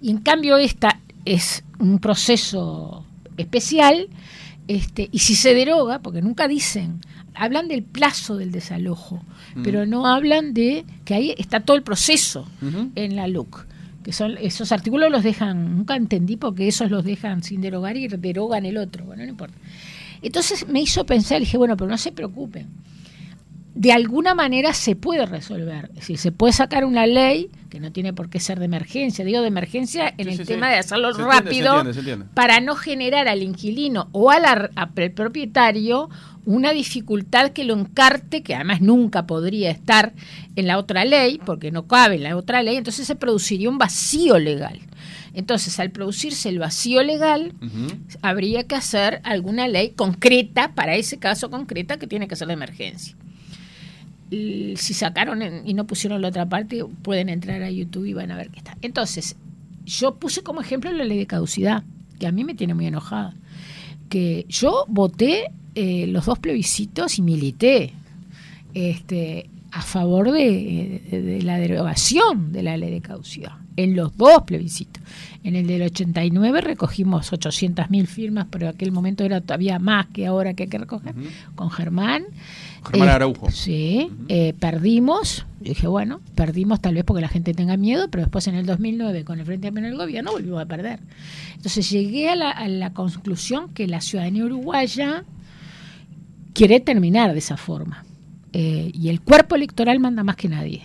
Y 0.00 0.10
en 0.10 0.18
cambio, 0.18 0.56
esta 0.56 0.98
es 1.26 1.62
un 1.78 1.98
proceso 1.98 3.04
especial. 3.36 4.08
Este, 4.66 5.08
y 5.12 5.18
si 5.18 5.34
se 5.34 5.52
deroga, 5.52 5.98
porque 5.98 6.22
nunca 6.22 6.48
dicen, 6.48 7.00
hablan 7.34 7.68
del 7.68 7.82
plazo 7.82 8.36
del 8.36 8.52
desalojo, 8.52 9.20
pero 9.64 9.84
no 9.84 10.06
hablan 10.06 10.54
de 10.54 10.84
que 11.04 11.14
ahí 11.14 11.34
está 11.38 11.60
todo 11.60 11.76
el 11.76 11.82
proceso 11.82 12.46
en 12.94 13.16
la 13.16 13.26
LUC. 13.26 13.66
Que 14.02 14.12
son 14.12 14.36
esos 14.38 14.72
artículos 14.72 15.10
los 15.10 15.22
dejan, 15.22 15.76
nunca 15.76 15.94
entendí 15.96 16.36
porque 16.36 16.68
esos 16.68 16.90
los 16.90 17.04
dejan 17.04 17.42
sin 17.42 17.60
derogar 17.60 17.96
y 17.96 18.08
derogan 18.08 18.64
el 18.64 18.78
otro. 18.78 19.04
Bueno, 19.04 19.24
no 19.24 19.28
importa. 19.28 19.56
Entonces 20.22 20.68
me 20.68 20.80
hizo 20.80 21.04
pensar, 21.04 21.40
dije, 21.40 21.58
bueno, 21.58 21.76
pero 21.76 21.90
no 21.90 21.98
se 21.98 22.12
preocupen. 22.12 22.66
De 23.74 23.92
alguna 23.92 24.34
manera 24.34 24.74
se 24.74 24.96
puede 24.96 25.26
resolver. 25.26 25.90
Si 26.00 26.16
se 26.16 26.32
puede 26.32 26.52
sacar 26.52 26.84
una 26.84 27.06
ley 27.06 27.50
que 27.70 27.78
no 27.80 27.92
tiene 27.92 28.12
por 28.12 28.28
qué 28.28 28.40
ser 28.40 28.58
de 28.58 28.64
emergencia, 28.64 29.24
digo 29.24 29.42
de 29.42 29.48
emergencia 29.48 30.12
en 30.18 30.24
Sí, 30.26 30.30
el 30.32 30.36
sí, 30.38 30.44
tema 30.44 30.66
sí. 30.66 30.72
de 30.72 30.78
hacerlo 30.78 31.14
Se 31.14 31.22
entiende, 31.22 31.36
se 31.36 31.42
rápido 31.44 31.68
entiende, 31.76 31.92
se 31.94 32.00
entiende. 32.00 32.26
para 32.34 32.60
no 32.60 32.74
generar 32.74 33.28
al 33.28 33.42
inquilino 33.42 34.08
o 34.12 34.30
al 34.30 34.44
al 34.74 35.10
propietario 35.12 36.08
una 36.46 36.72
dificultad 36.72 37.50
que 37.52 37.64
lo 37.64 37.74
encarte, 37.74 38.42
que 38.42 38.54
además 38.54 38.80
nunca 38.80 39.26
podría 39.26 39.70
estar 39.70 40.14
en 40.56 40.66
la 40.66 40.78
otra 40.78 41.04
ley, 41.04 41.38
porque 41.44 41.70
no 41.70 41.86
cabe 41.86 42.16
en 42.16 42.22
la 42.24 42.36
otra 42.36 42.62
ley, 42.62 42.76
entonces 42.76 43.06
se 43.06 43.14
produciría 43.14 43.68
un 43.68 43.78
vacío 43.78 44.38
legal. 44.38 44.80
Entonces, 45.32 45.78
al 45.78 45.90
producirse 45.92 46.48
el 46.48 46.58
vacío 46.58 47.02
legal, 47.04 47.52
habría 48.22 48.64
que 48.66 48.74
hacer 48.74 49.20
alguna 49.22 49.68
ley 49.68 49.90
concreta 49.90 50.72
para 50.74 50.96
ese 50.96 51.18
caso 51.18 51.50
concreta 51.50 51.98
que 51.98 52.06
tiene 52.08 52.26
que 52.26 52.34
ser 52.36 52.48
de 52.48 52.54
emergencia. 52.54 53.16
Si 54.30 54.94
sacaron 54.94 55.42
en- 55.42 55.66
y 55.68 55.74
no 55.74 55.86
pusieron 55.86 56.22
la 56.22 56.28
otra 56.28 56.48
parte, 56.48 56.84
pueden 57.02 57.28
entrar 57.28 57.62
a 57.62 57.70
YouTube 57.70 58.06
y 58.06 58.12
van 58.14 58.30
a 58.30 58.36
ver 58.36 58.50
qué 58.50 58.58
está. 58.58 58.76
Entonces, 58.82 59.36
yo 59.84 60.14
puse 60.16 60.42
como 60.42 60.60
ejemplo 60.60 60.92
la 60.92 61.04
ley 61.04 61.18
de 61.18 61.26
caducidad, 61.26 61.82
que 62.18 62.26
a 62.26 62.32
mí 62.32 62.44
me 62.44 62.54
tiene 62.54 62.74
muy 62.74 62.86
enojada. 62.86 63.34
Que 64.08 64.46
yo 64.48 64.84
voté 64.88 65.50
eh, 65.74 66.06
los 66.08 66.26
dos 66.26 66.38
plebiscitos 66.38 67.18
y 67.18 67.22
milité 67.22 67.92
este, 68.74 69.48
a 69.72 69.82
favor 69.82 70.30
de, 70.32 71.02
de- 71.10 71.22
de 71.22 71.42
la 71.42 71.58
derogación 71.58 72.52
de 72.52 72.62
la 72.62 72.76
ley 72.76 72.90
de 72.90 73.00
caducidad, 73.00 73.52
en 73.76 73.94
los 73.96 74.16
dos 74.16 74.42
plebiscitos. 74.42 75.02
En 75.42 75.56
el 75.56 75.66
del 75.66 75.82
89 75.82 76.60
recogimos 76.60 77.32
800.000 77.32 78.06
firmas, 78.06 78.46
pero 78.50 78.66
en 78.68 78.74
aquel 78.74 78.92
momento 78.92 79.24
era 79.24 79.40
todavía 79.40 79.78
más 79.78 80.06
que 80.08 80.26
ahora 80.26 80.54
que 80.54 80.64
hay 80.64 80.68
que 80.68 80.78
recoger, 80.78 81.14
con 81.54 81.70
Germán. 81.70 82.24
Germán 82.84 83.08
Eh, 83.08 83.12
Araujo. 83.12 83.50
Sí, 83.50 84.08
Ujú. 84.10 84.24
eh, 84.28 84.54
perdimos. 84.58 85.46
Yo 85.60 85.68
dije, 85.68 85.86
bueno, 85.88 86.20
perdimos 86.34 86.80
tal 86.80 86.94
vez 86.94 87.04
porque 87.04 87.20
la 87.20 87.28
gente 87.28 87.52
tenga 87.52 87.76
miedo, 87.76 88.08
pero 88.10 88.22
después 88.24 88.46
en 88.46 88.54
el 88.54 88.64
2009, 88.66 89.24
con 89.24 89.38
el 89.40 89.44
Frente 89.46 89.68
Amplio 89.68 89.86
en 89.86 89.92
el 89.92 89.98
gobierno, 89.98 90.32
volvimos 90.32 90.62
a 90.62 90.66
perder. 90.66 91.00
Entonces 91.56 91.90
llegué 91.90 92.30
a 92.30 92.36
la, 92.36 92.50
a 92.50 92.66
la 92.68 92.92
conclusión 92.94 93.68
que 93.74 93.86
la 93.86 94.00
ciudadanía 94.00 94.44
uruguaya 94.44 95.24
quiere 96.54 96.80
terminar 96.80 97.32
de 97.32 97.38
esa 97.38 97.56
forma. 97.56 98.04
Eh, 98.52 98.90
y 98.94 99.08
el 99.10 99.20
cuerpo 99.20 99.54
electoral 99.54 100.00
manda 100.00 100.24
más 100.24 100.36
que 100.36 100.48
nadie. 100.48 100.82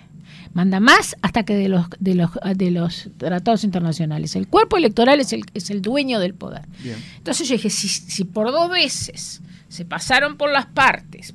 Manda 0.54 0.80
más 0.80 1.16
hasta 1.22 1.44
que 1.44 1.56
de 1.56 1.68
los, 1.68 1.88
de 2.00 2.16
los, 2.16 2.30
de 2.56 2.72
los 2.72 3.10
tratados 3.18 3.64
internacionales. 3.64 4.36
El 4.36 4.48
cuerpo 4.48 4.78
electoral 4.78 5.20
es 5.20 5.34
el, 5.34 5.44
es 5.54 5.70
el 5.70 5.82
dueño 5.82 6.20
del 6.20 6.34
poder. 6.34 6.62
Bien. 6.84 6.96
Entonces 7.18 7.48
yo 7.48 7.56
dije, 7.56 7.70
si, 7.70 7.88
si 7.88 8.24
por 8.24 8.52
dos 8.52 8.70
veces 8.70 9.42
se 9.68 9.84
pasaron 9.86 10.38
por 10.38 10.52
las 10.52 10.66
partes, 10.68 11.34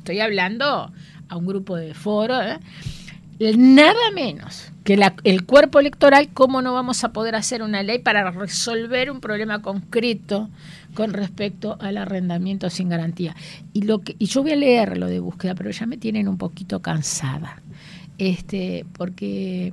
estoy 0.00 0.20
hablando 0.20 0.92
a 1.28 1.36
un 1.36 1.46
grupo 1.46 1.76
de 1.76 1.94
foro, 1.94 2.40
¿eh? 2.42 2.58
nada 3.56 4.10
menos 4.14 4.70
que 4.84 4.98
el 5.24 5.44
cuerpo 5.44 5.78
electoral, 5.78 6.30
¿cómo 6.32 6.62
no 6.62 6.72
vamos 6.72 7.04
a 7.04 7.12
poder 7.12 7.34
hacer 7.34 7.62
una 7.62 7.82
ley 7.82 7.98
para 7.98 8.30
resolver 8.30 9.10
un 9.10 9.20
problema 9.20 9.62
concreto 9.62 10.48
con 10.94 11.12
respecto 11.12 11.76
al 11.80 11.98
arrendamiento 11.98 12.68
sin 12.70 12.88
garantía? 12.88 13.36
Y, 13.72 13.82
lo 13.82 14.00
que, 14.00 14.16
y 14.18 14.26
yo 14.26 14.42
voy 14.42 14.52
a 14.52 14.56
leer 14.56 14.98
lo 14.98 15.06
de 15.06 15.20
búsqueda, 15.20 15.54
pero 15.54 15.70
ya 15.70 15.86
me 15.86 15.96
tienen 15.96 16.28
un 16.28 16.38
poquito 16.38 16.80
cansada, 16.80 17.62
este, 18.18 18.84
porque 18.94 19.72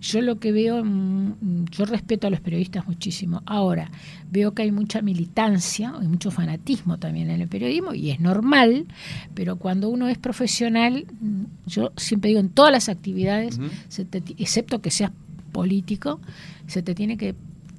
yo 0.00 0.20
lo 0.20 0.38
que 0.38 0.52
veo, 0.52 0.84
mm, 0.84 1.64
yo 1.70 1.84
respeto 1.84 2.26
a 2.26 2.30
los 2.30 2.40
periodistas 2.40 2.86
muchísimo. 2.86 3.42
Ahora, 3.46 3.90
veo 4.30 4.52
que 4.54 4.62
hay 4.62 4.70
mucha 4.72 5.02
militancia, 5.02 5.92
hay 6.00 6.06
mucho 6.08 6.30
fanatismo 6.30 6.98
también 6.98 7.30
en 7.30 7.40
el 7.40 7.48
periodismo 7.48 7.94
y 7.94 8.10
es 8.10 8.20
normal, 8.20 8.86
pero 9.34 9.56
cuando 9.56 9.88
uno 9.88 10.08
es 10.08 10.18
profesional, 10.18 11.06
mm, 11.20 11.44
yo 11.66 11.92
siempre 11.96 12.28
digo 12.28 12.40
en 12.40 12.50
todas 12.50 12.70
las 12.72 12.88
actividades, 12.88 13.58
se 13.88 14.04
te 14.04 14.20
ti- 14.20 14.36
excepto 14.38 14.80
que 14.80 14.90
seas 14.90 15.10
político, 15.52 16.20
se 16.66 16.82
te 16.82 16.94
tiene 16.94 17.16
que 17.16 17.34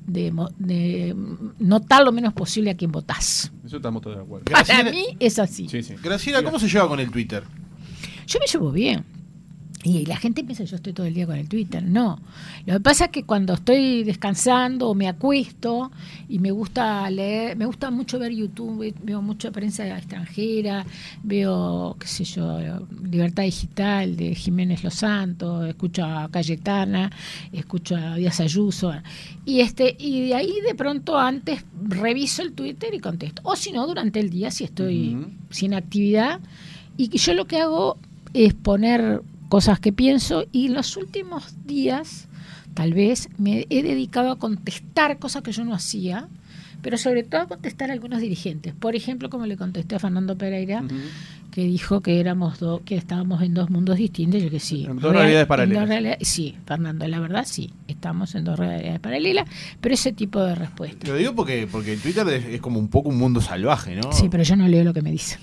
de, 0.07 0.32
mo- 0.32 0.49
de 0.57 1.15
notar 1.59 2.03
lo 2.03 2.11
menos 2.11 2.34
posible 2.34 2.72
a 2.72 2.74
quien 2.76 2.91
votás. 2.91 3.51
Eso 3.63 3.78
estamos 3.78 4.01
todos 4.01 4.17
de 4.17 4.24
acuerdo. 4.24 4.45
Para 4.45 4.63
Graciela- 4.63 4.91
mí 4.91 5.05
es 5.20 5.38
así. 5.39 5.70
Sí, 5.70 5.84
sí. 5.84 5.93
Graciela, 6.03 6.41
¿cómo 6.43 6.57
se 6.59 6.67
lleva 6.67 6.88
con 6.88 6.99
el 6.99 7.11
Twitter? 7.11 7.43
Yo 8.28 8.39
me 8.39 8.45
llevo 8.51 8.72
bien. 8.72 9.03
Y 9.89 10.05
la 10.05 10.17
gente 10.17 10.43
piensa 10.43 10.63
yo 10.65 10.75
estoy 10.75 10.93
todo 10.93 11.07
el 11.07 11.13
día 11.15 11.25
con 11.25 11.35
el 11.35 11.47
Twitter. 11.49 11.81
No. 11.83 12.19
Lo 12.67 12.73
que 12.75 12.79
pasa 12.79 13.05
es 13.05 13.11
que 13.11 13.23
cuando 13.23 13.53
estoy 13.55 14.03
descansando 14.03 14.89
o 14.89 14.93
me 14.93 15.07
acuesto 15.07 15.91
y 16.27 16.37
me 16.37 16.51
gusta 16.51 17.09
leer, 17.09 17.57
me 17.57 17.65
gusta 17.65 17.89
mucho 17.89 18.19
ver 18.19 18.31
YouTube, 18.31 18.79
ve- 18.79 18.93
veo 19.01 19.21
mucha 19.21 19.49
prensa 19.51 19.87
extranjera, 19.97 20.85
veo, 21.23 21.95
qué 21.99 22.05
sé 22.07 22.23
yo, 22.23 22.59
Libertad 23.09 23.43
Digital 23.43 24.15
de 24.15 24.35
Jiménez 24.35 24.83
Los 24.83 24.93
Santos, 24.93 25.67
escucho 25.67 26.05
a 26.05 26.29
Cayetana, 26.29 27.11
escucho 27.51 27.95
a 27.95 28.15
Díaz 28.15 28.39
Ayuso. 28.41 28.93
Y, 29.45 29.61
este, 29.61 29.95
y 29.99 30.27
de 30.27 30.35
ahí 30.35 30.53
de 30.67 30.75
pronto 30.75 31.17
antes 31.17 31.65
reviso 31.87 32.43
el 32.43 32.53
Twitter 32.53 32.93
y 32.93 32.99
contesto. 32.99 33.41
O 33.43 33.55
si 33.55 33.71
no, 33.71 33.87
durante 33.87 34.19
el 34.19 34.29
día, 34.29 34.51
si 34.51 34.65
estoy 34.65 35.17
sin 35.49 35.73
actividad. 35.73 36.39
Y 36.97 37.07
que 37.07 37.17
yo 37.17 37.33
lo 37.33 37.45
que 37.45 37.57
hago 37.57 37.97
es 38.33 38.53
poner 38.53 39.21
cosas 39.49 39.79
que 39.79 39.91
pienso 39.91 40.45
y 40.51 40.69
los 40.69 40.95
últimos 40.95 41.55
días 41.65 42.27
tal 42.73 42.93
vez 42.93 43.27
me 43.37 43.65
he 43.69 43.83
dedicado 43.83 44.31
a 44.31 44.39
contestar 44.39 45.19
cosas 45.19 45.41
que 45.41 45.51
yo 45.51 45.65
no 45.65 45.73
hacía, 45.73 46.27
pero 46.81 46.97
sobre 46.97 47.23
todo 47.23 47.41
a 47.41 47.47
contestar 47.47 47.89
a 47.89 47.93
algunos 47.93 48.21
dirigentes. 48.21 48.73
Por 48.73 48.95
ejemplo, 48.95 49.29
como 49.29 49.45
le 49.45 49.57
contesté 49.57 49.95
a 49.95 49.99
Fernando 49.99 50.37
Pereira, 50.37 50.81
que 51.51 51.63
dijo 51.63 51.99
que 52.01 52.19
éramos 52.21 52.59
do- 52.59 52.83
que 52.85 52.95
estábamos 52.95 53.41
en 53.41 53.53
dos 53.55 53.69
mundos 53.71 53.97
distintos, 53.97 54.41
yo 54.41 54.49
que 54.51 54.59
sí. 54.61 54.85
En 54.85 54.95
dos 54.97 55.11
Real- 55.11 55.15
realidades 55.15 55.47
paralelas. 55.47 55.81
dos 55.81 55.89
realidades- 55.89 56.27
sí, 56.27 56.55
Fernando, 56.65 57.07
la 57.07 57.19
verdad 57.19 57.43
sí, 57.45 57.73
estamos 57.87 58.35
en 58.35 58.45
dos 58.45 58.57
realidades 58.59 58.99
paralelas, 58.99 59.49
pero 59.81 59.93
ese 59.95 60.13
tipo 60.13 60.41
de 60.41 60.53
respuesta. 60.55 61.07
Lo 61.07 61.15
digo 61.15 61.33
porque, 61.35 61.67
porque 61.69 61.97
Twitter 61.97 62.25
es, 62.29 62.45
es 62.45 62.61
como 62.61 62.79
un 62.79 62.87
poco 62.87 63.09
un 63.09 63.17
mundo 63.17 63.41
salvaje, 63.41 63.95
¿no? 63.95 64.13
Sí, 64.13 64.29
pero 64.29 64.43
yo 64.43 64.55
no 64.55 64.67
leo 64.67 64.83
lo 64.83 64.93
que 64.93 65.01
me 65.01 65.11
dice. 65.11 65.37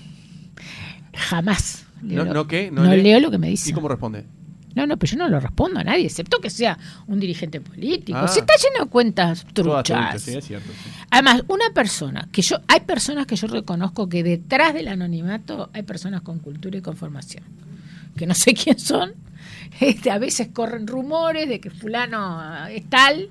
Jamás. 1.13 1.83
Leo 2.03 2.19
¿No, 2.19 2.25
lo- 2.25 2.33
no 2.33 2.47
qué? 2.47 2.71
No, 2.71 2.83
lee? 2.83 3.01
leo 3.01 3.19
lo 3.19 3.31
que 3.31 3.37
me 3.37 3.49
dice. 3.49 3.69
¿Y 3.69 3.73
cómo 3.73 3.87
responde? 3.87 4.25
No, 4.75 4.85
no, 4.85 4.95
pero 4.97 5.11
yo 5.13 5.17
no 5.17 5.27
lo 5.27 5.39
respondo 5.39 5.79
a 5.79 5.83
nadie, 5.83 6.05
excepto 6.05 6.39
que 6.39 6.51
sea 6.51 6.77
un 7.07 7.19
dirigente 7.19 7.59
político. 7.61 8.19
Ah. 8.21 8.27
Si 8.27 8.39
está 8.41 8.53
lleno 8.61 8.85
de 8.85 8.91
cuentas 8.91 9.43
truchas. 9.53 10.21
sí, 10.21 10.35
es 10.35 10.45
cierto. 10.45 10.71
sí. 10.71 10.89
Además, 11.09 11.41
una 11.47 11.71
persona 11.73 12.27
que 12.31 12.43
yo, 12.43 12.57
hay 12.67 12.81
personas 12.81 13.25
que 13.25 13.35
yo 13.35 13.47
reconozco 13.47 14.07
que 14.07 14.21
detrás 14.23 14.75
del 14.75 14.87
anonimato 14.89 15.71
hay 15.73 15.81
personas 15.81 16.21
con 16.21 16.37
cultura 16.39 16.77
y 16.77 16.81
con 16.81 16.95
formación, 16.95 17.43
que 18.15 18.27
no 18.27 18.35
sé 18.35 18.53
quién 18.63 18.77
son. 18.77 19.13
Este, 19.79 20.11
a 20.11 20.19
veces 20.19 20.49
corren 20.53 20.85
rumores 20.85 21.49
de 21.49 21.59
que 21.59 21.71
fulano 21.71 22.67
es 22.67 22.87
tal. 22.87 23.29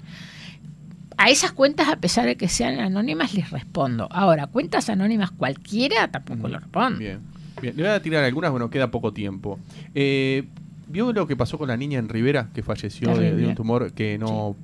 A 1.18 1.30
esas 1.30 1.52
cuentas, 1.52 1.88
a 1.88 1.96
pesar 1.96 2.26
de 2.26 2.36
que 2.36 2.46
sean 2.48 2.78
anónimas, 2.78 3.32
les 3.34 3.50
respondo. 3.50 4.06
Ahora, 4.10 4.48
cuentas 4.48 4.90
anónimas 4.90 5.30
cualquiera, 5.30 6.08
tampoco 6.08 6.40
Ujú. 6.40 6.48
lo 6.48 6.58
respondo. 6.58 6.98
Bien. 6.98 7.20
Bien. 7.60 7.76
Le 7.76 7.82
voy 7.82 7.92
a 7.92 8.02
tirar 8.02 8.24
algunas, 8.24 8.50
bueno, 8.50 8.68
queda 8.70 8.90
poco 8.90 9.12
tiempo. 9.12 9.58
Eh, 9.94 10.44
¿Vio 10.88 11.12
lo 11.12 11.26
que 11.26 11.36
pasó 11.36 11.58
con 11.58 11.68
la 11.68 11.76
niña 11.76 11.98
en 11.98 12.08
Rivera, 12.08 12.48
que 12.54 12.62
falleció 12.62 13.16
de, 13.16 13.46
un 13.46 13.54
tumor 13.54 13.92
que 13.92 14.18
no... 14.18 14.54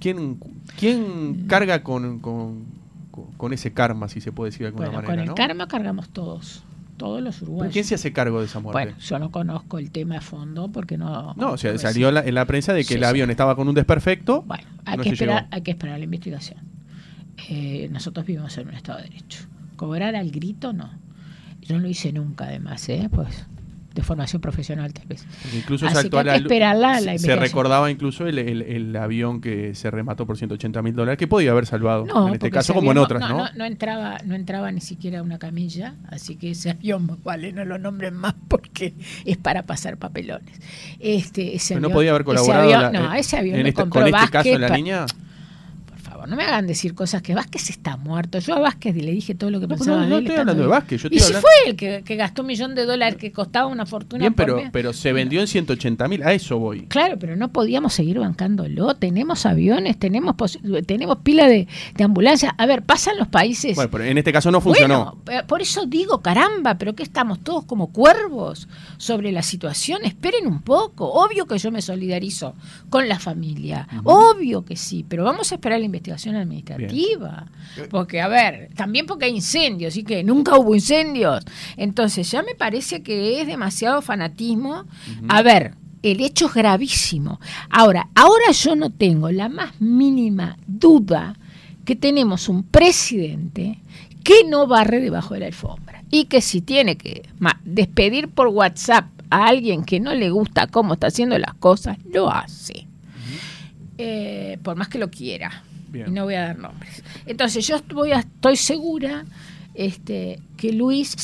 ¿Quién, 0.00 0.38
quién 0.78 1.46
carga 1.46 1.82
con, 1.82 2.18
con, 2.20 2.64
con- 3.36 3.52
ese 3.52 3.72
karma, 3.72 4.08
si 4.08 4.20
se 4.20 4.32
puede 4.32 4.50
decir 4.50 4.62
de 4.62 4.66
alguna 4.68 4.86
Bueno, 4.86 4.96
manera? 5.02 5.12
con 5.12 5.20
el 5.20 5.28
¿no? 5.28 5.34
karma 5.34 5.68
cargamos 5.68 6.08
todos, 6.08 6.64
todos 6.96 7.22
los 7.22 7.36
¿Pero 7.36 7.46
uruguayos. 7.50 7.72
¿Quién 7.72 7.84
se 7.84 7.94
hace 7.94 8.12
cargo 8.12 8.40
de 8.40 8.46
esa 8.46 8.58
muerte? 8.60 8.82
Bueno, 8.84 8.98
yo 8.98 9.18
no 9.20 9.30
conozco 9.30 9.78
el 9.78 9.90
tema 9.92 10.16
a 10.18 10.20
fondo 10.20 10.68
porque 10.72 10.98
no. 10.98 11.34
no, 11.34 11.52
o 11.52 11.56
sea, 11.56 11.76
salió 11.78 12.10
la- 12.10 12.20
en 12.26 12.34
la 12.34 12.44
prensa 12.46 12.72
de 12.72 12.80
que 12.82 12.88
Sí, 12.88 12.94
el 12.94 13.00
sí. 13.00 13.06
avión 13.06 13.30
estaba 13.30 13.54
con 13.54 13.68
un 13.68 13.74
desperfecto. 13.76 14.42
Bueno, 14.42 14.64
hay, 14.84 14.96
no 14.96 15.02
que 15.04 15.10
esperar, 15.10 15.46
hay 15.52 15.62
que 15.62 15.70
esperar 15.70 15.98
la 15.98 16.04
investigación. 16.04 16.58
Eh, 17.48 17.88
nosotros 17.92 18.26
vivimos 18.26 18.56
en 18.58 18.68
un 18.68 18.74
Estado 18.74 18.98
de 18.98 19.04
Derecho. 19.04 19.44
Cobrar 19.76 20.14
al 20.16 20.30
grito, 20.30 20.72
no. 20.72 20.90
No 21.72 21.78
lo 21.80 21.88
hice 21.88 22.12
nunca, 22.12 22.44
además, 22.46 22.88
¿eh? 22.88 23.08
Pues 23.12 23.46
de 23.94 24.00
formación 24.02 24.40
profesional, 24.40 24.90
tal 24.94 25.04
vez. 25.06 25.22
Incluso 25.54 25.84
Así 25.84 25.92
que 26.08 26.16
hay 26.16 26.24
que 26.24 26.30
la- 26.30 26.34
se- 27.34 27.36
recordaba 27.36 27.90
incluso 27.90 28.26
el, 28.26 28.38
el- 28.38 28.62
el 28.62 28.96
avión 28.96 29.42
que 29.42 29.74
se 29.74 29.90
remató 29.90 30.24
por 30.26 30.38
180 30.38 30.80
mil 30.80 30.94
dólares, 30.94 31.18
que 31.18 31.26
podía 31.26 31.50
haber 31.50 31.66
salvado 31.66 32.06
No, 32.06 32.28
en 32.28 32.32
este 32.32 32.50
caso 32.50 32.72
como 32.72 32.90
en 32.92 32.96
otras, 32.96 33.20
no, 33.20 33.28
¿no? 33.28 33.36
No, 33.44 33.50
no 33.54 33.64
entraba, 33.66 34.16
no 34.24 34.34
entraba 34.34 34.72
ni 34.72 34.80
siquiera 34.80 35.20
una 35.22 35.38
camilla, 35.38 35.94
así 36.08 36.36
que 36.36 36.52
ese 36.52 36.70
avión, 36.70 37.18
vale, 37.22 37.52
no 37.52 37.66
lo 37.66 37.76
nombren 37.78 38.14
más 38.14 38.34
porque 38.48 38.94
es 39.26 39.36
para 39.36 39.64
pasar 39.64 39.98
papelones. 39.98 40.58
Este, 40.98 41.54
ese 41.56 41.78
no 41.78 41.90
podía 41.90 42.10
haber 42.12 42.22
ese 42.22 42.26
colaborado 42.26 42.64
avión- 42.70 42.80
la- 42.94 42.98
no, 42.98 43.14
eh, 43.14 43.18
ese 43.18 43.36
avión 43.36 43.56
en 43.56 43.62
lo 43.64 43.68
este- 43.68 43.80
compró 43.82 44.00
con 44.00 44.14
este 44.14 44.30
caso 44.30 44.48
de 44.48 44.58
la 44.58 44.68
niña. 44.70 45.04
Favor. 46.22 46.28
no 46.28 46.36
me 46.36 46.44
hagan 46.44 46.66
decir 46.66 46.94
cosas 46.94 47.22
que 47.22 47.34
Vázquez 47.34 47.70
está 47.70 47.96
muerto. 47.96 48.38
Yo 48.38 48.54
a 48.54 48.60
Vázquez 48.60 48.94
le 48.96 49.10
dije 49.12 49.34
todo 49.34 49.50
lo 49.50 49.60
que 49.60 49.66
No, 49.66 49.74
pensaba 49.76 49.96
no, 49.98 50.02
de 50.04 50.08
no 50.10 50.16
él 50.18 50.24
estoy 50.24 50.38
hablando 50.40 50.62
de. 50.62 50.68
Vázquez, 50.68 51.02
yo 51.02 51.08
y 51.10 51.18
si 51.18 51.24
hablando- 51.26 51.40
fue 51.40 51.70
el 51.70 51.76
que, 51.76 52.02
que 52.04 52.16
gastó 52.16 52.42
un 52.42 52.48
millón 52.48 52.74
de 52.74 52.84
dólares 52.84 53.16
que 53.16 53.32
costaba 53.32 53.66
una 53.66 53.86
fortuna 53.86 54.20
Bien, 54.20 54.34
pero, 54.34 54.60
pero 54.72 54.92
se 54.92 55.12
vendió 55.12 55.40
en 55.40 55.46
180 55.48 56.08
mil, 56.08 56.22
a 56.22 56.32
eso 56.32 56.58
voy. 56.58 56.82
Claro, 56.86 57.18
pero 57.18 57.34
no 57.36 57.48
podíamos 57.52 57.92
seguir 57.94 58.18
bancándolo. 58.18 58.94
Tenemos 58.94 59.46
aviones, 59.46 59.98
tenemos 59.98 60.36
tenemos 60.86 61.18
pila 61.18 61.48
de, 61.48 61.66
de 61.96 62.04
ambulancias. 62.04 62.52
A 62.56 62.66
ver, 62.66 62.82
pasan 62.82 63.18
los 63.18 63.28
países. 63.28 63.74
Bueno, 63.74 63.90
pero 63.90 64.04
en 64.04 64.18
este 64.18 64.32
caso 64.32 64.50
no 64.50 64.60
funcionó. 64.60 65.18
Bueno, 65.24 65.46
por 65.46 65.62
eso 65.62 65.86
digo, 65.86 66.20
caramba, 66.22 66.76
pero 66.76 66.94
que 66.94 67.02
estamos 67.02 67.40
todos 67.40 67.64
como 67.64 67.92
cuervos 67.92 68.68
sobre 68.98 69.32
la 69.32 69.42
situación. 69.42 70.04
Esperen 70.04 70.46
un 70.46 70.62
poco. 70.62 71.10
Obvio 71.12 71.46
que 71.46 71.58
yo 71.58 71.70
me 71.72 71.82
solidarizo 71.82 72.54
con 72.90 73.08
la 73.08 73.18
familia. 73.18 73.88
Obvio 74.04 74.64
que 74.64 74.76
sí, 74.76 75.04
pero 75.08 75.24
vamos 75.24 75.50
a 75.52 75.56
esperar 75.56 75.78
la 75.80 75.86
investigación 75.86 76.11
administrativa. 76.14 77.46
Porque, 77.90 78.20
a 78.20 78.28
ver, 78.28 78.70
también 78.74 79.06
porque 79.06 79.26
hay 79.26 79.34
incendios 79.34 79.96
y 79.96 80.04
que 80.04 80.24
nunca 80.24 80.56
hubo 80.56 80.74
incendios. 80.74 81.44
Entonces, 81.76 82.30
ya 82.30 82.42
me 82.42 82.54
parece 82.54 83.02
que 83.02 83.40
es 83.40 83.46
demasiado 83.46 84.02
fanatismo. 84.02 84.84
A 85.28 85.42
ver. 85.42 85.74
El 86.02 86.20
hecho 86.20 86.46
es 86.46 86.54
gravísimo. 86.54 87.38
Ahora, 87.70 88.08
ahora 88.16 88.50
yo 88.50 88.74
no 88.74 88.90
tengo 88.90 89.30
la 89.30 89.48
más 89.48 89.80
mínima 89.80 90.58
duda 90.66 91.36
que 91.84 91.94
tenemos 91.94 92.48
un 92.48 92.64
presidente 92.64 93.78
que 94.24 94.44
no 94.48 94.66
barre 94.66 95.00
debajo 95.00 95.34
de 95.34 95.40
la 95.40 95.46
alfombra 95.46 96.02
y 96.10 96.26
que 96.26 96.40
si 96.40 96.60
tiene 96.60 96.96
que 96.96 97.22
despedir 97.64 98.28
por 98.28 98.48
WhatsApp 98.48 99.06
a 99.30 99.46
alguien 99.46 99.84
que 99.84 99.98
no 99.98 100.14
le 100.14 100.30
gusta 100.30 100.66
cómo 100.66 100.94
está 100.94 101.08
haciendo 101.08 101.38
las 101.38 101.54
cosas, 101.54 101.98
lo 102.12 102.30
hace. 102.30 102.86
Eh, 103.98 104.58
por 104.62 104.76
más 104.76 104.88
que 104.88 104.98
lo 104.98 105.10
quiera. 105.10 105.64
Y 105.94 106.10
no 106.10 106.24
voy 106.24 106.34
a 106.34 106.42
dar 106.42 106.58
nombres. 106.58 107.02
Entonces 107.26 107.66
yo 107.66 107.80
voy 107.94 108.12
a- 108.12 108.20
estoy 108.20 108.56
segura 108.56 109.24
este, 109.74 110.38
que 110.56 110.72
Luis, 110.72 111.16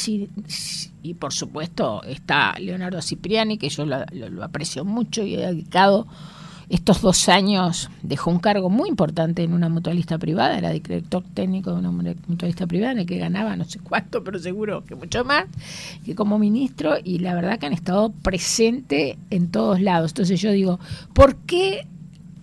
y 1.03 1.14
por 1.14 1.33
supuesto 1.33 2.03
está 2.05 2.55
Leonardo 2.59 3.03
Cipriani, 3.03 3.59
que 3.59 3.69
yo 3.69 3.85
lo, 3.85 4.05
aprecio 4.43 4.85
mucho 4.85 5.23
y 5.23 5.35
he 5.35 5.39
dedicado 5.47 6.07
estos 6.71 7.01
dos 7.01 7.31
años, 7.31 7.91
dejó 8.03 8.31
un 8.31 8.41
cargo 8.41 8.69
muy 8.69 8.91
importante 8.91 9.43
en 9.43 9.55
una 9.55 9.71
mutualista 9.71 10.19
privada, 10.19 10.59
era 10.59 10.71
director 10.71 11.25
técnico 11.33 11.73
de 11.73 11.79
una 11.79 11.91
mutualista 11.91 12.66
privada 12.66 12.93
en 12.93 12.99
el 12.99 13.07
que 13.07 13.16
ganaba 13.16 13.57
no 13.57 13.64
sé 13.64 13.79
cuánto, 13.79 14.23
pero 14.23 14.39
seguro 14.39 14.85
que 14.85 14.95
mucho 14.95 15.25
más, 15.25 15.47
que 16.05 16.14
como 16.14 16.39
ministro, 16.39 16.97
y 17.03 17.21
la 17.21 17.35
verdad 17.35 17.59
que 17.59 17.66
han 17.66 17.73
estado 17.73 18.11
presentes 18.11 19.16
en 19.31 19.51
todos 19.51 19.81
lados. 19.81 20.11
Entonces 20.11 20.41
yo 20.43 20.53
digo, 20.53 20.79
¿por 21.14 21.37
qué 21.37 21.87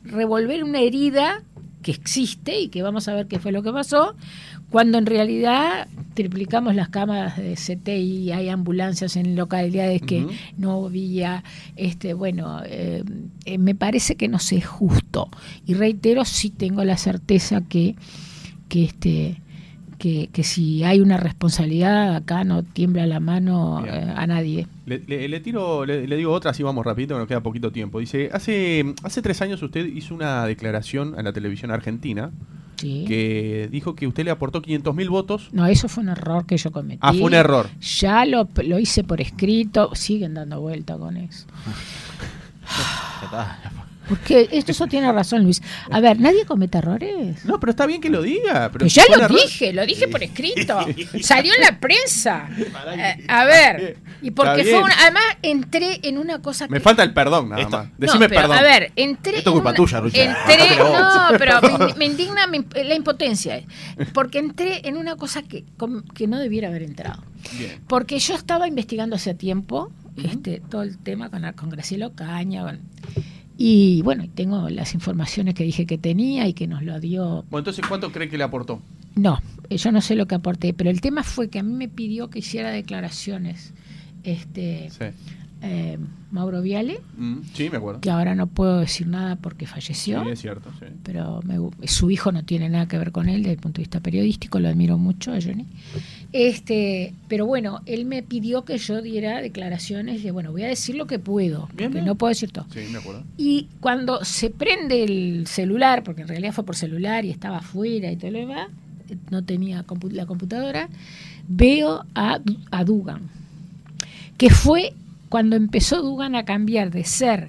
revolver 0.04 0.64
una 0.64 0.80
herida 0.80 1.44
que 1.86 1.92
existe 1.92 2.60
y 2.60 2.70
que 2.70 2.82
vamos 2.82 3.08
a 3.08 3.14
ver 3.14 3.28
qué 3.28 3.38
fue 3.38 3.52
lo 3.52 3.62
que 3.62 3.72
pasó, 3.72 4.16
cuando 4.72 4.98
en 4.98 5.06
realidad 5.06 5.88
triplicamos 6.16 6.74
las 6.74 6.90
cámaras 6.90 7.38
de 7.38 7.54
CT 7.54 7.90
y 7.90 8.32
hay 8.32 8.50
ambulancias 8.50 9.16
en 9.16 9.36
localidades 9.36 10.02
que 10.02 10.26
no 10.58 10.88
había, 10.88 11.44
este, 11.76 12.16
bueno, 12.16 12.64
eh, 12.66 13.04
eh, 13.46 13.60
me 13.60 13.76
parece 13.76 14.16
que 14.16 14.28
no 14.28 14.40
sé, 14.40 14.58
es 14.58 14.66
justo. 14.66 15.30
Y 15.68 15.76
reitero, 15.76 16.26
sí 16.26 16.50
tengo 16.50 16.84
la 16.84 16.98
certeza 16.98 17.62
que, 17.62 17.96
que 18.68 18.86
este 18.86 19.44
que, 20.06 20.30
que 20.32 20.44
si 20.44 20.84
hay 20.84 21.00
una 21.00 21.18
responsabilidad 21.18 22.16
acá 22.16 22.44
no 22.44 22.62
tiembla 22.62 23.08
la 23.08 23.20
mano 23.20 23.84
eh, 23.88 24.14
a 24.16 24.28
nadie. 24.28 24.68
Le, 24.86 25.00
le- 25.08 25.28
le 25.28 25.40
tiro, 25.40 25.84
le, 25.84 26.06
le 26.06 26.16
digo 26.16 26.32
otra, 26.32 26.52
así 26.52 26.62
vamos 26.62 26.86
rapidito, 26.86 27.16
que 27.16 27.20
nos 27.22 27.28
queda 27.28 27.42
poquito 27.42 27.72
tiempo. 27.72 27.98
Dice, 28.00 28.30
hace, 28.32 28.94
hace 29.02 29.24
tres 29.24 29.42
años 29.42 29.64
usted 29.64 29.84
hizo 29.88 30.14
una 30.14 30.46
declaración 30.46 31.18
a 31.18 31.24
la 31.24 31.34
televisión 31.34 31.72
argentina 31.72 32.30
Sí. 32.76 33.06
que 33.08 33.68
dijo 33.72 33.96
que 33.96 34.06
usted 34.06 34.26
le 34.26 34.30
aportó 34.32 34.62
500 34.62 34.94
mil 34.94 35.10
votos. 35.10 35.50
No, 35.54 35.66
eso 35.66 35.88
fue 35.90 36.04
un 36.04 36.10
error 36.10 36.46
que 36.46 36.58
yo 36.58 36.72
cometí. 36.72 37.00
Ah, 37.02 37.12
fue 37.14 37.24
un 37.24 37.34
error. 37.34 37.68
Ya 38.00 38.26
lo, 38.26 38.48
lo 38.64 38.78
hice 38.78 39.04
por 39.04 39.22
escrito, 39.22 39.96
siguen 39.96 40.36
dando 40.36 40.62
vuelta 40.62 40.98
con 41.00 41.18
eso. 41.18 41.48
Porque 44.08 44.48
esto 44.52 44.72
eso 44.72 44.88
tiene 44.88 45.12
razón, 45.12 45.44
Luis. 45.44 45.62
A 45.90 46.00
ver, 46.00 46.20
nadie 46.20 46.46
comete 46.46 46.78
errores. 46.78 47.44
No, 47.46 47.60
pero 47.60 47.72
está 47.72 47.86
bien 47.86 48.02
que 48.02 48.10
lo 48.10 48.22
diga. 48.22 48.70
Pero 48.72 48.86
ya 48.88 49.04
lo 49.10 49.24
error. 49.24 49.40
dije, 49.42 49.74
lo 49.74 49.86
dije 49.86 50.08
por 50.08 50.22
escrito. 50.24 50.80
Salió 51.22 51.54
en 51.56 51.62
la 51.62 51.80
prensa. 51.80 52.50
Eh, 52.98 53.26
a 53.28 53.46
ver, 53.46 53.98
y 54.22 54.32
porque 54.32 54.64
fue 54.64 54.82
una, 54.84 54.94
además 55.02 55.24
entré 55.42 56.00
en 56.04 56.18
una 56.18 56.42
cosa 56.42 56.68
que 56.68 56.74
Me 56.74 56.80
falta 56.80 57.04
el 57.04 57.14
perdón, 57.14 57.50
nada 57.50 57.62
Esto- 57.62 57.78
más. 57.78 57.88
No, 57.88 57.94
Decime 57.98 58.30
pero, 58.30 58.42
perdón. 58.42 58.58
A 58.58 58.62
ver, 58.62 58.92
entré. 58.96 59.38
Esto 59.38 59.50
es 59.50 59.54
en 59.54 59.54
culpa 59.54 59.70
una- 59.70 59.76
tuya, 59.78 60.00
Rucha. 60.00 60.24
Entré, 60.24 60.78
no, 60.78 61.38
pero 61.38 61.62
me, 61.62 61.94
me 61.98 62.06
indigna 62.06 62.48
mi- 62.48 62.66
la 62.84 62.96
impotencia. 62.96 63.62
Porque 64.14 64.40
entré 64.40 64.88
en 64.88 64.98
una 64.98 65.16
cosa 65.16 65.42
que, 65.44 65.66
que 66.14 66.28
no 66.28 66.40
debiera 66.40 66.68
haber 66.68 66.84
entrado. 66.84 67.24
Bien. 67.58 67.82
Porque 67.88 68.20
yo 68.20 68.36
estaba 68.36 68.68
investigando 68.68 69.16
hace 69.16 69.34
tiempo 69.34 69.92
este, 70.24 70.62
todo 70.70 70.84
el 70.84 70.98
tema 70.98 71.30
con, 71.30 71.44
con 71.54 71.70
Graciela 71.70 72.08
Ocaña. 72.08 72.64
con- 72.64 72.80
y 73.58 74.02
bueno, 74.02 74.26
tengo 74.34 74.70
las 74.70 74.94
informaciones 74.94 75.54
que 75.54 75.64
dije 75.64 75.86
que 75.86 75.98
tenía 75.98 76.48
y 76.48 76.54
que 76.54 76.68
nos 76.68 76.84
lo 76.84 77.00
dio. 77.00 77.44
Bueno, 77.50 77.60
entonces, 77.60 77.86
¿cuánto 77.88 78.12
cree 78.12 78.30
que 78.30 78.38
le 78.38 78.44
aportó? 78.44 78.82
No, 79.16 79.40
eh, 79.70 79.78
yo 79.78 79.92
no 79.92 80.02
sé 80.02 80.16
lo 80.16 80.26
que 80.28 80.36
aporté, 80.36 80.74
pero 80.74 80.90
el 80.90 81.00
tema 81.02 81.24
fue 81.24 81.50
que 81.50 81.60
a 81.60 81.64
mí 81.64 81.72
me 81.74 81.88
pidió 81.88 82.30
que 82.30 82.40
hiciera 82.40 82.70
declaraciones 82.72 83.74
este, 84.24 84.90
Sí. 84.90 85.06
eh, 85.62 85.98
Mauro 86.32 86.62
Viale, 86.62 87.00
Mm, 87.18 87.38
sí, 87.54 87.70
me 87.70 87.78
acuerdo. 87.78 88.02
que 88.02 88.10
ahora 88.10 88.36
no 88.36 88.48
puedo 88.48 88.80
decir 88.80 89.08
nada 89.08 89.38
porque 89.38 89.66
falleció. 89.68 90.24
Sí, 90.26 90.30
es 90.32 90.42
cierto. 90.42 90.70
sí. 90.80 90.88
pero 91.04 91.42
me 91.44 91.56
su 91.88 92.12
hijo 92.12 92.32
no 92.34 92.44
tiene 92.44 92.68
nada 92.70 92.88
que 92.88 92.98
ver 92.98 93.12
con 93.14 93.30
él 93.30 93.44
desde 93.44 93.54
el 93.54 93.60
punto 93.60 93.78
de 93.78 93.84
vista 93.84 94.02
periodístico, 94.02 94.60
lo 94.60 94.68
admiro 94.68 94.98
mucho 94.98 95.32
a 95.32 95.40
Johnny. 95.42 95.66
Este, 96.38 97.14
pero 97.30 97.46
bueno, 97.46 97.80
él 97.86 98.04
me 98.04 98.22
pidió 98.22 98.66
que 98.66 98.78
yo 98.78 99.02
diera 99.02 99.42
declaraciones 99.42 100.22
de, 100.22 100.32
bueno, 100.32 100.52
voy 100.52 100.64
a 100.64 100.68
decir 100.68 100.96
lo 100.96 101.08
que 101.08 101.18
puedo, 101.18 101.68
Bien, 101.68 101.90
porque 101.90 101.90
bien. 102.00 102.06
no 102.08 102.16
puedo 102.16 102.28
decir 102.28 102.52
todo. 102.52 102.66
Sí, 102.74 102.82
me 102.92 102.98
acuerdo. 102.98 103.24
Y 103.38 103.70
cuando 103.80 104.26
se 104.26 104.50
prende 104.50 105.02
el 105.06 105.48
celular, 105.48 106.04
porque 106.04 106.24
en 106.24 106.28
realidad 106.28 106.52
fue 106.52 106.66
por 106.66 106.76
celular 106.76 107.24
y 107.24 107.30
estaba 107.32 107.60
afuera 107.60 108.12
y 108.12 108.18
todo 108.18 108.32
lo 108.32 108.40
demás, 108.40 108.68
no 109.32 109.46
tenía 109.46 109.86
compu- 109.88 110.12
la 110.12 110.26
computadora, 110.26 110.90
veo 111.48 112.04
a, 112.16 112.42
a 112.70 112.84
Dugan, 112.84 113.22
que 114.38 114.50
fue 114.50 114.92
cuando 115.30 115.56
empezó 115.56 116.02
Dugan 116.02 116.36
a 116.36 116.44
cambiar 116.44 116.92
de 116.92 117.06
ser 117.06 117.48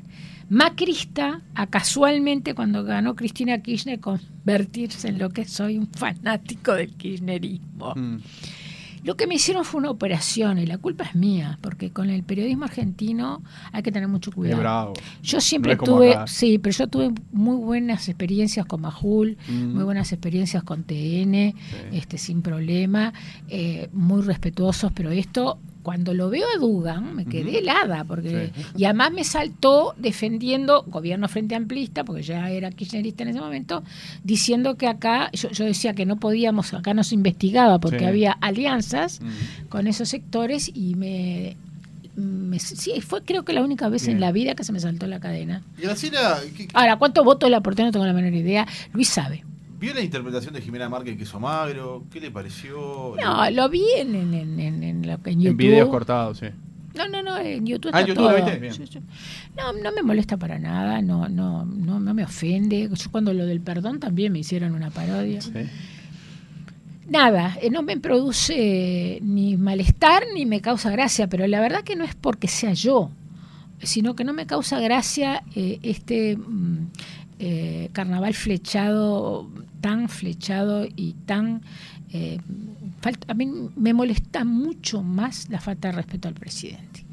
macrista 0.48 1.40
a 1.56 1.66
casualmente 1.66 2.54
cuando 2.54 2.84
ganó 2.84 3.16
Cristina 3.16 3.58
Kirchner 3.62 3.98
convertirse 3.98 5.08
en 5.08 5.18
lo 5.18 5.30
que 5.30 5.44
soy 5.44 5.76
un 5.76 5.88
fanático 5.88 6.72
del 6.74 6.90
kirchnerismo. 6.92 7.94
Mm, 7.96 8.18
Lo 9.06 9.16
que 9.16 9.28
me 9.28 9.36
hicieron 9.36 9.64
fue 9.64 9.78
una 9.78 9.90
operación 9.90 10.58
y 10.58 10.66
la 10.66 10.78
culpa 10.78 11.04
es 11.04 11.14
mía, 11.14 11.58
porque 11.62 11.92
con 11.92 12.10
el 12.10 12.24
periodismo 12.24 12.64
argentino 12.64 13.40
hay 13.70 13.84
que 13.84 13.92
tener 13.92 14.08
mucho 14.08 14.32
cuidado. 14.32 14.60
bravo. 14.60 14.92
Yo 15.22 15.40
siempre 15.40 15.76
No 15.76 15.84
tuve, 15.84 16.10
acá. 16.14 16.26
sí, 16.26 16.58
pero 16.58 16.76
yo 16.76 16.88
tuve 16.88 17.12
muy 17.30 17.56
buenas 17.56 18.08
experiencias 18.08 18.66
con 18.66 18.80
Majul, 18.80 19.36
Mm. 19.48 19.74
muy 19.74 19.84
buenas 19.84 20.10
experiencias 20.12 20.64
con 20.64 20.82
TN, 20.82 21.54
este, 21.92 22.18
sin 22.18 22.42
problema, 22.42 23.12
eh, 23.48 23.88
muy 23.92 24.22
respetuosos, 24.22 24.90
pero 24.92 25.12
esto, 25.12 25.60
cuando 25.86 26.14
lo 26.14 26.30
veo 26.30 26.46
a 26.52 26.58
Dugan, 26.58 27.14
me 27.14 27.24
quedé 27.26 27.50
Ujú. 27.50 27.58
helada, 27.58 28.02
porque, 28.02 28.50
Sí. 28.52 28.62
y 28.76 28.84
además 28.86 29.12
me 29.12 29.22
saltó 29.22 29.94
defendiendo 29.96 30.82
gobierno 30.88 31.28
frente 31.28 31.54
amplista, 31.54 32.02
porque 32.02 32.22
ya 32.24 32.50
era 32.50 32.72
kirchnerista 32.72 33.22
en 33.22 33.28
ese 33.28 33.38
momento, 33.40 33.84
diciendo 34.24 34.74
que 34.76 34.88
acá, 34.88 35.30
yo, 35.32 35.48
yo 35.50 35.64
decía 35.64 35.94
que 35.94 36.04
no 36.04 36.16
podíamos, 36.16 36.74
acá 36.74 36.92
no 36.92 37.04
se 37.04 37.14
investigaba 37.14 37.78
porque 37.78 38.00
Sí. 38.00 38.04
había 38.04 38.32
alianzas 38.32 39.20
con 39.68 39.86
esos 39.86 40.08
sectores 40.08 40.72
y 40.74 40.96
me... 40.96 41.56
me- 42.16 42.58
sí, 42.58 43.00
fue 43.00 43.22
creo 43.22 43.44
que 43.44 43.52
la 43.52 43.62
única 43.62 43.88
vez 43.88 44.06
Bien. 44.06 44.16
en 44.16 44.20
la 44.22 44.32
vida 44.32 44.56
que 44.56 44.64
se 44.64 44.72
me 44.72 44.80
saltó 44.80 45.06
la 45.06 45.20
cadena. 45.20 45.62
Y 45.78 45.82
Graciela, 45.82 46.40
¿qué- 46.56 46.66
Ahora, 46.74 46.96
¿cuántos 46.96 47.24
votos 47.24 47.48
le 47.48 47.54
aporté? 47.54 47.84
No 47.84 47.92
tengo 47.92 48.06
la 48.06 48.12
menor 48.12 48.34
idea. 48.34 48.66
Luis 48.92 49.08
sabe. 49.08 49.44
¿Vio 49.78 49.94
la 49.94 50.00
interpretación 50.00 50.54
de 50.54 50.60
Jimena 50.60 50.88
Márquez 50.88 51.12
en 51.12 51.18
Queso 51.18 51.38
Magro? 51.40 52.04
¿Qué 52.10 52.20
le 52.20 52.30
pareció? 52.30 53.14
No, 53.22 53.50
lo 53.50 53.68
vi 53.68 53.84
en, 53.96 54.14
en, 54.14 54.34
en, 54.34 54.60
en, 54.60 54.82
en 54.82 55.06
lo 55.06 55.22
que- 55.22 55.30
en 55.30 55.40
YouTube. 55.40 55.50
En 55.52 55.56
videos 55.56 55.88
cortados, 55.88 56.38
sí. 56.38 56.46
No, 56.94 57.06
no, 57.08 57.22
no, 57.22 57.36
en 57.38 57.66
YouTube 57.66 57.90
Ah, 57.92 58.00
está 58.00 58.08
YouTube 58.08 58.22
lo 58.24 58.36
todo. 58.36 58.44
viste, 58.58 58.58
bien. 58.58 59.02
No, 59.54 59.72
no 59.74 59.92
me 59.92 60.02
molesta 60.02 60.38
para 60.38 60.58
nada, 60.58 61.02
no, 61.02 61.28
no, 61.28 61.66
no, 61.66 62.00
no 62.00 62.14
me 62.14 62.24
ofende. 62.24 62.88
Yo 62.90 63.10
cuando 63.10 63.34
lo 63.34 63.44
del 63.44 63.60
perdón 63.60 64.00
también 64.00 64.32
me 64.32 64.38
hicieron 64.38 64.74
una 64.74 64.88
parodia. 64.90 65.42
Sí. 65.42 65.50
Nada, 67.08 67.56
eh, 67.62 67.70
no 67.70 67.82
me 67.82 67.98
produce 67.98 69.18
ni 69.22 69.56
malestar 69.56 70.24
ni 70.34 70.44
me 70.44 70.60
causa 70.60 70.90
gracia, 70.90 71.28
pero 71.28 71.46
la 71.46 71.60
verdad 71.60 71.82
que 71.82 71.94
no 71.94 72.02
es 72.04 72.14
porque 72.16 72.48
sea 72.48 72.72
yo, 72.72 73.10
sino 73.80 74.16
que 74.16 74.24
no 74.24 74.32
me 74.32 74.46
causa 74.46 74.80
gracia 74.80 75.44
eh, 75.54 75.78
este 75.82 76.36
mm, 76.36 76.86
eh, 77.38 77.90
carnaval 77.92 78.34
flechado, 78.34 79.48
tan 79.80 80.08
flechado 80.08 80.86
y 80.96 81.14
tan... 81.26 81.62
eh, 82.12 82.38
falta, 83.00 83.30
a 83.30 83.34
mí 83.34 83.46
me 83.76 83.92
molesta 83.92 84.44
mucho 84.44 85.02
más 85.02 85.48
la 85.50 85.60
falta 85.60 85.88
de 85.88 85.92
respeto 85.92 86.28
al 86.28 86.34
presidente, 86.34 87.04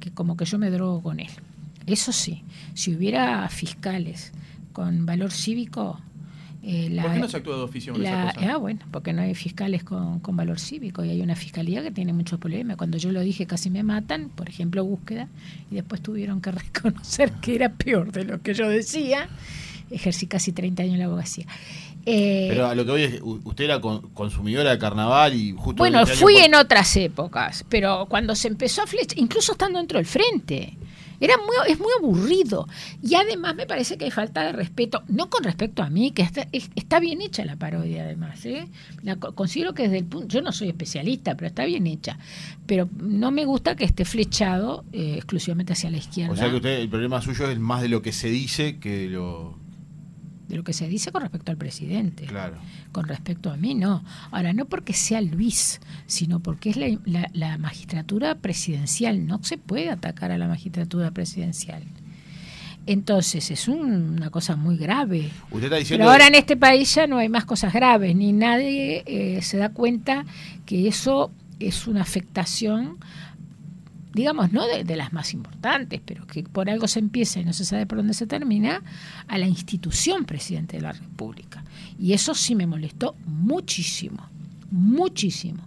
que 0.00 0.10
como 0.10 0.36
que 0.36 0.44
yo 0.44 0.58
me 0.58 0.70
drogo 0.70 1.02
con 1.02 1.20
él. 1.20 1.30
Eso 1.86 2.12
sí, 2.12 2.42
si 2.74 2.94
hubiera 2.94 3.48
fiscales 3.48 4.32
con 4.72 5.06
valor 5.06 5.32
cívico, 5.32 6.00
Eh, 6.70 6.90
la- 6.90 7.02
¿Por 7.04 7.12
qué 7.14 7.18
no 7.20 7.28
se 7.28 7.36
actúa 7.38 7.56
de 7.56 7.62
oficio 7.62 7.94
con 7.94 8.02
la- 8.02 8.28
esa 8.30 8.34
cosa? 8.34 8.52
ah, 8.52 8.56
bueno, 8.58 8.80
porque 8.90 9.14
no 9.14 9.22
hay 9.22 9.34
fiscales 9.34 9.84
con, 9.84 10.20
con 10.20 10.36
valor 10.36 10.60
cívico 10.60 11.02
y 11.02 11.08
hay 11.08 11.22
una 11.22 11.34
fiscalía 11.34 11.82
que 11.82 11.90
tiene 11.90 12.12
muchos 12.12 12.38
problemas. 12.38 12.76
Cuando 12.76 12.98
yo 12.98 13.10
lo 13.10 13.20
dije 13.22 13.46
casi 13.46 13.70
me 13.70 13.82
matan, 13.82 14.28
por 14.28 14.50
ejemplo, 14.50 14.84
búsqueda, 14.84 15.28
y 15.70 15.76
después 15.76 16.02
tuvieron 16.02 16.42
que 16.42 16.50
reconocer 16.74 17.32
que 17.40 17.54
era 17.54 17.70
peor 17.72 18.12
de 18.12 18.24
lo 18.24 18.42
que 18.42 18.52
yo 18.52 18.68
decía. 18.68 19.28
Ejercí 19.90 20.26
casi 20.26 20.52
30 20.52 20.82
años 20.82 20.92
en 20.94 20.98
la 21.00 21.06
abogacía. 21.06 21.46
Eh, 22.04 22.46
Pero 22.50 22.66
a 22.66 22.74
lo 22.74 22.84
que 22.84 22.90
voy 22.90 23.02
es, 23.04 23.20
usted 23.22 23.64
era 23.64 23.80
con- 23.80 24.02
consumidora 24.10 24.70
de 24.70 24.78
carnaval 24.78 25.34
y 25.34 25.52
justo... 25.52 25.78
bueno, 25.78 26.06
fui 26.06 26.34
por- 26.34 26.42
en 26.42 26.54
otras 26.54 26.94
épocas, 26.96 27.64
pero 27.70 28.04
cuando 28.10 28.34
se 28.34 28.48
empezó 28.48 28.82
a 28.82 28.86
flechar, 28.86 29.18
incluso 29.18 29.52
estando 29.52 29.78
dentro 29.78 29.98
del 29.98 30.04
frente, 30.06 30.76
era 31.20 31.36
muy, 31.36 31.54
es 31.72 31.78
muy 31.78 31.90
aburrido. 31.98 32.68
Y 33.02 33.14
además 33.14 33.54
me 33.56 33.66
parece 33.66 33.98
que 33.98 34.04
hay 34.06 34.10
falta 34.10 34.44
de 34.44 34.52
respeto, 34.52 35.02
no 35.08 35.28
con 35.30 35.42
respecto 35.44 35.82
a 35.82 35.90
mí, 35.90 36.10
que 36.12 36.22
está, 36.22 36.46
es- 36.52 36.70
está 36.74 37.00
bien 37.00 37.20
hecha 37.22 37.44
la 37.44 37.56
parodia 37.56 38.04
además. 38.04 38.44
¿eh? 38.46 38.68
La 39.02 39.16
co- 39.16 39.34
considero 39.34 39.74
que 39.74 39.84
desde 39.84 39.98
el 39.98 40.04
punto, 40.04 40.28
yo 40.28 40.42
no 40.42 40.52
soy 40.52 40.68
especialista, 40.68 41.34
pero 41.36 41.48
está 41.48 41.64
bien 41.64 41.86
hecha. 41.86 42.18
Pero 42.66 42.88
no 43.00 43.30
me 43.30 43.44
gusta 43.44 43.74
que 43.76 43.84
esté 43.84 44.04
flechado 44.04 44.84
eh, 44.92 45.14
exclusivamente 45.16 45.72
hacia 45.72 45.90
la 45.90 45.96
izquierda. 45.98 46.32
O 46.32 46.36
sea 46.36 46.50
que 46.50 46.56
usted, 46.56 46.80
el 46.80 46.88
problema 46.88 47.20
suyo 47.22 47.50
es 47.50 47.58
más 47.58 47.82
de 47.82 47.88
lo 47.88 48.02
que 48.02 48.12
se 48.12 48.28
dice 48.28 48.78
que 48.78 48.96
de 48.98 49.08
lo... 49.08 49.58
de 50.48 50.56
lo 50.56 50.64
que 50.64 50.72
se 50.72 50.88
dice 50.88 51.12
con 51.12 51.20
respecto 51.22 51.50
al 51.52 51.58
presidente. 51.58 52.24
Claro. 52.24 52.56
Con 52.92 53.06
respecto 53.06 53.50
a 53.50 53.56
mí, 53.56 53.74
no. 53.74 54.02
Ahora, 54.30 54.52
no 54.54 54.64
porque 54.64 54.94
sea 54.94 55.20
Luis, 55.20 55.80
sino 56.06 56.40
porque 56.40 56.70
es 56.70 56.76
la, 56.76 56.86
la- 57.04 57.30
la 57.34 57.58
magistratura 57.58 58.34
presidencial. 58.36 59.26
No 59.26 59.42
se 59.44 59.58
puede 59.58 59.90
atacar 59.90 60.30
a 60.32 60.38
la 60.38 60.48
magistratura 60.48 61.10
presidencial. 61.10 61.82
Entonces, 62.86 63.50
es 63.50 63.68
un- 63.68 64.14
una 64.16 64.30
cosa 64.30 64.56
muy 64.56 64.78
grave. 64.78 65.30
Usted 65.50 65.64
está 65.64 65.76
diciendo... 65.76 66.02
Pero 66.04 66.10
ahora 66.12 66.26
en 66.28 66.34
este 66.34 66.56
país 66.56 66.94
ya 66.94 67.06
no 67.06 67.18
hay 67.18 67.28
más 67.28 67.44
cosas 67.44 67.72
graves, 67.74 68.16
ni 68.16 68.32
nadie 68.32 69.02
eh, 69.06 69.42
se 69.42 69.58
da 69.58 69.68
cuenta 69.70 70.24
que 70.64 70.88
eso 70.88 71.30
es 71.60 71.86
una 71.86 72.00
afectación, 72.02 72.96
digamos, 74.14 74.52
no 74.52 74.66
de, 74.66 74.96
las 74.96 75.12
más 75.12 75.34
importantes, 75.34 76.00
pero 76.04 76.26
que 76.26 76.42
por 76.42 76.70
algo 76.70 76.88
se 76.88 76.98
empieza 76.98 77.40
y 77.40 77.44
no 77.44 77.52
se 77.52 77.64
sabe 77.64 77.86
por 77.86 77.98
dónde 77.98 78.14
se 78.14 78.26
termina, 78.26 78.82
a 79.26 79.38
la 79.38 79.46
institución 79.46 80.24
presidente 80.24 80.76
de 80.76 80.82
la 80.82 80.92
República. 80.92 81.64
Y 81.98 82.12
eso 82.12 82.34
sí 82.34 82.54
me 82.54 82.66
molestó 82.66 83.14
muchísimo, 83.26 84.28
muchísimo. 84.70 85.62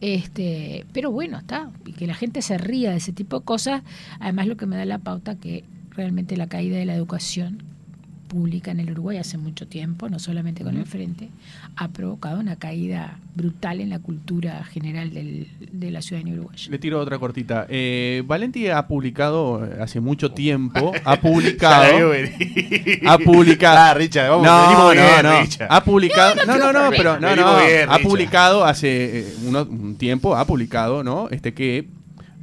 Este, 0.00 0.86
pero 0.92 1.10
bueno, 1.10 1.38
está, 1.38 1.72
y 1.84 1.92
que 1.92 2.06
la 2.06 2.14
gente 2.14 2.42
se 2.42 2.56
ría 2.58 2.90
de 2.90 2.98
ese 2.98 3.12
tipo 3.12 3.40
de 3.40 3.44
cosas, 3.44 3.82
además 4.20 4.46
lo 4.46 4.56
que 4.56 4.66
me 4.66 4.76
da 4.76 4.84
la 4.84 4.98
pauta 4.98 5.36
que 5.36 5.64
realmente 5.90 6.36
la 6.36 6.46
caída 6.46 6.76
de 6.76 6.84
la 6.84 6.94
educación 6.94 7.62
pública 8.28 8.70
en 8.70 8.80
el 8.80 8.90
Uruguay 8.92 9.16
hace 9.16 9.38
mucho 9.38 9.66
tiempo, 9.66 10.08
no 10.08 10.18
solamente 10.18 10.62
con 10.62 10.76
el 10.76 10.86
Frente, 10.86 11.30
ha 11.76 11.88
provocado 11.88 12.38
una 12.38 12.56
caída 12.56 13.18
brutal 13.34 13.80
en 13.80 13.88
la 13.90 13.98
cultura 13.98 14.62
general 14.64 15.12
del- 15.12 15.48
de 15.72 15.90
la 15.90 16.02
ciudadanía 16.02 16.34
uruguaya. 16.34 16.70
Le 16.70 16.78
tiro 16.78 17.00
otra 17.00 17.18
cortita. 17.18 17.66
Eh, 17.68 18.22
Valenti 18.26 18.68
ha 18.68 18.86
publicado 18.86 19.64
eh, 19.64 19.78
hace 19.80 20.00
mucho 20.00 20.30
tiempo, 20.32 20.92
ha 21.04 21.16
publicado, 21.20 22.12
ha 23.06 23.18
publicado, 23.18 23.78
Ah, 23.78 23.94
Richard, 23.94 24.28
vamos, 24.30 24.46
no, 24.46 24.68
venimos 24.68 24.92
bien, 24.92 25.04
no, 25.22 25.32
no, 25.32 25.40
Richard. 25.40 25.68
ha 25.70 25.84
publicado, 25.84 26.34
no, 26.46 26.58
no, 26.58 26.72
no, 26.72 26.90
pero 26.90 27.18
no, 27.20 27.34
no, 27.36 27.56
bien, 27.64 27.88
ha 27.88 27.98
publicado 27.98 28.64
hace 28.64 29.20
eh, 29.20 29.34
uno- 29.46 29.62
un 29.68 29.96
tiempo, 29.96 30.36
ha 30.36 30.44
publicado, 30.46 31.02
¿no? 31.02 31.28
Este 31.30 31.54
que 31.54 31.88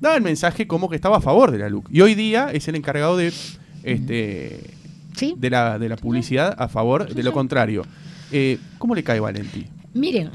daba 0.01 0.15
el 0.15 0.21
mensaje 0.23 0.67
como 0.67 0.89
que 0.89 0.95
estaba 0.95 1.17
a 1.17 1.21
favor 1.21 1.51
de 1.51 1.59
la 1.59 1.69
LUC 1.69 1.89
y 1.91 2.01
hoy 2.01 2.15
día 2.15 2.49
es 2.51 2.67
el 2.67 2.75
encargado 2.75 3.17
de, 3.17 3.31
este, 3.83 4.59
¿Sí? 5.15 5.33
de 5.37 5.49
la 5.49 5.79
de 5.79 5.89
la 5.89 5.95
publicidad 5.97 6.55
a 6.57 6.67
favor 6.67 7.13
de 7.13 7.23
lo 7.23 7.31
contrario. 7.33 7.83
Eh, 8.31 8.57
¿Cómo 8.77 8.95
le 8.95 9.03
cae 9.03 9.19
Valenti? 9.19 9.65
Miren, 9.93 10.29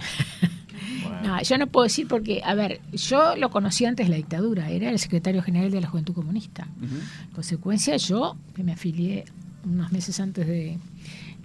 no, 1.22 1.42
yo 1.42 1.58
no 1.58 1.66
puedo 1.66 1.84
decir 1.84 2.06
porque, 2.08 2.40
a 2.44 2.54
ver, 2.54 2.80
yo 2.92 3.36
lo 3.36 3.50
conocí 3.50 3.84
antes 3.84 4.06
de 4.06 4.10
la 4.10 4.16
dictadura, 4.16 4.70
era 4.70 4.90
el 4.90 4.98
secretario 4.98 5.42
general 5.42 5.70
de 5.70 5.80
la 5.80 5.88
Juventud 5.88 6.14
Comunista. 6.14 6.66
En 6.80 7.30
consecuencia, 7.34 7.96
yo 7.96 8.36
me 8.62 8.72
afilié 8.72 9.24
unos 9.64 9.92
meses 9.92 10.18
antes 10.20 10.46
de, 10.46 10.78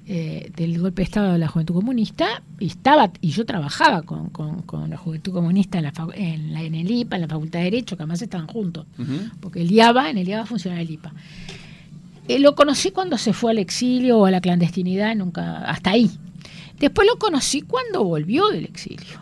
eh, 0.08 0.52
del 0.56 0.80
golpe 0.80 1.02
de 1.02 1.04
Estado 1.04 1.34
de 1.34 1.40
la 1.40 1.48
Juventud 1.50 1.74
Comunista 1.76 2.42
y 2.60 2.68
estaba 2.68 3.12
y 3.20 3.30
yo 3.32 3.46
trabajaba 3.46 4.04
con, 4.04 4.30
con- 4.30 4.62
con 4.62 4.90
la 4.90 4.96
Juventud 4.98 5.34
Comunista 5.34 5.80
en, 5.80 5.84
la, 5.84 5.94
en, 6.14 6.54
la, 6.54 6.62
en 6.62 6.76
el 6.76 6.90
IPA, 6.90 7.18
en 7.18 7.22
la 7.24 7.28
Facultad 7.28 7.60
de 7.60 7.66
Derecho, 7.66 7.98
que 7.98 8.04
además 8.04 8.22
estaban 8.22 8.48
juntos, 8.48 8.86
porque 9.42 9.62
el 9.62 9.72
IABA, 9.72 10.10
en 10.12 10.20
el 10.20 10.28
IABA 10.30 10.46
funcionaba 10.46 10.82
el 10.82 10.90
IPA. 10.92 11.12
Eh, 12.28 12.40
lo 12.40 12.56
conocí 12.56 12.92
cuando 12.92 13.18
se 13.18 13.34
fue 13.34 13.52
al 13.52 13.60
exilio 13.60 14.20
o 14.20 14.26
a 14.26 14.32
la 14.32 14.42
clandestinidad, 14.42 15.16
nunca, 15.16 15.58
hasta 15.60 15.92
ahí. 15.92 16.10
Después 16.80 17.08
lo 17.08 17.18
conocí 17.18 17.62
cuando 17.62 18.04
volvió 18.04 18.50
del 18.50 18.66
exilio. 18.66 19.22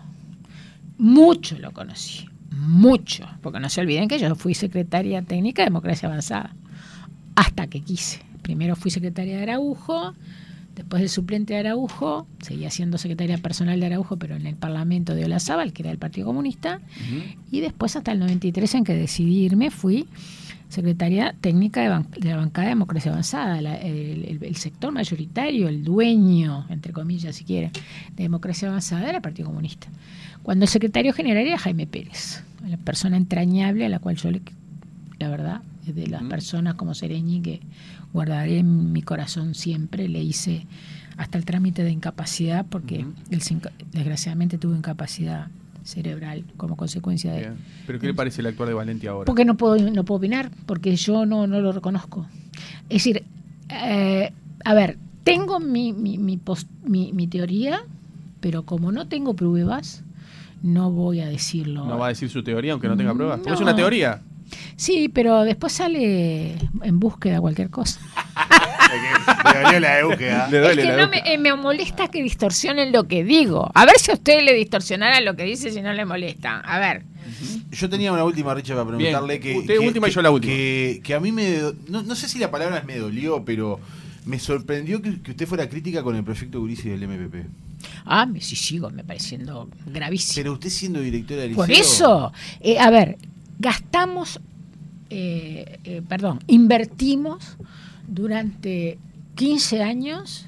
Mucho 0.97 1.57
lo 1.59 1.71
conocí, 1.71 2.25
mucho, 2.51 3.27
porque 3.41 3.59
no 3.59 3.69
se 3.69 3.81
olviden 3.81 4.07
que 4.07 4.19
yo 4.19 4.33
fui 4.35 4.53
secretaria 4.53 5.21
técnica 5.21 5.63
de 5.63 5.67
Democracia 5.67 6.07
Avanzada, 6.07 6.55
hasta 7.35 7.67
que 7.67 7.81
quise. 7.81 8.21
Primero 8.41 8.75
fui 8.75 8.89
secretaria 8.89 9.37
de 9.37 9.43
Araujo, 9.43 10.13
después 10.75 11.01
de 11.01 11.09
suplente 11.09 11.53
de 11.53 11.59
Araujo, 11.59 12.25
seguía 12.41 12.71
siendo 12.71 12.97
secretaria 12.97 13.37
personal 13.37 13.79
de 13.79 13.87
Araujo, 13.87 14.17
pero 14.17 14.35
en 14.35 14.47
el 14.47 14.55
Parlamento 14.55 15.13
de 15.13 15.25
Olazábal, 15.25 15.73
que 15.73 15.83
era 15.83 15.89
del 15.89 15.99
Partido 15.99 16.27
Comunista, 16.27 16.79
y 17.51 17.59
después 17.59 17.95
hasta 17.95 18.11
el 18.11 18.19
93 18.19 18.75
en 18.75 18.83
que 18.83 18.93
decidí 18.93 19.43
irme 19.43 19.71
fui 19.71 20.07
secretaria 20.73 21.35
técnica 21.39 21.81
de, 21.81 21.89
ban- 21.89 22.09
de 22.09 22.29
la 22.29 22.37
bancada 22.37 22.67
de 22.67 22.71
democracia 22.75 23.11
avanzada, 23.11 23.61
la- 23.61 23.77
el, 23.77 24.25
el- 24.25 24.43
el 24.43 24.55
sector 24.57 24.91
mayoritario, 24.91 25.69
el 25.69 25.83
dueño, 25.83 26.65
entre 26.69 26.91
comillas 26.91 27.35
si 27.35 27.43
quieren, 27.45 27.71
de 28.15 28.23
democracia 28.23 28.67
avanzada 28.67 29.07
era 29.07 29.17
el 29.17 29.21
Partido 29.21 29.47
Comunista. 29.47 29.87
Cuando 30.41 30.65
el 30.65 30.69
secretario 30.69 31.13
general 31.13 31.45
era 31.47 31.57
Jaime 31.57 31.87
Pérez, 31.87 32.43
la 32.67 32.77
persona 32.77 33.15
entrañable 33.17 33.85
a 33.85 33.89
la 33.89 33.99
cual 33.99 34.17
yo, 34.17 34.29
le, 34.31 34.41
la 35.19 35.29
verdad, 35.29 35.61
de 35.85 36.07
las 36.07 36.23
personas 36.23 36.75
como 36.75 36.93
Sereñi 36.93 37.41
que 37.41 37.59
guardaré 38.13 38.59
en 38.59 38.91
mi 38.93 39.01
corazón 39.01 39.53
siempre, 39.55 40.07
le 40.09 40.21
hice 40.21 40.65
hasta 41.17 41.37
el 41.37 41.45
trámite 41.45 41.83
de 41.83 41.91
incapacidad 41.91 42.65
porque 42.67 43.05
él 43.29 43.41
desgraciadamente 43.91 44.57
tuvo 44.57 44.75
incapacidad 44.75 45.47
cerebral 45.83 46.45
como 46.57 46.75
consecuencia 46.77 47.31
de, 47.33 47.39
Bien. 47.39 47.57
¿Pero 47.87 47.99
qué 47.99 48.07
le 48.07 48.13
parece 48.13 48.41
el 48.41 48.47
actuar 48.47 48.69
de 48.69 48.75
Valenti 48.75 49.07
ahora? 49.07 49.25
porque 49.25 49.45
no 49.45 49.55
puedo, 49.55 49.77
no 49.91 50.03
puedo 50.05 50.17
opinar, 50.17 50.49
porque 50.65 50.95
yo 50.95 51.25
no, 51.25 51.45
no 51.47 51.59
lo 51.61 51.71
reconozco. 51.71 52.25
Es 52.89 53.03
decir, 53.03 53.23
eh, 53.69 54.31
a 54.65 54.73
ver, 54.73 54.97
tengo 55.23 55.59
mi, 55.59 55.93
mi, 55.93 56.17
mi, 56.17 56.37
pos- 56.37 56.67
mi- 56.85 57.11
mi 57.13 57.27
teoría, 57.27 57.81
pero 58.39 58.63
como 58.63 58.91
no 58.91 59.07
tengo 59.07 59.33
pruebas, 59.35 60.03
no 60.61 60.91
voy 60.91 61.19
a 61.19 61.27
decirlo. 61.27 61.85
No 61.85 61.97
va 61.97 62.05
a 62.05 62.09
decir 62.09 62.29
su 62.29 62.43
teoría 62.43 62.71
aunque 62.73 62.87
no 62.87 62.95
tenga 62.95 63.13
pruebas. 63.13 63.37
Porque 63.37 63.49
No. 63.49 63.55
Es 63.55 63.61
una 63.61 63.75
teoría. 63.75 64.21
Sí, 64.75 65.09
pero 65.13 65.43
después 65.43 65.73
sale 65.73 66.55
en 66.83 66.99
búsqueda 66.99 67.41
cualquier 67.41 67.69
cosa. 67.69 67.99
Le 68.93 69.61
dolió 69.61 69.79
la. 69.79 70.47
Le 70.49 70.71
Es 70.71 70.75
que 70.77 70.83
la 70.85 70.97
no 70.97 71.07
me, 71.09 71.21
eh, 71.25 71.37
me 71.37 71.53
molesta 71.55 72.07
que 72.09 72.21
distorsionen 72.21 72.91
lo 72.91 73.07
que 73.07 73.23
digo. 73.23 73.69
A 73.73 73.85
ver 73.85 73.95
si 73.99 74.11
a 74.11 74.15
usted 74.15 74.41
le 74.43 74.53
distorsionara 74.53 75.19
lo 75.21 75.35
que 75.35 75.43
dice 75.43 75.71
si 75.71 75.81
no 75.81 75.93
le 75.93 76.05
molesta. 76.05 76.59
A 76.59 76.79
ver. 76.79 77.03
Yo 77.71 77.89
tenía 77.89 78.11
una 78.13 78.23
última, 78.23 78.53
Richard, 78.53 78.77
para 78.77 78.97
Bien. 78.97 79.11
preguntarle 79.11 79.39
que. 79.39 79.57
Usted 79.57 79.73
que- 79.79 79.79
última 79.87 80.07
y 80.07 80.11
yo 80.11 80.21
la 80.21 80.31
última. 80.31 80.53
Que, 80.53 81.01
que 81.03 81.13
a 81.13 81.19
mí 81.19 81.31
me. 81.31 81.57
No, 81.87 82.03
no 82.03 82.15
sé 82.15 82.27
si 82.29 82.37
la 82.39 82.51
palabra 82.51 82.83
me 82.85 82.97
dolió, 82.97 83.43
pero 83.43 83.79
me 84.25 84.39
sorprendió 84.39 85.01
que, 85.01 85.21
que 85.21 85.31
usted 85.31 85.47
fuera 85.47 85.67
crítica 85.69 86.03
con 86.03 86.15
el 86.15 86.23
proyecto 86.23 86.59
Gurisi 86.59 86.89
del 86.89 87.07
MPP. 87.07 87.47
Ah, 88.05 88.25
me, 88.25 88.39
sí 88.41 88.55
sigo, 88.55 88.89
me 88.89 89.03
pareciendo 89.03 89.67
gravísimo. 89.87 90.35
Pero 90.35 90.53
usted 90.53 90.69
siendo 90.69 90.99
directora 91.01 91.41
del 91.41 91.53
Por 91.53 91.67
liceo- 91.67 91.81
eso, 91.81 92.33
eh, 92.61 92.79
a 92.79 92.89
ver, 92.89 93.17
gastamos, 93.59 94.39
eh, 95.09 95.79
eh, 95.83 96.01
perdón, 96.07 96.39
invertimos 96.47 97.57
durante 98.07 98.97
15 99.35 99.81
años 99.83 100.47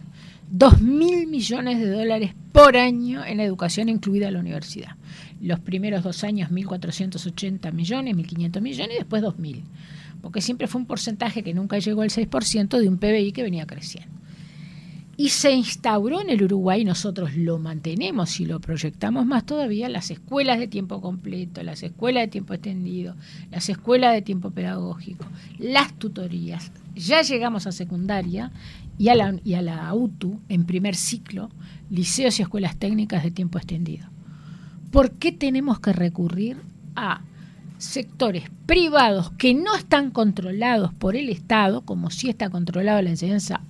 2 0.52 0.82
mil 0.82 1.28
millones 1.28 1.80
de 1.80 1.90
dólares 1.90 2.34
por 2.52 2.78
año 2.78 3.26
en 3.26 3.40
educación, 3.40 3.90
incluida 3.90 4.32
la 4.32 4.40
universidad. 4.40 4.96
Los 5.42 5.60
primeros 5.60 6.04
dos 6.04 6.24
años 6.24 6.50
1.480 6.52 7.72
millones, 7.74 8.16
1.500 8.16 8.62
millones 8.62 8.96
y 8.96 9.00
después 9.00 9.24
2.000. 9.24 9.64
Porque 10.22 10.42
siempre 10.42 10.68
fue 10.68 10.82
un 10.82 10.88
porcentaje 10.88 11.44
que 11.44 11.54
nunca 11.54 11.78
llegó 11.80 12.02
al 12.02 12.10
6% 12.10 12.80
de 12.80 12.88
un 12.88 12.98
PBI 12.98 13.32
que 13.32 13.44
venía 13.44 13.66
creciendo. 13.66 14.14
Y 15.18 15.30
se 15.30 15.54
instauró 15.54 16.20
en 16.20 16.30
el 16.30 16.44
Uruguay, 16.44 16.84
nosotros 16.84 17.36
lo 17.38 17.58
mantenemos 17.58 18.40
y 18.42 18.46
lo 18.46 18.60
proyectamos 18.60 19.26
más 19.26 19.46
todavía, 19.46 19.88
las 19.88 20.12
escuelas 20.12 20.60
de 20.60 20.68
tiempo 20.68 21.00
completo, 21.00 21.64
las 21.64 21.84
escuelas 21.84 22.24
de 22.24 22.28
tiempo 22.28 22.54
extendido, 22.54 23.16
las 23.50 23.70
escuelas 23.70 24.14
de 24.14 24.22
tiempo 24.22 24.52
pedagógico, 24.52 25.26
las 25.58 25.98
tutorías. 25.98 26.72
Ya 26.96 27.22
llegamos 27.22 27.66
a 27.66 27.72
secundaria 27.72 28.52
y 28.98 29.08
a 29.08 29.16
la, 29.16 29.36
y 29.46 29.54
a 29.54 29.62
la 29.62 29.94
UTU 29.94 30.42
en 30.50 30.66
primer 30.66 30.96
ciclo, 30.96 31.50
liceos 31.90 32.38
y 32.40 32.42
escuelas 32.42 32.76
técnicas 32.76 33.24
de 33.24 33.32
tiempo 33.32 33.58
extendido. 33.58 34.10
¿Por 34.92 35.12
qué 35.12 35.32
tenemos 35.32 35.80
que 35.80 35.94
recurrir 35.94 36.58
a 36.96 37.22
sectores 37.78 38.50
privados 38.66 39.32
que 39.32 39.54
no 39.54 39.76
están 39.76 40.12
controlados 40.12 40.94
por 40.94 41.16
el 41.16 41.30
Estado, 41.30 41.82
como 41.82 42.10
si 42.10 42.30
está 42.30 42.50
controlado 42.50 43.02
la 43.02 43.10
enseñanza 43.10 43.62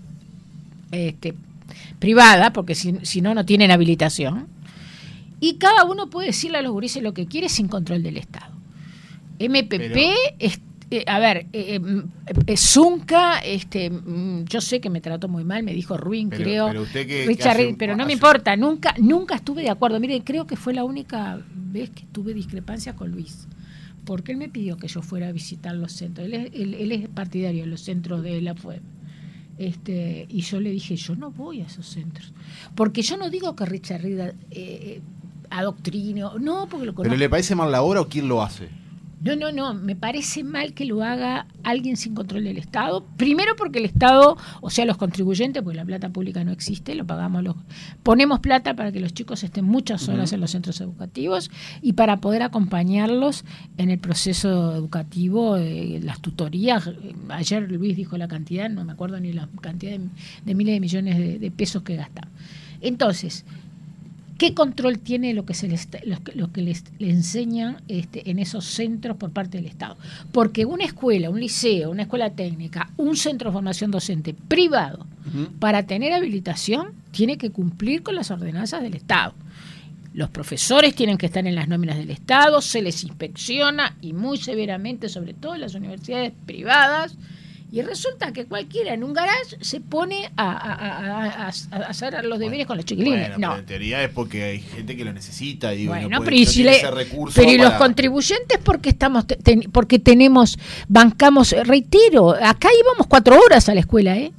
este, 0.91 1.33
privada, 1.99 2.53
porque 2.53 2.75
si, 2.75 2.95
si 3.03 3.21
no, 3.21 3.33
no 3.33 3.45
tienen 3.45 3.71
habilitación. 3.71 4.47
Y 5.39 5.55
cada 5.55 5.83
uno 5.85 6.09
puede 6.09 6.27
decirle 6.27 6.57
a 6.57 6.61
los 6.61 6.71
gurises 6.71 7.03
lo 7.03 7.13
que 7.13 7.25
quiere 7.25 7.49
sin 7.49 7.67
control 7.67 8.01
del 8.03 8.17
Estado. 8.17 8.53
MPP, 9.39 9.77
Pero- 9.77 9.99
es- 10.39 10.59
eh, 10.91 11.03
a 11.07 11.19
ver, 11.19 11.47
eh, 11.51 11.79
eh, 12.47 12.57
Zunca, 12.57 13.39
este, 13.39 13.91
yo 14.45 14.61
sé 14.61 14.79
que 14.79 14.89
me 14.89 15.01
trató 15.01 15.27
muy 15.27 15.43
mal, 15.43 15.63
me 15.63 15.73
dijo 15.73 15.97
Ruin, 15.97 16.29
Pero- 16.29 16.43
creo. 16.43 16.67
pero 16.67 16.81
usted 16.83 17.01
que- 17.07 17.21
que 17.21 17.25
Richard 17.25 17.57
hace 17.57 17.75
pero 17.77 17.95
no 17.97 18.05
me 18.05 18.13
importa, 18.13 18.55
nunca, 18.55 18.93
nunca 18.99 19.35
estuve 19.35 19.63
de 19.63 19.69
acuerdo. 19.71 19.99
Mire, 19.99 20.21
creo 20.23 20.45
que 20.47 20.55
fue 20.55 20.73
la 20.73 20.83
única 20.83 21.39
vez 21.53 21.89
que 21.89 22.03
tuve 22.11 22.33
discrepancias 22.33 22.95
con 22.95 23.11
Luis. 23.11 23.47
Porque 24.05 24.31
él 24.33 24.37
me 24.37 24.47
pidió 24.49 24.77
que 24.77 24.87
yo 24.87 25.01
fuera 25.01 25.29
a 25.29 25.31
visitar 25.31 25.75
los 25.75 25.91
centros. 25.91 26.27
Él 26.27 26.33
es, 26.35 26.51
él- 26.53 26.75
él 26.75 26.91
es 26.91 27.09
partidario 27.09 27.63
de 27.63 27.69
los 27.71 27.81
centros 27.81 28.21
de 28.21 28.39
la 28.41 28.53
FUEB. 28.53 28.79
Este, 29.57 30.25
y 30.29 30.41
yo 30.41 30.59
le 30.59 30.69
dije, 30.69 30.95
yo 30.95 31.15
no 31.15 31.31
voy 31.31 31.61
a 31.61 31.65
esos 31.65 31.85
centros. 31.85 32.33
Porque 32.75 33.01
yo 33.01 33.17
no 33.17 33.29
digo 33.29 33.55
que 33.55 33.65
Richard 33.65 34.01
Reed 34.01 34.19
eh, 34.19 34.33
eh, 34.51 35.01
adoctrine, 35.49 36.21
no, 36.39 36.67
porque 36.67 36.85
lo 36.85 36.93
conozco. 36.93 37.03
¿Pero 37.03 37.15
le 37.15 37.29
parece 37.29 37.55
mal 37.55 37.71
la 37.71 37.81
obra 37.81 38.01
o 38.01 38.07
quién 38.07 38.27
lo 38.27 38.41
hace? 38.41 38.69
No, 39.21 39.35
no, 39.35 39.51
no, 39.51 39.73
me 39.73 39.95
parece 39.95 40.43
mal 40.43 40.73
que 40.73 40.85
lo 40.85 41.03
haga 41.03 41.47
alguien 41.63 41.97
sin 41.97 42.13
control 42.13 42.43
del 42.43 42.57
Estado. 42.57 43.05
Primero 43.17 43.55
porque 43.55 43.79
el 43.79 43.85
Estado, 43.85 44.37
o 44.61 44.69
sea, 44.69 44.85
los 44.85 44.97
contribuyentes, 44.97 45.63
porque 45.63 45.77
la 45.77 45.85
plata 45.85 46.09
pública 46.09 46.43
no 46.43 46.51
existe, 46.51 46.93
lo 46.93 47.05
pagamos 47.05 47.43
los 47.43 47.55
ponemos 48.03 48.39
plata 48.39 48.75
para 48.75 48.91
que 48.91 48.99
los 48.99 49.13
chicos 49.13 49.43
estén 49.43 49.65
muchas 49.65 50.07
horas 50.09 50.31
en 50.33 50.41
los 50.41 50.51
centros 50.51 50.79
educativos 50.81 51.49
y 51.81 51.93
para 51.93 52.17
poder 52.17 52.43
acompañarlos 52.43 53.45
en 53.77 53.89
el 53.89 53.99
proceso 53.99 54.75
educativo, 54.75 55.57
eh, 55.57 55.99
las 56.03 56.19
tutorías. 56.19 56.89
Ayer 57.29 57.71
Luis 57.71 57.95
dijo 57.95 58.17
la 58.17 58.27
cantidad, 58.27 58.69
no 58.69 58.83
me 58.85 58.91
acuerdo 58.91 59.19
ni 59.19 59.33
la 59.33 59.49
cantidad 59.61 59.93
de, 59.93 60.07
de 60.45 60.55
miles 60.55 60.75
de 60.75 60.79
millones 60.79 61.17
de, 61.17 61.39
de 61.39 61.51
pesos 61.51 61.81
que 61.83 61.95
gastamos. 61.95 62.31
Entonces, 62.81 63.45
¿Qué 64.37 64.53
control 64.53 64.99
tiene 64.99 65.33
lo 65.33 65.45
que 65.45 65.53
se 65.53 65.67
les, 65.69 65.87
lo 66.05 66.21
que, 66.21 66.33
lo 66.33 66.51
que 66.51 66.61
les, 66.61 66.83
le 66.99 67.09
enseñan 67.09 67.77
este, 67.87 68.29
en 68.29 68.39
esos 68.39 68.65
centros 68.65 69.15
por 69.15 69.31
parte 69.31 69.57
del 69.57 69.67
Estado? 69.67 69.97
Porque 70.33 70.65
una 70.65 70.83
escuela, 70.83 71.29
un 71.29 71.39
liceo, 71.39 71.89
una 71.89 72.03
escuela 72.03 72.29
técnica, 72.29 72.89
un 72.97 73.15
centro 73.15 73.49
de 73.49 73.53
formación 73.53 73.91
docente 73.91 74.33
privado, 74.33 75.05
para 75.59 75.87
tener 75.87 76.13
habilitación, 76.13 76.89
tiene 77.11 77.37
que 77.37 77.49
cumplir 77.49 78.03
con 78.03 78.15
las 78.15 78.29
ordenanzas 78.29 78.83
del 78.83 78.93
Estado. 78.93 79.33
Los 80.13 80.29
profesores 80.29 80.95
tienen 80.95 81.17
que 81.17 81.25
estar 81.25 81.45
en 81.45 81.55
las 81.55 81.67
nóminas 81.67 81.97
del 81.97 82.11
Estado, 82.11 82.61
se 82.61 82.81
les 82.81 83.03
inspecciona 83.03 83.97
y 84.01 84.13
muy 84.13 84.37
severamente, 84.37 85.09
sobre 85.09 85.33
todo 85.33 85.55
en 85.55 85.61
las 85.61 85.75
universidades 85.75 86.31
privadas. 86.45 87.17
Y 87.75 87.81
resulta 87.81 88.31
que 88.31 88.45
cualquiera 88.45 88.93
en 88.93 89.03
un 89.03 89.13
garage 89.13 89.57
se 89.59 89.81
pone 89.81 90.31
a, 90.37 90.49
a- 90.49 90.73
a- 90.73 91.25
a- 91.25 91.47
a- 91.47 91.75
a 91.75 91.89
hacer 91.89 92.23
los 92.23 92.39
deberes 92.39 92.65
con 92.65 92.77
los 92.77 92.85
chiquilines. 92.85 93.31
Bueno, 93.31 93.37
no. 93.37 93.47
pero 93.49 93.59
en 93.59 93.65
teoría 93.65 94.03
es 94.03 94.09
porque 94.11 94.43
hay 94.45 94.59
gente 94.61 94.95
que 94.95 95.03
lo 95.03 95.11
necesita 95.11 95.71
digo, 95.71 95.93
y 95.93 95.99
Bueno, 95.99 96.09
no 96.09 96.17
puede- 96.19 96.25
pero 96.31 96.37
y 96.37 96.45
no 96.45 96.51
si 96.51 96.63
le- 96.63 96.81
pero 97.35 97.51
y 97.51 97.57
los 97.57 97.73
contribuyentes 97.73 98.59
porque 98.63 98.89
estamos 98.91 99.27
ten- 99.27 99.69
porque 99.73 99.99
tenemos 99.99 100.57
bancamos 100.87 101.51
eh, 101.51 101.65
reitero 101.65 102.29
acá 102.31 102.69
íbamos 102.81 103.07
cuatro 103.07 103.37
horas 103.37 103.67
a 103.67 103.73
la 103.73 103.81
escuela 103.81 104.15
eh 104.17 104.31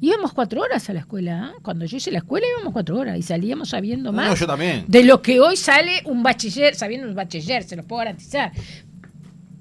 íbamos 0.00 0.32
cuatro 0.32 0.62
horas 0.62 0.88
a 0.90 0.92
la 0.92 1.00
escuela 1.00 1.52
¿eh? 1.54 1.58
cuando 1.62 1.84
yo 1.84 1.96
hice 1.98 2.10
la 2.10 2.18
escuela 2.18 2.46
íbamos 2.56 2.72
cuatro 2.72 2.96
horas 2.98 3.16
y 3.18 3.22
salíamos 3.22 3.68
sabiendo 3.68 4.12
más 4.12 4.30
no, 4.30 4.34
yo 4.34 4.46
también. 4.48 4.84
de 4.88 5.04
lo 5.04 5.22
que 5.22 5.38
hoy 5.38 5.56
sale 5.56 6.02
un 6.06 6.22
bachiller 6.24 6.74
sabiendo 6.74 7.06
un 7.06 7.14
bachiller 7.14 7.62
se 7.62 7.76
lo 7.76 7.84
puedo 7.84 7.98
garantizar 8.00 8.50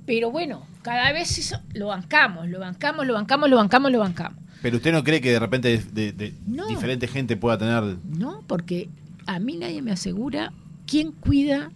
pero 0.09 0.31
bueno 0.31 0.65
cada 0.81 1.11
vez 1.11 1.37
eso 1.37 1.61
lo 1.75 1.85
bancamos 1.87 2.47
lo 2.49 2.59
bancamos 2.59 3.05
lo 3.05 3.13
bancamos 3.13 3.47
lo 3.47 3.57
bancamos 3.57 3.91
lo 3.91 3.99
bancamos 3.99 4.39
Pero 4.63 4.77
usted 4.77 4.91
no 4.91 5.03
cree 5.03 5.21
que 5.21 5.31
de 5.31 5.39
repente 5.39 5.67
de, 5.77 5.83
de- 5.93 6.11
de 6.13 6.33
No. 6.47 6.65
diferente 6.65 7.07
gente 7.07 7.37
pueda 7.37 7.59
tener 7.59 7.97
No, 8.05 8.43
porque 8.47 8.89
a 9.27 9.37
mí 9.37 9.55
nadie 9.57 9.83
me 9.83 9.91
asegura 9.91 10.51
quién 10.87 11.11
cuida 11.11 11.69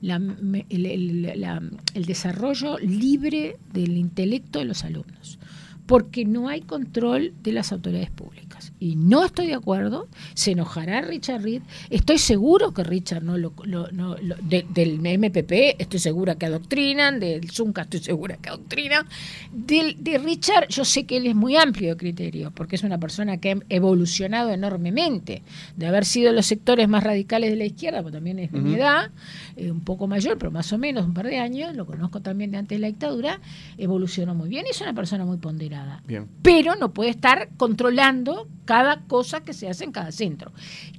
la- 0.00 0.18
me- 0.18 0.64
el, 0.70 0.86
el- 0.86 1.40
la- 1.42 1.60
el 1.92 2.04
desarrollo 2.06 2.78
libre 2.78 3.58
del 3.74 3.98
intelecto 3.98 4.60
de 4.60 4.64
los 4.64 4.82
alumnos. 4.84 5.38
Porque 5.86 6.24
no 6.24 6.48
hay 6.48 6.62
control 6.62 7.34
de 7.42 7.52
las 7.52 7.70
autoridades 7.70 8.10
públicas. 8.10 8.72
Y 8.84 8.96
no 8.96 9.24
estoy 9.24 9.46
de 9.46 9.54
acuerdo, 9.54 10.08
se 10.34 10.50
enojará 10.50 11.00
Richard 11.00 11.40
Reed. 11.42 11.62
Estoy 11.88 12.18
seguro 12.18 12.74
que 12.74 12.84
Richard 12.84 13.22
no 13.22 13.38
lo. 13.38 13.54
lo- 13.64 13.88
no- 13.92 14.14
lo- 14.20 14.36
de- 14.42 14.66
del 14.68 15.00
MPP, 15.00 15.76
estoy 15.80 15.98
segura 16.00 16.34
que 16.34 16.44
adoctrinan, 16.44 17.18
del 17.18 17.50
Zunca 17.50 17.82
estoy 17.82 18.00
segura 18.00 18.36
que 18.36 18.50
adoctrinan. 18.50 19.06
Del, 19.52 19.96
de 20.04 20.18
Richard, 20.18 20.68
yo 20.68 20.84
sé 20.84 21.04
que 21.06 21.16
él 21.16 21.26
es 21.26 21.34
muy 21.34 21.56
amplio 21.56 21.90
de 21.90 21.96
criterio, 21.96 22.50
porque 22.50 22.76
es 22.76 22.82
una 22.82 22.98
persona 22.98 23.38
que 23.38 23.52
ha 23.52 23.56
evolucionado 23.70 24.50
enormemente, 24.50 25.42
de 25.76 25.86
haber 25.86 26.04
sido 26.04 26.32
los 26.32 26.44
sectores 26.44 26.86
más 26.86 27.02
radicales 27.04 27.48
de 27.50 27.56
la 27.56 27.64
izquierda, 27.64 28.02
pues 28.02 28.12
también 28.12 28.38
es 28.38 28.52
de 28.52 28.58
mi 28.60 28.74
edad, 28.74 29.10
eh, 29.56 29.70
un 29.70 29.80
poco 29.80 30.06
mayor, 30.06 30.36
pero 30.36 30.50
más 30.50 30.70
o 30.74 30.78
menos, 30.78 31.06
un 31.06 31.14
par 31.14 31.26
de 31.26 31.38
años, 31.38 31.74
lo 31.74 31.86
conozco 31.86 32.20
también 32.20 32.50
de 32.50 32.58
antes 32.58 32.76
de 32.76 32.80
la 32.80 32.88
dictadura, 32.88 33.40
evolucionó 33.78 34.34
muy 34.34 34.50
bien, 34.50 34.66
es 34.68 34.80
una 34.82 34.92
persona 34.92 35.24
muy 35.24 35.38
ponderada 35.38 36.02
Bien. 36.06 36.26
pero 36.42 36.74
no 36.76 36.92
puede 36.92 37.08
estar 37.10 37.48
controlando 37.56 38.46
cada 38.64 38.73
cosa 39.06 39.40
que 39.40 39.52
se 39.52 39.68
hace 39.68 39.84
en 39.84 39.92
cada 39.92 40.12
centro. 40.12 40.52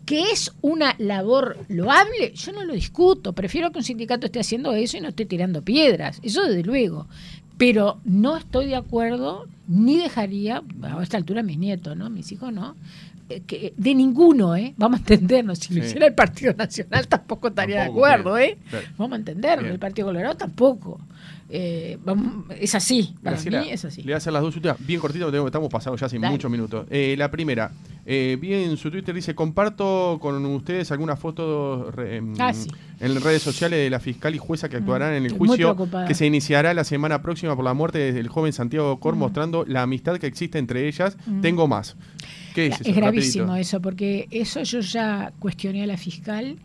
¿Que 0.05 0.31
es 0.31 0.53
una 0.61 0.95
labor 0.97 1.57
loable? 1.67 2.33
Yo 2.33 2.51
no 2.51 2.63
lo 2.63 2.73
discuto, 2.73 3.33
prefiero 3.33 3.71
que 3.71 3.79
un 3.79 3.83
sindicato 3.83 4.27
esté 4.27 4.39
haciendo 4.39 4.73
eso 4.73 4.97
y 4.97 5.01
no 5.01 5.09
esté 5.09 5.25
tirando 5.25 5.63
piedras, 5.63 6.19
eso 6.23 6.43
desde 6.43 6.63
luego. 6.63 7.07
Pero 7.57 7.99
no 8.03 8.37
estoy 8.37 8.67
de 8.67 8.75
acuerdo, 8.75 9.47
ni 9.67 9.97
dejaría, 9.97 10.61
a 10.81 11.01
esta 11.01 11.17
altura 11.17 11.41
mis 11.41 11.57
nietos, 11.57 11.95
¿no? 11.95 12.09
Mis 12.09 12.31
hijos 12.31 12.51
no, 12.51 12.75
que, 13.27 13.73
de 13.75 13.95
ninguno, 13.95 14.55
¿eh? 14.55 14.73
Vamos 14.77 14.99
a 14.99 15.01
entendernos, 15.01 15.59
si 15.59 15.73
lo 15.73 15.83
hiciera 15.83 16.05
el 16.07 16.13
Partido 16.13 16.53
Nacional 16.53 17.07
tampoco 17.09 17.47
estaría 17.49 17.85
Tampoco, 17.85 18.05
de 18.05 18.11
acuerdo, 18.13 18.35
bien, 18.35 18.49
¿eh? 18.51 18.57
claro. 18.69 18.87
Vamos 18.97 19.13
a 19.13 19.15
entendernos, 19.17 19.63
Bien. 19.63 19.73
el 19.73 19.79
Partido 19.79 20.07
Colorado 20.07 20.35
tampoco. 20.37 20.99
Eh, 21.47 21.99
vamos- 22.03 22.45
es 22.59 22.73
así, 22.73 23.13
para 23.23 23.35
Graciela, 23.35 23.61
mí 23.61 23.69
es 23.69 23.85
así. 23.85 24.01
Le 24.01 24.05
voy 24.07 24.13
a 24.13 24.17
hacer 24.17 24.33
las 24.33 24.41
dos 24.41 24.55
últimas, 24.55 24.77
bien 24.85 24.99
cortitas, 24.99 25.29
porque 25.29 25.45
estamos 25.45 25.69
pasando 25.69 25.95
ya 25.97 26.09
sin 26.09 26.19
Dale. 26.21 26.31
muchos 26.33 26.49
minutos. 26.49 26.87
Eh, 26.89 27.13
la 27.17 27.29
primera, 27.29 27.71
eh, 28.05 28.35
vi 28.41 28.53
en 28.53 28.75
su 28.77 28.89
Twitter, 28.89 29.13
dice, 29.13 29.35
comparto 29.35 30.17
con 30.19 30.43
ustedes 30.47 30.91
algunas 30.91 31.19
fotos 31.19 31.93
re- 31.93 32.17
em, 32.17 32.33
Ah, 32.39 32.51
sí. 32.53 32.67
en 32.99 33.21
redes 33.21 33.43
sociales 33.43 33.77
de 33.79 33.89
la 33.91 33.99
fiscal 33.99 34.33
y 34.33 34.39
jueza 34.39 34.69
que 34.69 34.77
actuarán 34.77 35.13
en 35.13 35.25
el 35.25 35.33
juicio 35.33 35.75
que 36.07 36.15
se 36.15 36.25
iniciará 36.25 36.73
la 36.73 36.83
semana 36.83 37.21
próxima 37.21 37.55
por 37.55 37.63
la 37.63 37.73
muerte 37.75 38.11
del 38.11 38.27
joven 38.27 38.51
Santiago 38.51 38.99
Cor, 38.99 39.15
Mm. 39.15 39.19
mostrando 39.19 39.65
la 39.67 39.83
amistad 39.83 40.17
que 40.17 40.25
existe 40.27 40.57
entre 40.57 40.87
ellas. 40.87 41.15
Mm. 41.27 41.41
Tengo 41.41 41.67
más. 41.67 41.95
¿Qué 42.55 42.67
es 42.67 42.95
gravísimo 42.95 43.45
Rapidito. 43.47 43.55
eso, 43.61 43.81
porque 43.81 44.27
eso 44.31 44.63
yo 44.63 44.79
ya 44.79 45.31
cuestioné 45.39 45.83
a 45.83 45.87
la 45.87 45.97
fiscal 45.97 46.55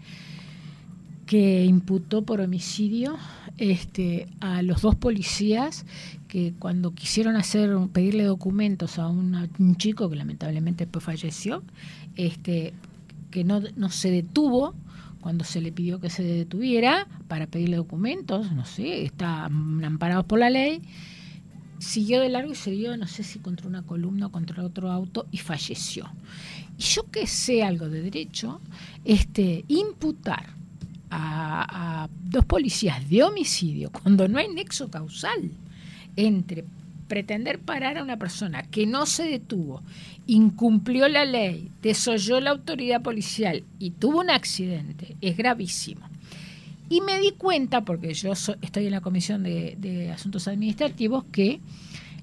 que 1.27 1.65
imputó 1.65 2.23
por 2.23 2.41
homicidio 2.41 3.17
este, 3.59 4.27
a 4.41 4.63
los 4.63 4.83
dos 4.83 4.97
policías 4.97 5.85
que 6.29 6.55
cuando 6.59 6.93
quisieron 6.95 7.37
hacer 7.37 7.71
pedirle 7.93 8.25
documentos 8.25 8.99
a 8.99 9.07
una- 9.09 9.49
un 9.59 9.77
chico 9.77 10.09
que 10.11 10.17
lamentablemente 10.17 10.85
después 10.87 11.05
falleció, 11.05 11.63
este, 12.17 12.73
que 13.31 13.45
no, 13.45 13.61
no 13.77 13.91
se 13.91 14.11
detuvo 14.11 14.75
cuando 15.21 15.45
se 15.45 15.61
le 15.61 15.71
pidió 15.71 16.01
que 16.01 16.09
se 16.11 16.23
detuviera 16.25 17.07
para 17.29 17.47
pedirle 17.47 17.77
documentos, 17.77 18.51
no 18.53 18.65
sé, 18.65 19.05
están 19.05 19.85
amparados 19.85 20.25
por 20.25 20.39
la 20.41 20.51
ley, 20.51 20.81
siguió 21.81 22.21
de 22.21 22.29
largo 22.29 22.53
y 22.53 22.55
se 22.55 22.71
dio, 22.71 22.97
no 22.97 23.09
sé 23.09 23.25
si 23.25 23.41
contra 23.41 23.67
una 23.67 23.83
columna 23.83 24.27
o 24.27 24.33
contra 24.33 24.63
otro 24.63 24.91
auto 24.93 25.27
y 25.33 25.39
falleció. 25.39 26.09
Y 26.79 26.83
yo 26.83 27.11
que 27.11 27.27
sé 27.27 27.63
algo 27.63 27.89
de 27.89 28.03
derecho, 28.03 28.61
este, 29.05 29.65
imputar 29.67 30.51
a, 31.11 32.05
a 32.05 32.09
dos 32.25 32.45
policías 32.45 33.09
de 33.11 33.23
homicidio 33.25 33.91
cuando 33.91 34.29
no 34.29 34.39
hay 34.39 34.49
nexo 34.49 34.89
causal 34.91 35.51
entre 36.17 36.65
pretender 37.09 37.59
parar 37.59 37.99
a 37.99 38.05
una 38.05 38.19
persona 38.19 38.63
que 38.63 38.87
no 38.87 39.05
se 39.05 39.25
detuvo, 39.25 39.83
incumplió 40.29 41.09
la 41.09 41.25
ley, 41.25 41.73
desoyó 41.83 42.41
la 42.41 42.51
autoridad 42.51 43.03
policial 43.03 43.65
y 43.81 43.91
tuvo 43.91 44.21
un 44.21 44.31
accidente, 44.31 45.17
es 45.21 45.37
gravísimo. 45.37 46.10
Y 46.91 47.01
me 47.03 47.21
di 47.21 47.31
cuenta, 47.31 47.83
porque 47.83 48.13
yo 48.15 48.35
so- 48.35 48.57
estoy 48.61 48.87
en 48.87 48.91
la 48.91 49.01
Comisión 49.01 49.45
de, 49.45 50.11
Asuntos 50.13 50.49
Administrativos, 50.49 51.25
que 51.31 51.61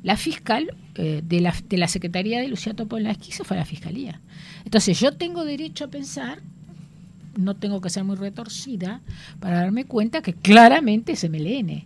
la 0.04 0.18
fiscal 0.18 0.76
eh, 0.96 1.22
de, 1.24 1.40
la, 1.40 1.56
de 1.70 1.78
la 1.78 1.88
Secretaría 1.88 2.42
de 2.42 2.50
Lucía 2.50 2.74
Topolansky 2.74 3.32
se 3.32 3.46
fue 3.46 3.56
a 3.56 3.62
la 3.62 3.66
Fiscalía. 3.66 4.20
Entonces 4.66 5.00
yo 5.00 5.14
tengo 5.14 5.46
derecho 5.46 5.86
a 5.86 5.88
pensar, 5.88 6.42
no 7.38 7.56
tengo 7.56 7.80
que 7.80 7.90
ser 7.90 8.04
muy 8.04 8.18
retorcida, 8.18 9.00
para 9.40 9.60
darme 9.62 9.86
cuenta 9.86 10.22
que 10.22 10.34
claramente 10.34 11.14
es 11.14 11.24
MLN, 11.24 11.86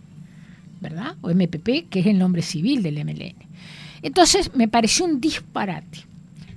¿verdad? 0.80 1.14
O 1.20 1.30
MPP, 1.30 1.88
que 1.88 2.00
es 2.00 2.06
el 2.06 2.18
nombre 2.18 2.42
civil 2.42 2.82
del 2.82 3.04
MLN. 3.04 3.36
Entonces 4.02 4.52
me 4.56 4.66
pareció 4.66 5.04
un 5.04 5.20
disparate. 5.20 6.00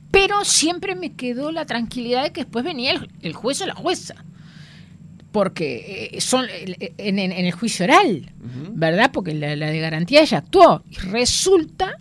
Pero 0.09 0.43
siempre 0.43 0.95
me 0.95 1.11
quedó 1.13 1.51
la 1.51 1.65
tranquilidad 1.67 2.23
de 2.23 2.31
que 2.31 2.41
después 2.45 2.65
venía 2.65 2.93
el, 2.93 3.09
el 3.21 3.33
juez 3.33 3.61
o 3.61 3.67
la 3.67 3.75
jueza 3.75 4.15
porque 5.35 6.11
eh, 6.13 6.21
son 6.21 6.45
eh, 6.49 6.93
en, 6.97 7.19
en- 7.19 7.33
en 7.33 7.45
el 7.45 7.51
juicio 7.51 7.83
oral. 7.83 8.31
¿verdad? 8.71 9.11
Porque 9.11 9.33
la, 9.33 9.53
la 9.57 9.67
de 9.67 9.79
garantía 9.81 10.23
ya 10.23 10.37
actuó. 10.37 10.81
Y 10.89 10.95
resulta 10.95 11.97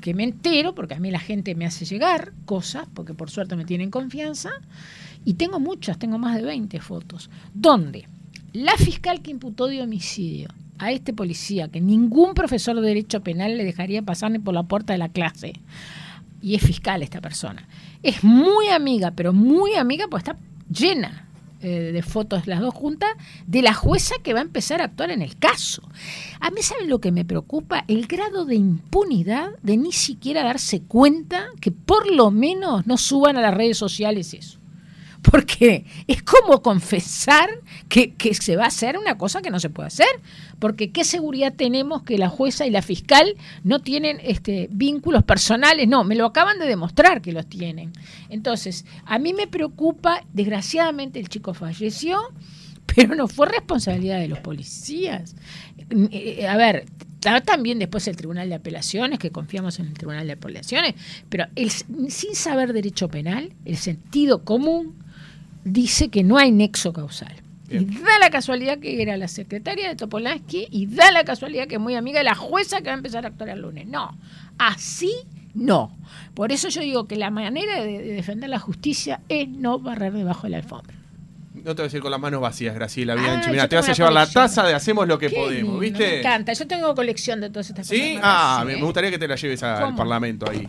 que 0.00 0.14
me 0.14 0.22
entero, 0.22 0.72
porque 0.72 0.94
a 0.94 1.00
mí 1.00 1.10
la 1.10 1.18
gente 1.18 1.56
me 1.56 1.66
hace 1.66 1.84
llegar 1.84 2.32
cosas, 2.44 2.86
porque 2.94 3.12
por 3.12 3.28
suerte 3.28 3.56
me 3.56 3.64
tienen 3.64 3.90
confianza, 3.90 4.50
y 5.24 5.34
tengo 5.34 5.58
muchas, 5.58 5.98
tengo 5.98 6.16
más 6.16 6.36
de 6.36 6.42
20 6.42 6.78
fotos, 6.80 7.28
donde 7.54 8.06
la 8.52 8.76
fiscal 8.76 9.20
que 9.20 9.32
imputó 9.32 9.66
de 9.66 9.82
homicidio 9.82 10.48
a 10.78 10.92
este 10.92 11.12
policía, 11.12 11.66
que 11.66 11.80
ningún 11.80 12.34
profesor 12.34 12.76
de 12.80 12.86
derecho 12.86 13.20
penal 13.20 13.56
le 13.56 13.64
dejaría 13.64 14.02
pasar 14.02 14.30
ni 14.30 14.38
por 14.38 14.54
la 14.54 14.62
puerta 14.62 14.92
de 14.92 14.98
la 15.00 15.08
clase, 15.08 15.54
y 16.40 16.54
es 16.54 16.62
fiscal 16.62 17.02
esta 17.02 17.20
persona, 17.20 17.66
es 18.04 18.22
muy 18.22 18.68
amiga, 18.68 19.10
pero 19.10 19.32
muy 19.32 19.74
amiga, 19.74 20.06
pues 20.08 20.22
está 20.22 20.36
llena 20.70 21.28
eh, 21.62 21.92
de 21.92 22.02
fotos 22.02 22.46
las 22.46 22.60
dos 22.60 22.74
juntas 22.74 23.10
de 23.46 23.62
la 23.62 23.74
jueza 23.74 24.14
que 24.22 24.34
va 24.34 24.40
a 24.40 24.42
empezar 24.42 24.80
a 24.80 24.86
actuar 24.86 25.10
en 25.10 25.22
el 25.22 25.36
caso. 25.36 25.82
A 26.40 26.50
mí, 26.50 26.62
¿saben 26.62 26.88
lo 26.88 27.00
que 27.00 27.12
me 27.12 27.24
preocupa? 27.24 27.84
El 27.88 28.06
grado 28.06 28.44
de 28.44 28.56
impunidad 28.56 29.50
de 29.62 29.76
ni 29.76 29.92
siquiera 29.92 30.42
darse 30.42 30.82
cuenta 30.82 31.46
que 31.60 31.70
por 31.70 32.10
lo 32.10 32.30
menos 32.30 32.86
no 32.86 32.96
suban 32.96 33.36
a 33.36 33.42
las 33.42 33.54
redes 33.54 33.78
sociales 33.78 34.34
eso 34.34 34.61
porque 35.22 35.84
es 36.08 36.22
como 36.22 36.62
confesar 36.62 37.48
que, 37.88 38.12
se 38.34 38.56
va 38.56 38.64
a 38.64 38.68
hacer 38.68 38.98
una 38.98 39.16
cosa 39.16 39.40
que 39.40 39.50
no 39.50 39.60
se 39.60 39.70
puede 39.70 39.86
hacer, 39.86 40.08
porque 40.58 40.90
qué 40.90 41.04
seguridad 41.04 41.54
tenemos 41.54 42.02
que 42.02 42.18
la 42.18 42.28
jueza 42.28 42.66
y 42.66 42.70
la 42.70 42.82
fiscal 42.82 43.36
no 43.62 43.80
tienen 43.80 44.18
este, 44.22 44.68
vínculos 44.72 45.22
personales, 45.22 45.88
no, 45.88 46.04
me 46.04 46.16
lo 46.16 46.26
acaban 46.26 46.58
de 46.58 46.66
demostrar 46.66 47.22
que 47.22 47.32
los 47.32 47.46
tienen. 47.46 47.92
Entonces, 48.28 48.84
a 49.04 49.18
mí 49.18 49.32
me 49.32 49.46
preocupa, 49.46 50.24
desgraciadamente 50.32 51.20
el 51.20 51.28
chico 51.28 51.54
falleció, 51.54 52.18
pero 52.94 53.14
no 53.14 53.28
fue 53.28 53.48
responsabilidad 53.48 54.18
de 54.18 54.28
los 54.28 54.40
policías. 54.40 55.36
Eh, 56.10 56.46
a 56.48 56.56
ver, 56.56 56.86
también 57.44 57.78
después 57.78 58.08
el 58.08 58.16
Tribunal 58.16 58.48
de 58.48 58.56
Apelaciones, 58.56 59.20
que 59.20 59.30
confiamos 59.30 59.78
en 59.78 59.86
el 59.86 59.94
Tribunal 59.94 60.26
de 60.26 60.32
Apelaciones, 60.32 60.94
pero 61.28 61.46
el, 61.54 61.70
sin 61.70 62.34
saber 62.34 62.72
derecho 62.72 63.08
penal, 63.08 63.52
el 63.64 63.76
sentido 63.76 64.44
común 64.44 65.01
dice 65.64 66.08
que 66.08 66.22
no 66.22 66.38
hay 66.38 66.52
nexo 66.52 66.92
causal. 66.92 67.34
Y 67.70 67.86
da 67.86 68.18
la 68.20 68.28
casualidad 68.30 68.78
que 68.78 69.00
era 69.00 69.16
la 69.16 69.28
secretaria 69.28 69.88
de 69.88 69.96
Topolansky 69.96 70.68
y 70.70 70.86
da 70.86 71.10
la 71.10 71.24
casualidad 71.24 71.66
que 71.66 71.76
es 71.76 71.80
muy 71.80 71.94
amiga 71.94 72.18
de 72.18 72.24
la 72.24 72.34
jueza 72.34 72.78
que 72.78 72.86
va 72.86 72.92
a 72.92 72.96
empezar 72.96 73.24
a 73.24 73.28
actuar 73.28 73.48
el 73.48 73.62
lunes. 73.62 73.86
No, 73.86 74.18
así 74.58 75.10
no. 75.54 75.96
Por 76.34 76.52
eso 76.52 76.68
yo 76.68 76.80
digo 76.82 77.06
que 77.06 77.16
la 77.16 77.30
manera 77.30 77.82
de, 77.82 78.02
defender 78.02 78.50
la 78.50 78.58
justicia 78.58 79.20
es 79.28 79.48
no 79.48 79.78
barrer 79.78 80.12
debajo 80.12 80.42
de 80.42 80.50
la 80.50 80.56
alfombra. 80.58 80.96
No 81.54 81.74
te 81.74 81.74
voy 81.74 81.82
a 81.82 81.84
decir 81.84 82.00
con 82.00 82.10
las 82.10 82.20
manos 82.20 82.40
vacías, 82.40 82.74
Graciela 82.74 83.14
Bianchi. 83.14 83.50
Mira, 83.50 83.68
te 83.68 83.76
vas 83.76 83.88
a 83.88 83.92
llevar 83.92 84.12
la 84.12 84.26
taza 84.26 84.64
de 84.64 84.74
Hacemos 84.74 85.06
lo 85.06 85.18
que 85.18 85.30
podemos, 85.30 85.78
¿viste? 85.78 85.98
Me 85.98 86.18
encanta. 86.18 86.52
Yo 86.54 86.66
tengo 86.66 86.94
colección 86.94 87.40
de 87.40 87.50
todas 87.50 87.70
estas 87.70 87.86
¿Sí? 87.86 88.18
Ah, 88.20 88.64
me 88.66 88.74
gustaría 88.76 89.10
que 89.10 89.18
te 89.18 89.28
la 89.28 89.36
lleves 89.36 89.62
al 89.62 89.94
Parlamento 89.94 90.50
ahí. 90.50 90.68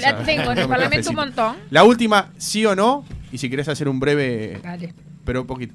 la 0.00 0.22
tengo 0.24 0.52
en 0.52 0.58
el 0.58 0.68
Parlamento 0.68 1.10
un 1.10 1.16
montón. 1.16 1.56
La 1.70 1.84
última, 1.84 2.30
sí 2.36 2.66
o 2.66 2.76
no, 2.76 3.04
y 3.32 3.38
si 3.38 3.50
querés 3.50 3.68
hacer 3.68 3.88
un 3.88 4.00
breve. 4.00 4.60
Dale. 4.62 4.94
Pero 5.24 5.42
un 5.42 5.46
poquito. 5.46 5.74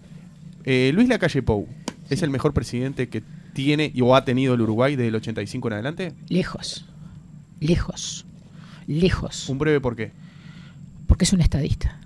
Eh, 0.66 0.92
Luis 0.94 1.10
Lacalle 1.10 1.42
Pou, 1.44 1.68
¿es 2.10 2.22
el 2.24 2.30
mejor 2.30 2.54
presidente 2.54 3.10
que 3.10 3.24
tiene 3.54 3.94
o 4.02 4.16
ha 4.16 4.26
tenido 4.26 4.54
el 4.54 4.62
Uruguay 4.62 4.96
desde 4.96 5.10
el 5.10 5.16
85 5.16 5.68
en 5.68 5.74
adelante? 5.74 6.14
Lejos. 6.30 6.86
Lejos. 7.60 8.26
Lejos. 8.88 9.50
¿Un 9.50 9.58
breve 9.58 9.80
por 9.80 9.96
qué? 9.96 10.12
Porque 11.08 11.26
es 11.26 11.34
un 11.34 11.42
estadista. 11.42 12.00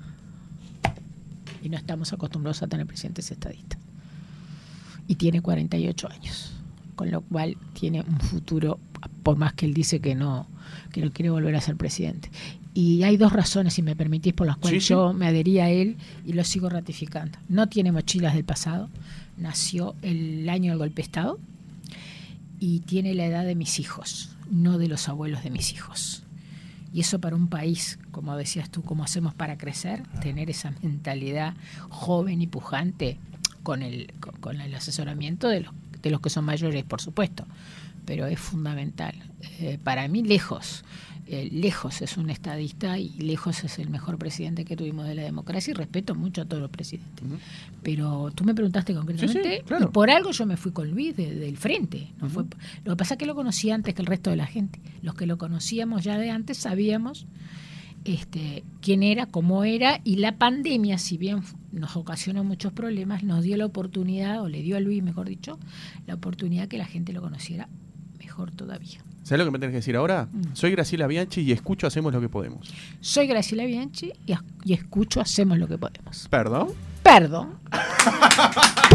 Y 1.63 1.69
no 1.69 1.77
estamos 1.77 2.13
acostumbrados 2.13 2.61
a 2.61 2.67
tener 2.67 2.85
presidentes 2.85 3.31
estadistas. 3.31 3.79
Y 5.07 5.15
tiene 5.15 5.41
48 5.41 6.09
años. 6.11 6.53
Con 6.95 7.11
lo 7.11 7.21
cual 7.21 7.57
tiene 7.73 8.01
un 8.01 8.19
futuro, 8.19 8.79
por 9.23 9.37
más 9.37 9.53
que 9.53 9.65
él 9.65 9.73
dice 9.73 9.99
que 9.99 10.15
no, 10.15 10.47
que 10.91 11.01
no 11.01 11.11
quiere 11.11 11.29
volver 11.29 11.55
a 11.55 11.61
ser 11.61 11.77
presidente. 11.77 12.29
Y 12.77 13.01
hay 13.01 13.17
dos 13.17 13.33
razones, 13.33 13.73
si 13.73 13.81
me 13.81 13.95
permitís, 13.95 14.33
por 14.33 14.45
las 14.45 14.57
cuales 14.57 14.87
yo 14.87 15.11
me 15.11 15.25
adherí 15.25 15.57
a 15.57 15.67
él 15.67 15.97
y 16.27 16.33
lo 16.33 16.43
sigo 16.43 16.69
ratificando. 16.69 17.39
No 17.49 17.67
tiene 17.67 17.91
mochilas 17.91 18.35
del 18.35 18.45
pasado, 18.45 18.87
nació 19.35 19.95
el 20.03 20.47
año 20.47 20.73
del 20.73 20.77
golpe 20.77 20.97
de 20.97 21.01
Estado 21.01 21.39
y 22.59 22.81
tiene 22.81 23.15
la 23.15 23.25
edad 23.25 23.45
de 23.45 23.55
mis 23.55 23.79
hijos, 23.79 24.29
no 24.51 24.77
de 24.77 24.89
los 24.89 25.09
abuelos 25.09 25.43
de 25.43 25.49
mis 25.49 25.73
hijos. 25.73 26.21
Y 26.93 26.99
eso 26.99 27.17
para 27.17 27.35
un 27.35 27.47
país, 27.47 27.97
como 28.11 28.37
decías 28.37 28.69
tú, 28.69 28.83
¿cómo 28.83 29.03
hacemos 29.03 29.33
para 29.33 29.57
crecer? 29.57 30.03
Tener 30.21 30.51
esa 30.51 30.71
mentalidad 30.83 31.55
joven 31.89 32.43
y 32.43 32.45
pujante 32.45 33.17
con 33.63 33.81
el, 33.81 34.13
con, 34.39 34.61
el 34.61 34.75
asesoramiento 34.75 35.47
de 35.47 35.61
los, 35.61 35.73
de 36.03 36.11
los 36.11 36.21
que 36.21 36.29
son 36.29 36.45
mayores, 36.45 36.83
por 36.83 37.01
supuesto, 37.01 37.47
pero 38.05 38.27
es 38.27 38.39
fundamental. 38.39 39.15
Eh, 39.61 39.79
para 39.83 40.07
mí, 40.07 40.21
lejos 40.21 40.83
eh, 41.29 41.49
lejos 41.51 42.01
es 42.01 42.17
un 42.17 42.29
estadista 42.29 42.97
y 42.97 43.09
lejos 43.19 43.63
es 43.63 43.79
el 43.79 43.89
mejor 43.89 44.17
presidente 44.17 44.63
que 44.63 44.75
tuvimos 44.75 45.05
de 45.05 45.15
la 45.15 45.23
democracia 45.23 45.71
y 45.71 45.73
respeto 45.73 46.15
mucho 46.15 46.41
a 46.41 46.45
todos 46.45 46.61
los 46.61 46.71
presidentes. 46.71 47.25
Pero 47.83 48.31
tú 48.33 48.43
me 48.43 48.55
preguntaste 48.55 48.93
concretamente 48.93 49.63
y 49.81 49.85
por 49.87 50.09
algo 50.09 50.31
yo 50.31 50.45
me 50.45 50.57
fui 50.57 50.71
con 50.71 50.89
Luis 50.89 51.15
del 51.15 51.57
frente. 51.57 52.13
¿no? 52.21 52.29
fue, 52.29 52.45
lo 52.83 52.93
que 52.93 52.97
pasa 52.97 53.15
es 53.15 53.17
que 53.17 53.25
lo 53.25 53.35
conocí 53.35 53.71
antes 53.71 53.93
que 53.93 54.01
el 54.01 54.07
resto 54.07 54.29
de 54.29 54.37
la 54.37 54.47
gente. 54.47 54.79
Los 55.01 55.15
que 55.15 55.25
lo 55.25 55.37
conocíamos 55.37 56.03
ya 56.03 56.17
de 56.17 56.31
antes 56.31 56.57
sabíamos 56.57 57.27
este, 58.05 58.63
quién 58.81 59.03
era, 59.03 59.25
cómo 59.25 59.63
era 59.65 59.99
y 60.03 60.17
la 60.17 60.37
pandemia, 60.37 60.97
si 60.97 61.17
bien 61.17 61.41
nos 61.71 61.97
ocasionó 61.97 62.43
muchos 62.43 62.71
problemas, 62.71 63.23
nos 63.23 63.43
dio 63.43 63.57
la 63.57 63.65
oportunidad, 63.65 64.41
o 64.41 64.47
le 64.47 64.61
dio 64.61 64.77
a 64.77 64.79
Luis, 64.79 65.03
mejor 65.03 65.27
dicho, 65.27 65.59
la 66.05 66.13
oportunidad 66.15 66.69
que 66.69 66.77
la 66.77 66.85
gente 66.85 67.11
lo 67.11 67.21
conociera 67.21 67.67
mejor 68.17 68.51
todavía. 68.51 68.99
¿Sabes 69.27 69.39
lo 69.39 69.45
que 69.45 69.51
me 69.51 69.59
tenés 69.59 69.73
que 69.73 69.77
decir 69.79 69.97
ahora? 69.97 70.29
Mm. 70.31 70.41
Soy 70.53 70.71
Graciela 70.71 71.05
Bianchi 71.05 71.41
y 71.41 71.51
escucho 71.51 71.85
Hacemos 71.85 72.13
lo 72.13 72.21
que 72.21 72.29
podemos. 72.29 72.73
Soy 73.01 73.27
Graciela 73.27 73.65
Bianchi 73.65 74.13
y, 74.25 74.33
y 74.63 74.71
escucho 74.71 75.19
Hacemos 75.19 75.57
lo 75.57 75.67
que 75.67 75.77
podemos. 75.77 76.29
¿Perdón? 76.29 76.69
Perdón. 77.03 77.59